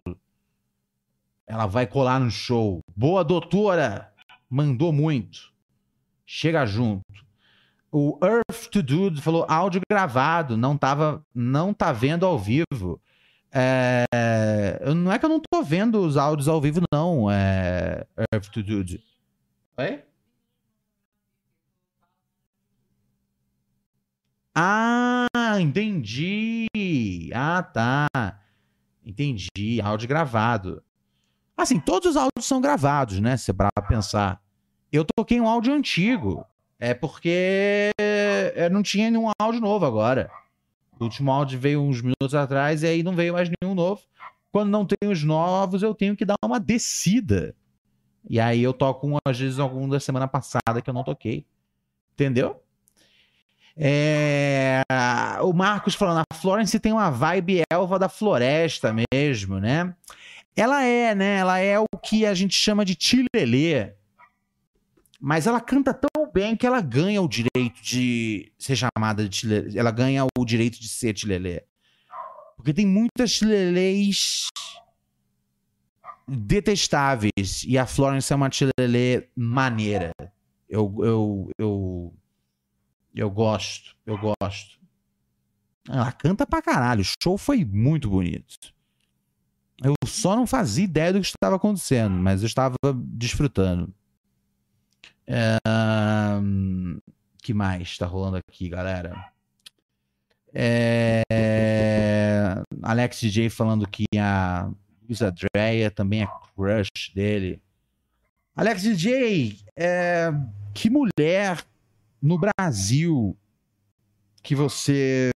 [1.48, 2.82] Ela vai colar no show.
[2.96, 4.14] Boa, doutora!
[4.50, 5.51] Mandou muito.
[6.34, 7.04] Chega junto.
[7.92, 13.02] O Earth to Dude falou áudio gravado, não tava, não tá vendo ao vivo.
[13.52, 14.06] É,
[14.96, 18.64] não é que eu não tô vendo os áudios ao vivo, não, é, Earth to
[18.64, 19.04] Dude.
[19.78, 20.06] Oi?
[24.56, 25.28] Ah,
[25.60, 26.68] entendi.
[27.36, 28.08] Ah, tá.
[29.06, 29.82] Entendi.
[29.84, 30.82] Áudio gravado.
[31.58, 33.36] Assim, todos os áudios são gravados, né?
[33.36, 34.42] Se para pensar.
[34.92, 36.46] Eu toquei um áudio antigo.
[36.80, 37.92] É porque
[38.56, 40.32] eu não tinha nenhum áudio novo agora.
[41.00, 44.02] O último áudio veio uns minutos atrás e aí não veio mais nenhum novo.
[44.52, 47.56] Quando não tem os novos, eu tenho que dar uma descida.
[48.30, 51.46] E aí eu toco, um, às vezes, algum da semana passada que eu não toquei.
[52.14, 52.62] Entendeu?
[53.78, 54.84] É...
[55.42, 59.96] O Marcos falando, a Florence tem uma vibe elva da floresta mesmo, né?
[60.56, 61.38] Ela é, né?
[61.38, 63.94] Ela é o que a gente chama de tilelê.
[65.24, 69.78] Mas ela canta tão bem que ela ganha o direito de ser chamada de tilelê.
[69.78, 71.64] Ela ganha o direito de ser tilelê.
[72.58, 74.48] Porque tem muitas tilelês
[76.28, 77.64] detestáveis.
[77.68, 80.12] E a Florence é uma tilelê maneira.
[80.68, 82.14] Eu, eu, eu,
[83.14, 84.80] eu gosto, eu gosto.
[85.88, 87.02] Ela canta pra caralho.
[87.02, 88.74] O show foi muito bonito.
[89.84, 93.94] Eu só não fazia ideia do que estava acontecendo, mas eu estava desfrutando.
[95.34, 95.58] É...
[97.42, 99.32] que mais está rolando aqui, galera?
[100.54, 101.24] É...
[102.84, 104.70] Alex DJ falando que a
[105.08, 107.62] Luisa Dreia também é crush dele.
[108.54, 110.32] Alex DJ, é...
[110.74, 111.66] que mulher
[112.22, 113.38] no Brasil
[114.44, 115.30] que você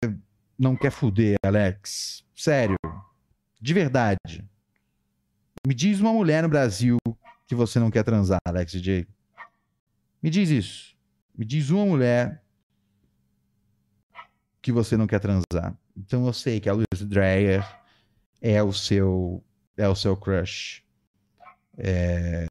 [0.59, 2.25] não quer fuder, Alex?
[2.35, 2.75] Sério.
[3.61, 4.43] De verdade.
[5.65, 6.97] Me diz uma mulher no Brasil
[7.47, 9.07] que você não quer transar, Alex DJ.
[10.25, 10.97] Me diz isso.
[11.37, 12.43] Me diz uma mulher
[14.59, 15.77] que você não quer transar.
[15.95, 17.63] Então eu sei que a Luiz Dreyer
[18.41, 19.45] é o seu
[19.77, 20.83] é o seu crush.
[21.77, 22.47] É...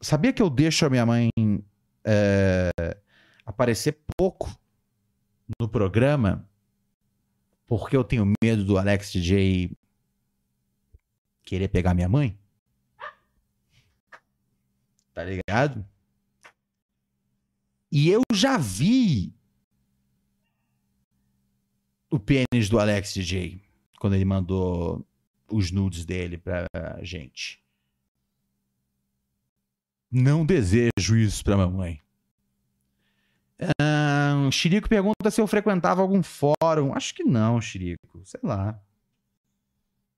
[0.00, 1.30] Sabia que eu deixo a minha mãe
[2.04, 2.70] é...
[3.44, 4.56] aparecer pouco
[5.58, 6.48] no programa
[7.66, 9.76] porque eu tenho medo do Alex DJ
[11.42, 12.38] querer pegar minha mãe?
[15.16, 15.82] Tá ligado?
[17.90, 19.34] E eu já vi
[22.10, 23.62] o pênis do Alex DJ
[23.98, 25.06] quando ele mandou
[25.50, 26.66] os nudes dele pra
[27.00, 27.64] gente.
[30.12, 32.02] Não desejo isso pra mamãe.
[33.80, 36.92] Um, Chirico pergunta se eu frequentava algum fórum.
[36.92, 38.20] Acho que não, Chirico.
[38.22, 38.78] Sei lá.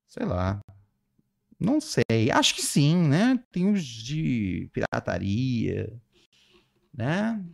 [0.09, 0.61] Sei lá.
[1.59, 2.31] Não sei.
[2.33, 3.39] Acho que sim, né?
[3.51, 5.93] Tem uns de pirataria,
[6.95, 7.45] né?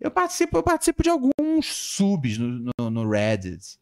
[0.00, 3.78] Eu participo, eu participo de alguns subs no, no, no Reddit.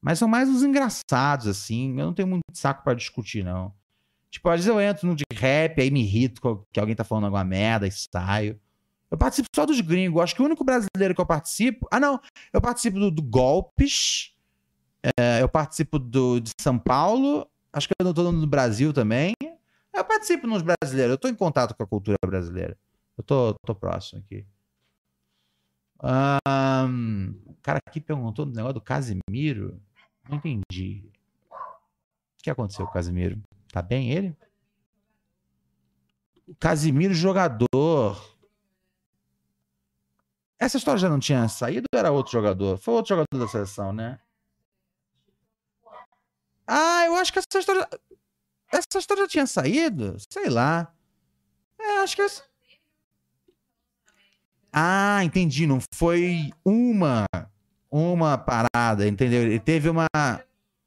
[0.00, 1.98] Mas são mais os engraçados, assim.
[1.98, 3.74] Eu não tenho muito saco para discutir, não.
[4.30, 6.40] Tipo, às vezes eu entro no de rap, aí me irrito
[6.72, 8.58] que alguém tá falando alguma merda e saio.
[9.10, 10.22] Eu participo só dos gringos.
[10.22, 11.88] Acho que o único brasileiro que eu participo.
[11.90, 12.20] Ah, não.
[12.52, 14.32] Eu participo do, do Golpes.
[15.18, 17.49] É, eu participo do, de São Paulo.
[17.72, 19.34] Acho que eu não tô no Brasil também.
[19.92, 21.12] Eu participo nos brasileiros.
[21.12, 22.76] Eu tô em contato com a cultura brasileira.
[23.16, 24.46] Eu tô, tô próximo aqui.
[26.02, 29.80] Um, o cara aqui perguntou do negócio do Casimiro.
[30.28, 31.04] Não entendi.
[31.50, 33.40] O que aconteceu com o Casimiro?
[33.70, 34.36] Tá bem ele?
[36.48, 38.38] O Casimiro jogador.
[40.58, 42.78] Essa história já não tinha saído ou era outro jogador?
[42.78, 44.18] Foi outro jogador da seleção, né?
[46.72, 47.88] Ah, eu acho que essa história.
[48.72, 50.16] Essa história já tinha saído?
[50.32, 50.94] Sei lá.
[51.80, 52.24] É, acho que.
[54.72, 55.66] Ah, entendi.
[55.66, 57.24] Não foi uma
[57.90, 59.42] uma parada, entendeu?
[59.42, 60.06] Ele teve uma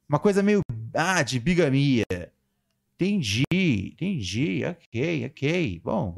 [0.08, 0.62] uma coisa meio
[0.94, 2.32] ah, de bigamia.
[2.94, 4.64] Entendi, entendi.
[4.64, 5.80] Ok, ok.
[5.84, 6.16] Bom.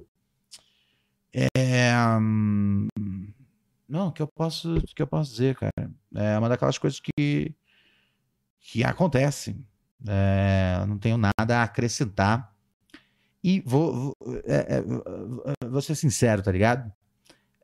[1.56, 2.86] É, hum,
[3.88, 5.90] não, que eu posso, que eu posso dizer, cara.
[6.14, 7.52] É uma daquelas coisas que
[8.66, 9.56] que acontece.
[10.06, 12.54] É, não tenho nada a acrescentar.
[13.42, 14.14] E vou, vou,
[14.44, 16.92] é, é, vou ser sincero, tá ligado?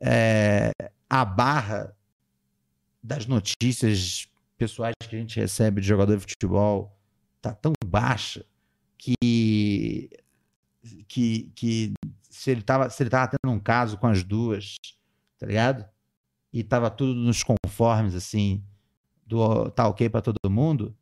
[0.01, 0.71] É,
[1.09, 1.95] a barra
[3.01, 4.27] das notícias
[4.57, 6.97] pessoais que a gente recebe de jogador de futebol
[7.41, 8.45] tá tão baixa
[8.97, 10.09] que
[11.07, 11.93] que, que
[12.29, 14.75] se ele tava se ele tava tendo um caso com as duas,
[15.37, 15.85] tá ligado?
[16.53, 18.63] e tava tudo nos conformes, assim,
[19.25, 20.95] do tá ok para todo mundo,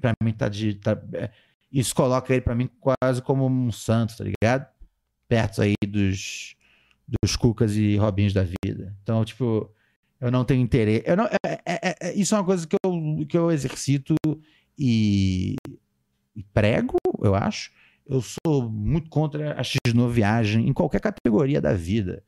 [0.00, 0.74] para mim tá de.
[0.74, 1.30] Tá, é,
[1.72, 4.66] isso coloca ele para mim quase como um santo, tá ligado?
[5.30, 6.56] perto aí dos,
[7.06, 8.96] dos Cucas e Robins da vida.
[9.00, 9.72] Então, tipo,
[10.20, 11.04] eu não tenho interesse.
[11.06, 14.16] Eu não, é, é, é, é, isso é uma coisa que eu, que eu exercito
[14.76, 15.54] e,
[16.34, 17.70] e prego, eu acho.
[18.04, 22.24] Eu sou muito contra a X-Viagem em qualquer categoria da vida.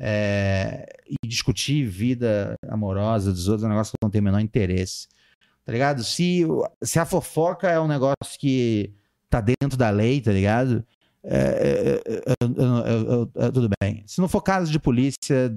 [0.00, 4.40] É, e discutir vida amorosa dos outros é um negócio que não tem o menor
[4.40, 5.08] interesse.
[5.64, 6.04] Tá ligado?
[6.04, 6.44] Se,
[6.82, 8.94] se a fofoca é um negócio que
[9.28, 10.84] tá dentro da lei, tá ligado?
[11.22, 14.02] É, é, é, tudo bem.
[14.06, 15.54] Se não for caso de polícia,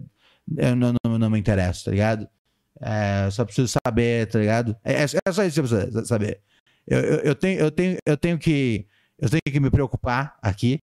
[0.57, 2.27] eu não, não, não me interessa, tá ligado?
[2.81, 4.75] É, só preciso saber, tá ligado?
[4.83, 6.41] É, é só isso que eu preciso saber.
[6.87, 8.87] Eu, eu, eu, tenho, eu, tenho, eu, tenho que,
[9.19, 10.79] eu tenho que me preocupar aqui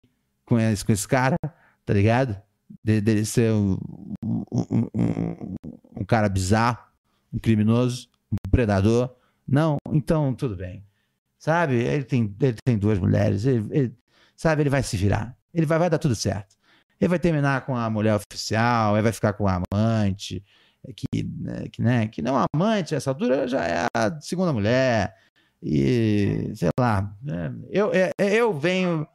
[0.46, 1.36] com esse, com esse cara,
[1.84, 2.40] tá ligado?
[2.84, 3.78] Dele de ser um,
[4.24, 5.54] um, um,
[5.96, 6.78] um, cara bizarro,
[7.32, 9.14] um criminoso, um predador.
[9.46, 10.84] Não, então tudo bem.
[11.38, 11.76] Sabe?
[11.76, 13.96] Ele tem, ele tem duas mulheres, ele, ele,
[14.36, 14.62] sabe?
[14.62, 15.36] Ele vai se virar.
[15.54, 16.56] Ele vai, vai dar tudo certo.
[17.00, 20.44] Ele vai terminar com a mulher oficial, ele vai ficar com a amante,
[20.96, 25.14] que, né, que, né, que não é amante, essa altura já é a segunda mulher.
[25.62, 29.06] E sei lá, né, eu, eu, eu venho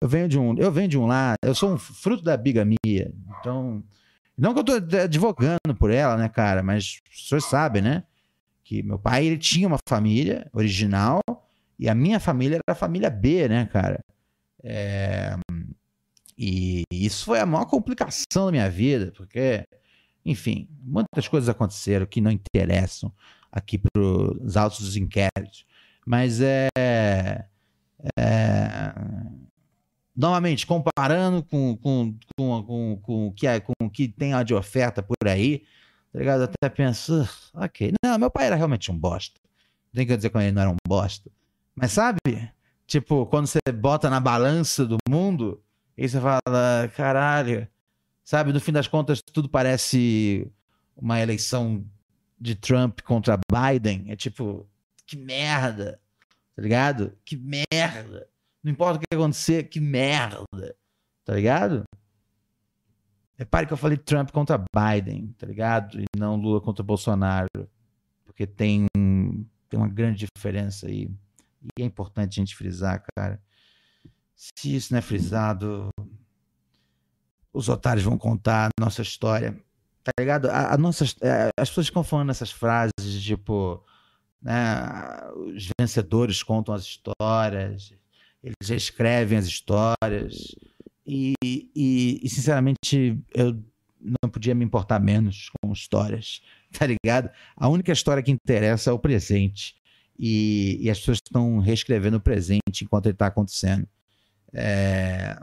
[0.00, 3.12] eu venho de um, eu venho de um lá, eu sou um fruto da bigamia.
[3.40, 3.82] Então,
[4.36, 8.04] não que eu tô advogando por ela, né, cara, mas os senhores sabem, né,
[8.62, 11.20] que meu pai ele tinha uma família original
[11.78, 14.04] e a minha família era a família B, né, cara?
[14.62, 15.36] É,
[16.38, 19.66] e isso foi a maior complicação da minha vida, porque,
[20.24, 23.12] enfim, muitas coisas aconteceram que não interessam
[23.50, 25.66] aqui para os autos dos inquéritos.
[26.06, 26.68] Mas é,
[28.18, 28.94] é
[30.14, 34.54] novamente, comparando com, com, com, com, com, o que é, com o que tem de
[34.54, 35.64] oferta por aí,
[36.12, 36.42] tá ligado?
[36.42, 37.92] até penso, ok.
[38.04, 39.38] Não, meu pai era realmente um bosta.
[39.92, 41.30] Tem que dizer que ele não era um bosta.
[41.74, 42.18] Mas sabe,
[42.86, 45.62] tipo, quando você bota na balança do mundo,
[45.98, 47.66] aí você fala, caralho,
[48.24, 50.46] sabe, no fim das contas, tudo parece
[50.96, 51.84] uma eleição
[52.38, 54.06] de Trump contra Biden.
[54.08, 54.68] É tipo,
[55.06, 56.00] que merda,
[56.54, 57.16] tá ligado?
[57.24, 58.28] Que merda.
[58.62, 60.44] Não importa o que acontecer, que merda.
[61.24, 61.84] Tá ligado?
[63.36, 65.98] Repare que eu falei Trump contra Biden, tá ligado?
[65.98, 67.48] E não Lula contra Bolsonaro.
[68.24, 71.10] Porque tem, tem uma grande diferença aí.
[71.78, 73.42] E é importante a gente frisar, cara.
[74.34, 75.88] Se isso não é frisado,
[77.52, 79.58] os otários vão contar a nossa história.
[80.02, 80.50] Tá ligado?
[80.50, 83.84] A, a nossa, é, as pessoas ficam falando essas frases, tipo,
[84.40, 87.92] né, os vencedores contam as histórias,
[88.42, 90.54] eles escrevem as histórias.
[91.06, 93.62] E, e, e, sinceramente, eu
[94.22, 96.40] não podia me importar menos com histórias,
[96.72, 97.30] tá ligado?
[97.56, 99.74] A única história que interessa é o presente.
[100.18, 103.88] E, e as pessoas estão reescrevendo o presente enquanto ele está acontecendo.
[104.52, 105.38] É...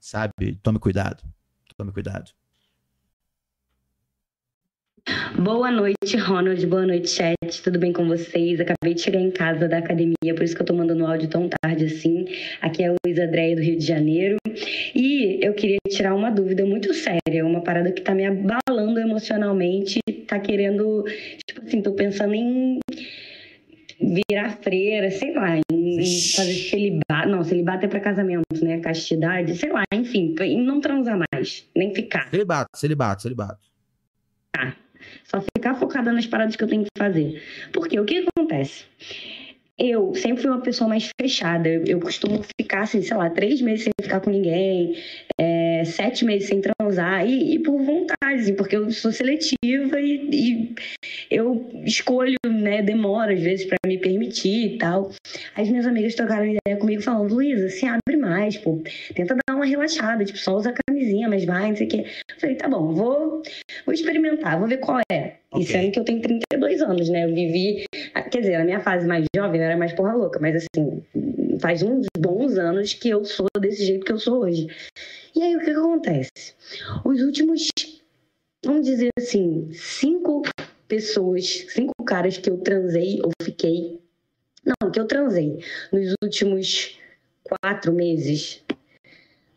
[0.00, 0.56] Sabe?
[0.62, 1.22] Tome cuidado.
[1.76, 2.30] Tome cuidado.
[5.38, 6.66] Boa noite, Ronald.
[6.66, 7.62] Boa noite, chat.
[7.62, 8.60] Tudo bem com vocês?
[8.60, 11.48] Acabei de chegar em casa da academia, por isso que eu tô mandando áudio tão
[11.48, 12.26] tarde assim.
[12.60, 14.36] Aqui é a Luísa Andréia do Rio de Janeiro.
[14.94, 20.00] E eu queria tirar uma dúvida muito séria, uma parada que tá me abalando emocionalmente,
[20.26, 21.04] tá querendo,
[21.46, 22.78] tipo assim, tô pensando em
[24.00, 25.96] virar freira, sei lá, em,
[26.34, 27.28] fazer celibato.
[27.28, 28.80] Não, celibato é para casamento, né?
[28.80, 32.28] Castidade, sei lá, enfim, em não transar mais, nem ficar.
[32.30, 33.68] Celibato, celibato, celibato.
[34.52, 34.74] Tá.
[35.24, 37.42] Só ficar focada nas paradas que eu tenho que fazer.
[37.72, 38.84] Porque o que acontece?
[39.78, 41.68] Eu sempre fui uma pessoa mais fechada.
[41.68, 44.96] Eu costumo ficar, assim, sei lá, três meses sem ficar com ninguém,
[45.38, 50.28] é, sete meses sem transar, e, e, por vontade, assim, porque eu sou seletiva e,
[50.32, 50.74] e
[51.30, 55.10] eu escolho, né, demora às vezes para me permitir e tal.
[55.54, 58.82] As minhas amigas trocaram ideia comigo falando, Luísa, se abre mais, pô,
[59.14, 62.04] tenta dar uma relaxada, tipo, só usa camisinha, mas vai, não sei o quê.
[62.30, 63.42] Eu falei, tá bom, vou,
[63.84, 65.36] vou experimentar, vou ver qual é.
[65.50, 65.62] Okay.
[65.62, 67.24] E sendo que eu tenho 32 anos, né?
[67.24, 67.84] Eu vivi,
[68.30, 71.02] quer dizer, na minha fase mais jovem eu era mais porra louca, mas assim,
[71.60, 74.66] faz uns bons anos que eu sou desse jeito que eu sou hoje.
[75.34, 76.30] E aí o que, que acontece?
[77.04, 77.68] Os últimos,
[78.64, 80.42] vamos dizer assim, cinco
[80.86, 84.00] pessoas, cinco caras que eu transei ou fiquei,
[84.64, 85.62] não, que eu transei
[85.92, 86.98] nos últimos
[87.42, 88.62] quatro meses,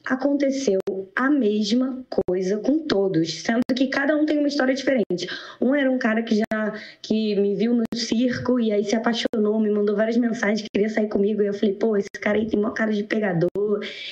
[0.05, 0.79] aconteceu
[1.15, 5.27] a mesma coisa com todos, sendo que cada um tem uma história diferente.
[5.59, 9.59] Um era um cara que já que me viu no circo e aí se apaixonou,
[9.59, 12.59] me mandou várias mensagens, queria sair comigo, e eu falei, pô, esse cara aí tem
[12.59, 13.49] uma cara de pegador.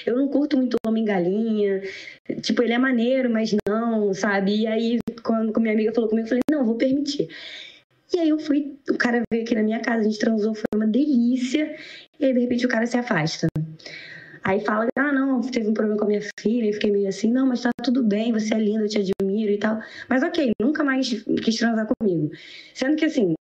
[0.05, 1.81] Eu não curto muito homem galinha.
[2.41, 4.61] Tipo, ele é maneiro, mas não, sabe?
[4.61, 7.29] E aí quando minha amiga falou comigo, eu falei, não, vou permitir.
[8.13, 10.65] E aí eu fui, o cara veio aqui na minha casa, a gente transou, foi
[10.73, 11.75] uma delícia.
[12.19, 13.47] E aí de repente o cara se afasta.
[14.43, 17.31] Aí fala, ah, não, teve um problema com a minha filha, e fiquei meio assim,
[17.31, 19.79] não, mas tá tudo bem, você é linda, eu te admiro e tal.
[20.09, 21.09] Mas ok, nunca mais
[21.43, 22.29] quis transar comigo.
[22.73, 23.33] Sendo que assim,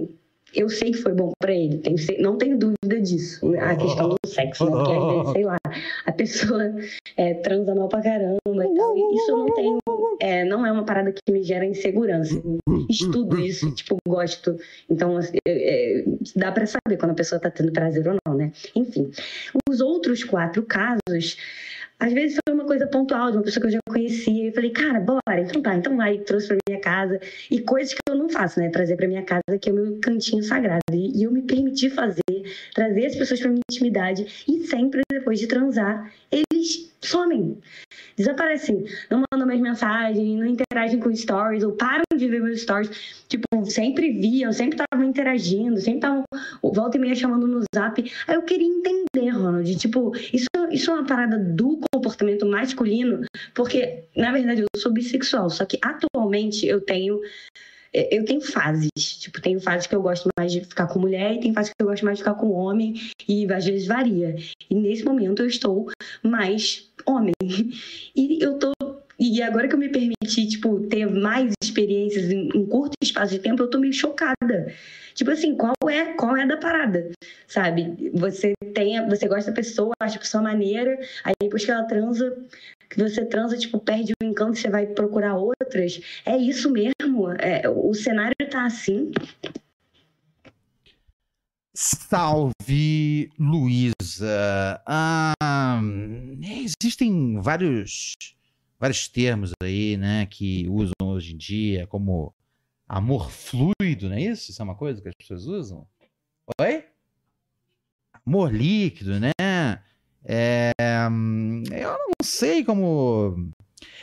[0.57, 3.55] eu sei que foi bom para ele, tenho, não tenho dúvida disso.
[3.59, 4.71] A questão do sexo, né?
[4.73, 5.57] Porque sei lá,
[6.07, 6.75] a pessoa
[7.17, 8.97] é, transa mal pra caramba e tal.
[8.97, 9.79] E isso não tem.
[10.21, 12.43] É, não é uma parada que me gera insegurança.
[12.89, 14.57] Estudo isso, tipo, gosto.
[14.89, 16.05] Então, assim, é, é,
[16.35, 18.53] dá para saber quando a pessoa tá tendo prazer ou não, né?
[18.75, 19.11] Enfim.
[19.69, 21.37] Os outros quatro casos
[21.99, 24.49] às vezes foi uma coisa pontual de uma pessoa que eu já conhecia.
[24.49, 27.19] E falei, cara, bora, então tá, então vai, trouxe pra minha casa.
[27.51, 28.69] E coisas que eu não faço, né?
[28.69, 30.83] Trazer pra minha casa, que é o meu cantinho sagrado.
[30.93, 32.23] E, e eu me permiti fazer,
[32.75, 34.45] trazer as pessoas pra minha intimidade.
[34.47, 37.59] E sempre depois de transar, eles somem,
[38.17, 43.25] desaparecem, não mandam mais mensagem, não interagem com stories, ou param de ver meus stories.
[43.29, 46.23] Tipo, sempre viam, sempre estavam interagindo, sempre estavam
[46.63, 48.13] volta e meia chamando no zap.
[48.29, 54.05] Aí eu queria entender, Ronald, tipo, isso, isso é uma parada do comportamento masculino, porque,
[54.17, 57.21] na verdade, eu sou bissexual, só que atualmente eu tenho
[58.11, 58.91] eu tenho fases.
[58.97, 61.83] Tipo, tenho fases que eu gosto mais de ficar com mulher e tem fases que
[61.83, 62.95] eu gosto mais de ficar com homem
[63.29, 64.37] e às vezes varia.
[64.69, 65.91] E nesse momento eu estou
[66.23, 67.33] mais homem.
[68.19, 68.73] E eu tô
[69.19, 73.39] e agora que eu me permiti, tipo, ter mais experiências em um curto espaço de
[73.39, 74.73] tempo, eu tô meio chocada.
[75.15, 77.11] Tipo assim, qual é, qual é da parada?
[77.49, 78.11] Sabe?
[78.13, 82.37] Você tem, você gosta da pessoa, acha a pessoa maneira, aí depois que ela transa,
[82.91, 86.01] que você transa, tipo, perde o encanto, você vai procurar outras.
[86.27, 87.31] É isso mesmo?
[87.39, 89.11] É, o cenário tá assim?
[91.75, 94.81] Salve, Luísa.
[94.87, 95.81] Ah,
[96.83, 98.17] existem vários,
[98.79, 102.35] vários termos aí, né, que usam hoje em dia, como
[102.89, 104.51] amor fluido, não é isso?
[104.51, 105.87] Isso é uma coisa que as pessoas usam?
[106.61, 106.85] Oi?
[108.27, 109.33] Amor líquido, né?
[110.25, 113.51] É, eu não sei como.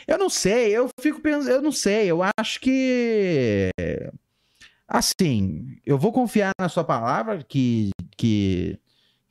[0.06, 3.70] Eu não sei, eu fico pensando, eu não sei, eu acho que.
[4.86, 8.78] Assim, eu vou confiar na sua palavra que, que,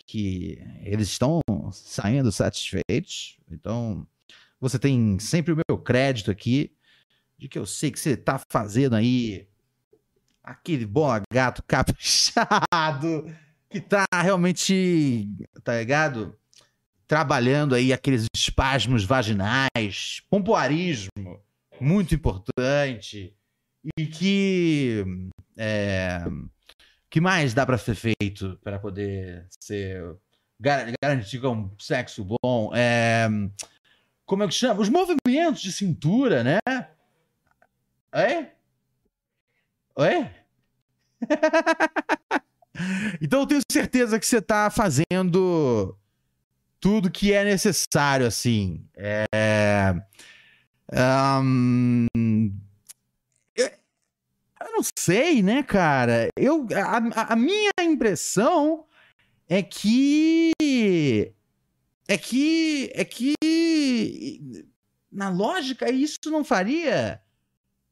[0.06, 1.40] que eles estão
[1.72, 3.38] saindo satisfeitos.
[3.50, 4.06] Então,
[4.64, 6.74] você tem sempre o meu crédito aqui
[7.38, 9.48] de que eu sei que você tá fazendo aí
[10.44, 13.26] aquele bola gato caprichado
[13.70, 15.28] que tá realmente,
[15.64, 16.38] tá ligado?
[17.08, 21.40] trabalhando aí aqueles espasmos vaginais, pompoarismo,
[21.80, 23.36] muito importante,
[23.98, 25.06] e que
[25.58, 26.24] é,
[27.10, 30.16] que mais dá para ser feito para poder ser
[30.60, 32.72] garantir um sexo bom?
[32.74, 33.28] É,
[34.26, 34.82] como é que chama?
[34.82, 36.60] Os movimentos de cintura, né?
[38.16, 38.48] Oi?
[39.96, 40.30] Oi?
[43.22, 45.98] então eu tenho certeza que você está fazendo
[46.80, 48.86] tudo que é necessário, assim.
[48.96, 49.94] É...
[50.94, 52.08] Um...
[53.56, 56.30] Eu, eu, não sei, né, cara?
[56.38, 58.86] Eu, a, a minha impressão
[59.48, 61.34] é que.
[62.08, 62.92] É que.
[62.94, 63.34] É que.
[65.12, 67.22] Na lógica, isso não faria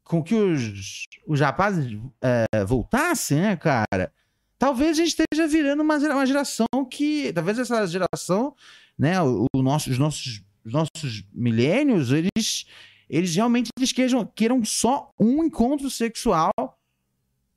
[0.04, 4.12] com que os, os rapazes é, voltassem, né, cara?
[4.58, 7.32] Talvez a gente esteja virando uma, uma geração que.
[7.34, 8.56] Talvez essa geração
[9.02, 12.66] né, o, o nosso, os nossos, os nossos milênios, eles,
[13.10, 16.52] eles realmente eles queiram, queiram só um encontro sexual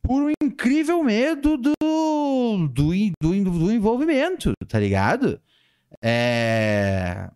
[0.02, 5.38] por um incrível medo do, do, do, do envolvimento, tá ligado?
[6.06, 7.30] É...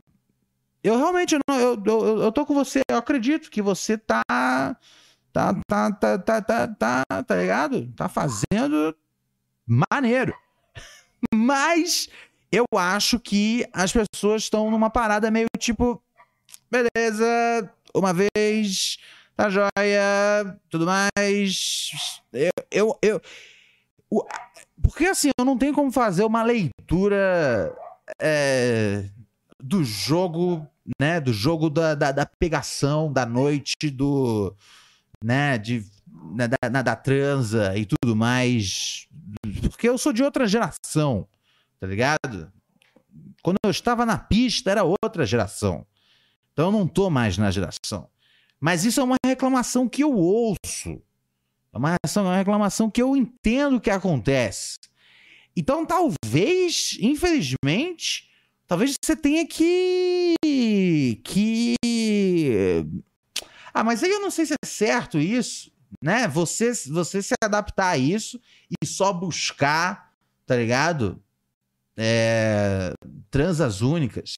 [0.85, 5.55] Eu realmente eu, eu, eu, eu tô com você, eu acredito que você tá tá
[5.67, 7.91] tá tá tá tá, tá, tá ligado?
[7.97, 8.95] Tá fazendo
[9.67, 10.35] maneiro.
[11.35, 12.11] Mas
[12.53, 16.03] eu acho que as pessoas estão numa parada meio tipo,
[16.71, 18.99] beleza, uma vez,
[19.35, 21.91] tá joia, tudo mais.
[22.33, 23.23] Eu, eu, eu
[24.83, 27.75] porque assim, eu não tenho como fazer uma leitura
[28.21, 29.05] é,
[29.63, 30.67] do jogo,
[31.01, 34.55] né, do jogo da, da, da, pegação, da noite, do,
[35.23, 35.85] né, de,
[36.35, 39.09] né, da, da transa e tudo mais,
[39.71, 41.27] porque eu sou de outra geração
[41.79, 42.53] tá ligado?
[43.43, 45.87] Quando eu estava na pista era outra geração.
[46.53, 48.09] Então eu não tô mais na geração.
[48.61, 51.01] Mas isso é uma reclamação que eu ouço.
[51.73, 51.97] É uma
[52.37, 54.79] reclamação que eu entendo que acontece.
[55.59, 58.31] Então talvez, infelizmente,
[58.67, 60.35] talvez você tenha que
[61.25, 61.75] que
[63.75, 65.71] Ah, mas aí eu não sei se é certo isso,
[66.03, 66.29] né?
[66.29, 68.41] Você você se adaptar a isso
[68.83, 70.13] e só buscar,
[70.47, 71.21] tá ligado?
[71.99, 72.93] é,
[73.31, 74.35] transas únicas,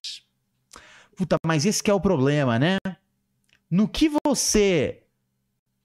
[1.14, 2.78] Puta, mas esse que é o problema, né?
[3.70, 5.02] No que você.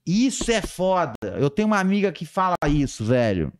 [0.06, 1.12] Isso é foda.
[1.38, 3.52] Eu tenho uma amiga que fala isso, velho.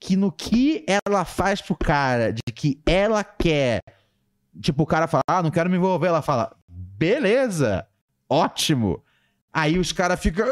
[0.00, 3.82] Que no que ela faz pro cara, de que ela quer.
[4.60, 6.06] Tipo, o cara fala, ah, não quero me envolver.
[6.06, 7.86] Ela fala, beleza,
[8.28, 9.02] ótimo.
[9.52, 10.46] Aí os caras ficam.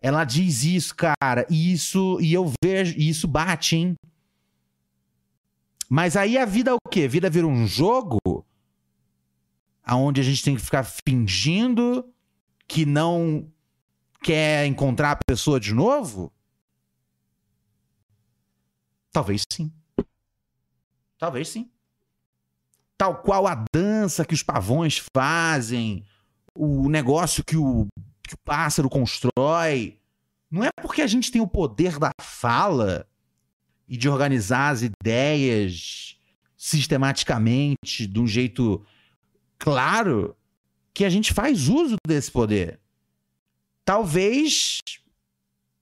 [0.00, 1.46] Ela diz isso, cara.
[1.50, 2.18] E isso.
[2.20, 2.94] E eu vejo.
[2.96, 3.94] E isso bate, hein?
[5.88, 7.04] Mas aí a vida é o quê?
[7.04, 8.18] A vida vira um jogo
[9.82, 12.04] aonde a gente tem que ficar fingindo
[12.66, 13.50] que não
[14.22, 16.32] quer encontrar a pessoa de novo?
[19.12, 19.72] Talvez sim.
[21.18, 21.70] Talvez sim.
[22.96, 26.04] Tal qual a dança que os pavões fazem,
[26.54, 27.86] o negócio que o,
[28.26, 30.00] que o pássaro constrói.
[30.50, 33.06] Não é porque a gente tem o poder da fala
[33.86, 36.16] e de organizar as ideias
[36.56, 38.84] sistematicamente, de um jeito
[39.58, 40.36] claro,
[40.92, 42.80] que a gente faz uso desse poder.
[43.88, 44.82] Talvez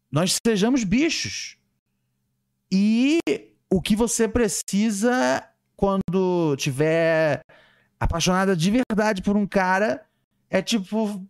[0.09, 1.57] nós sejamos bichos.
[2.71, 3.19] E
[3.69, 7.43] o que você precisa quando tiver
[7.99, 10.07] apaixonada de verdade por um cara
[10.49, 11.21] é tipo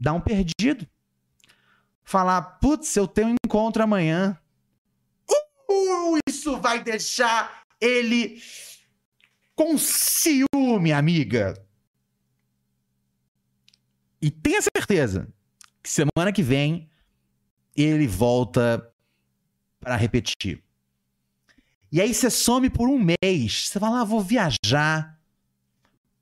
[0.00, 0.88] dar um perdido.
[2.02, 4.40] Falar, putz, eu tenho um encontro amanhã.
[5.70, 8.42] Uh, isso vai deixar ele
[9.54, 11.62] com ciúme, amiga.
[14.18, 15.30] E tenha certeza
[15.82, 16.88] que semana que vem
[17.76, 18.86] ele volta
[19.80, 20.62] para repetir.
[21.90, 23.68] E aí você some por um mês.
[23.68, 25.18] Você fala, ah, vou viajar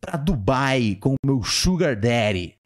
[0.00, 2.58] para Dubai com o meu sugar daddy.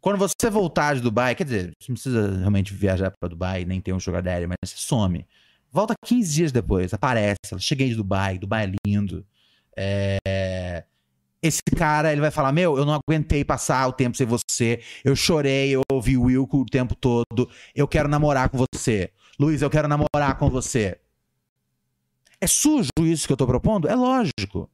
[0.00, 3.80] Quando você voltar de Dubai, quer dizer, você não precisa realmente viajar para Dubai, nem
[3.80, 5.26] ter um sugar daddy, mas você some.
[5.72, 7.38] Volta 15 dias depois, aparece.
[7.58, 9.26] Cheguei de Dubai, Dubai é lindo.
[9.74, 10.84] É...
[11.44, 14.80] Esse cara, ele vai falar: Meu, eu não aguentei passar o tempo sem você.
[15.04, 17.50] Eu chorei, eu ouvi o Wilco o tempo todo.
[17.74, 19.10] Eu quero namorar com você.
[19.38, 20.98] Luiz, eu quero namorar com você.
[22.40, 23.86] É sujo isso que eu tô propondo?
[23.86, 24.70] É lógico.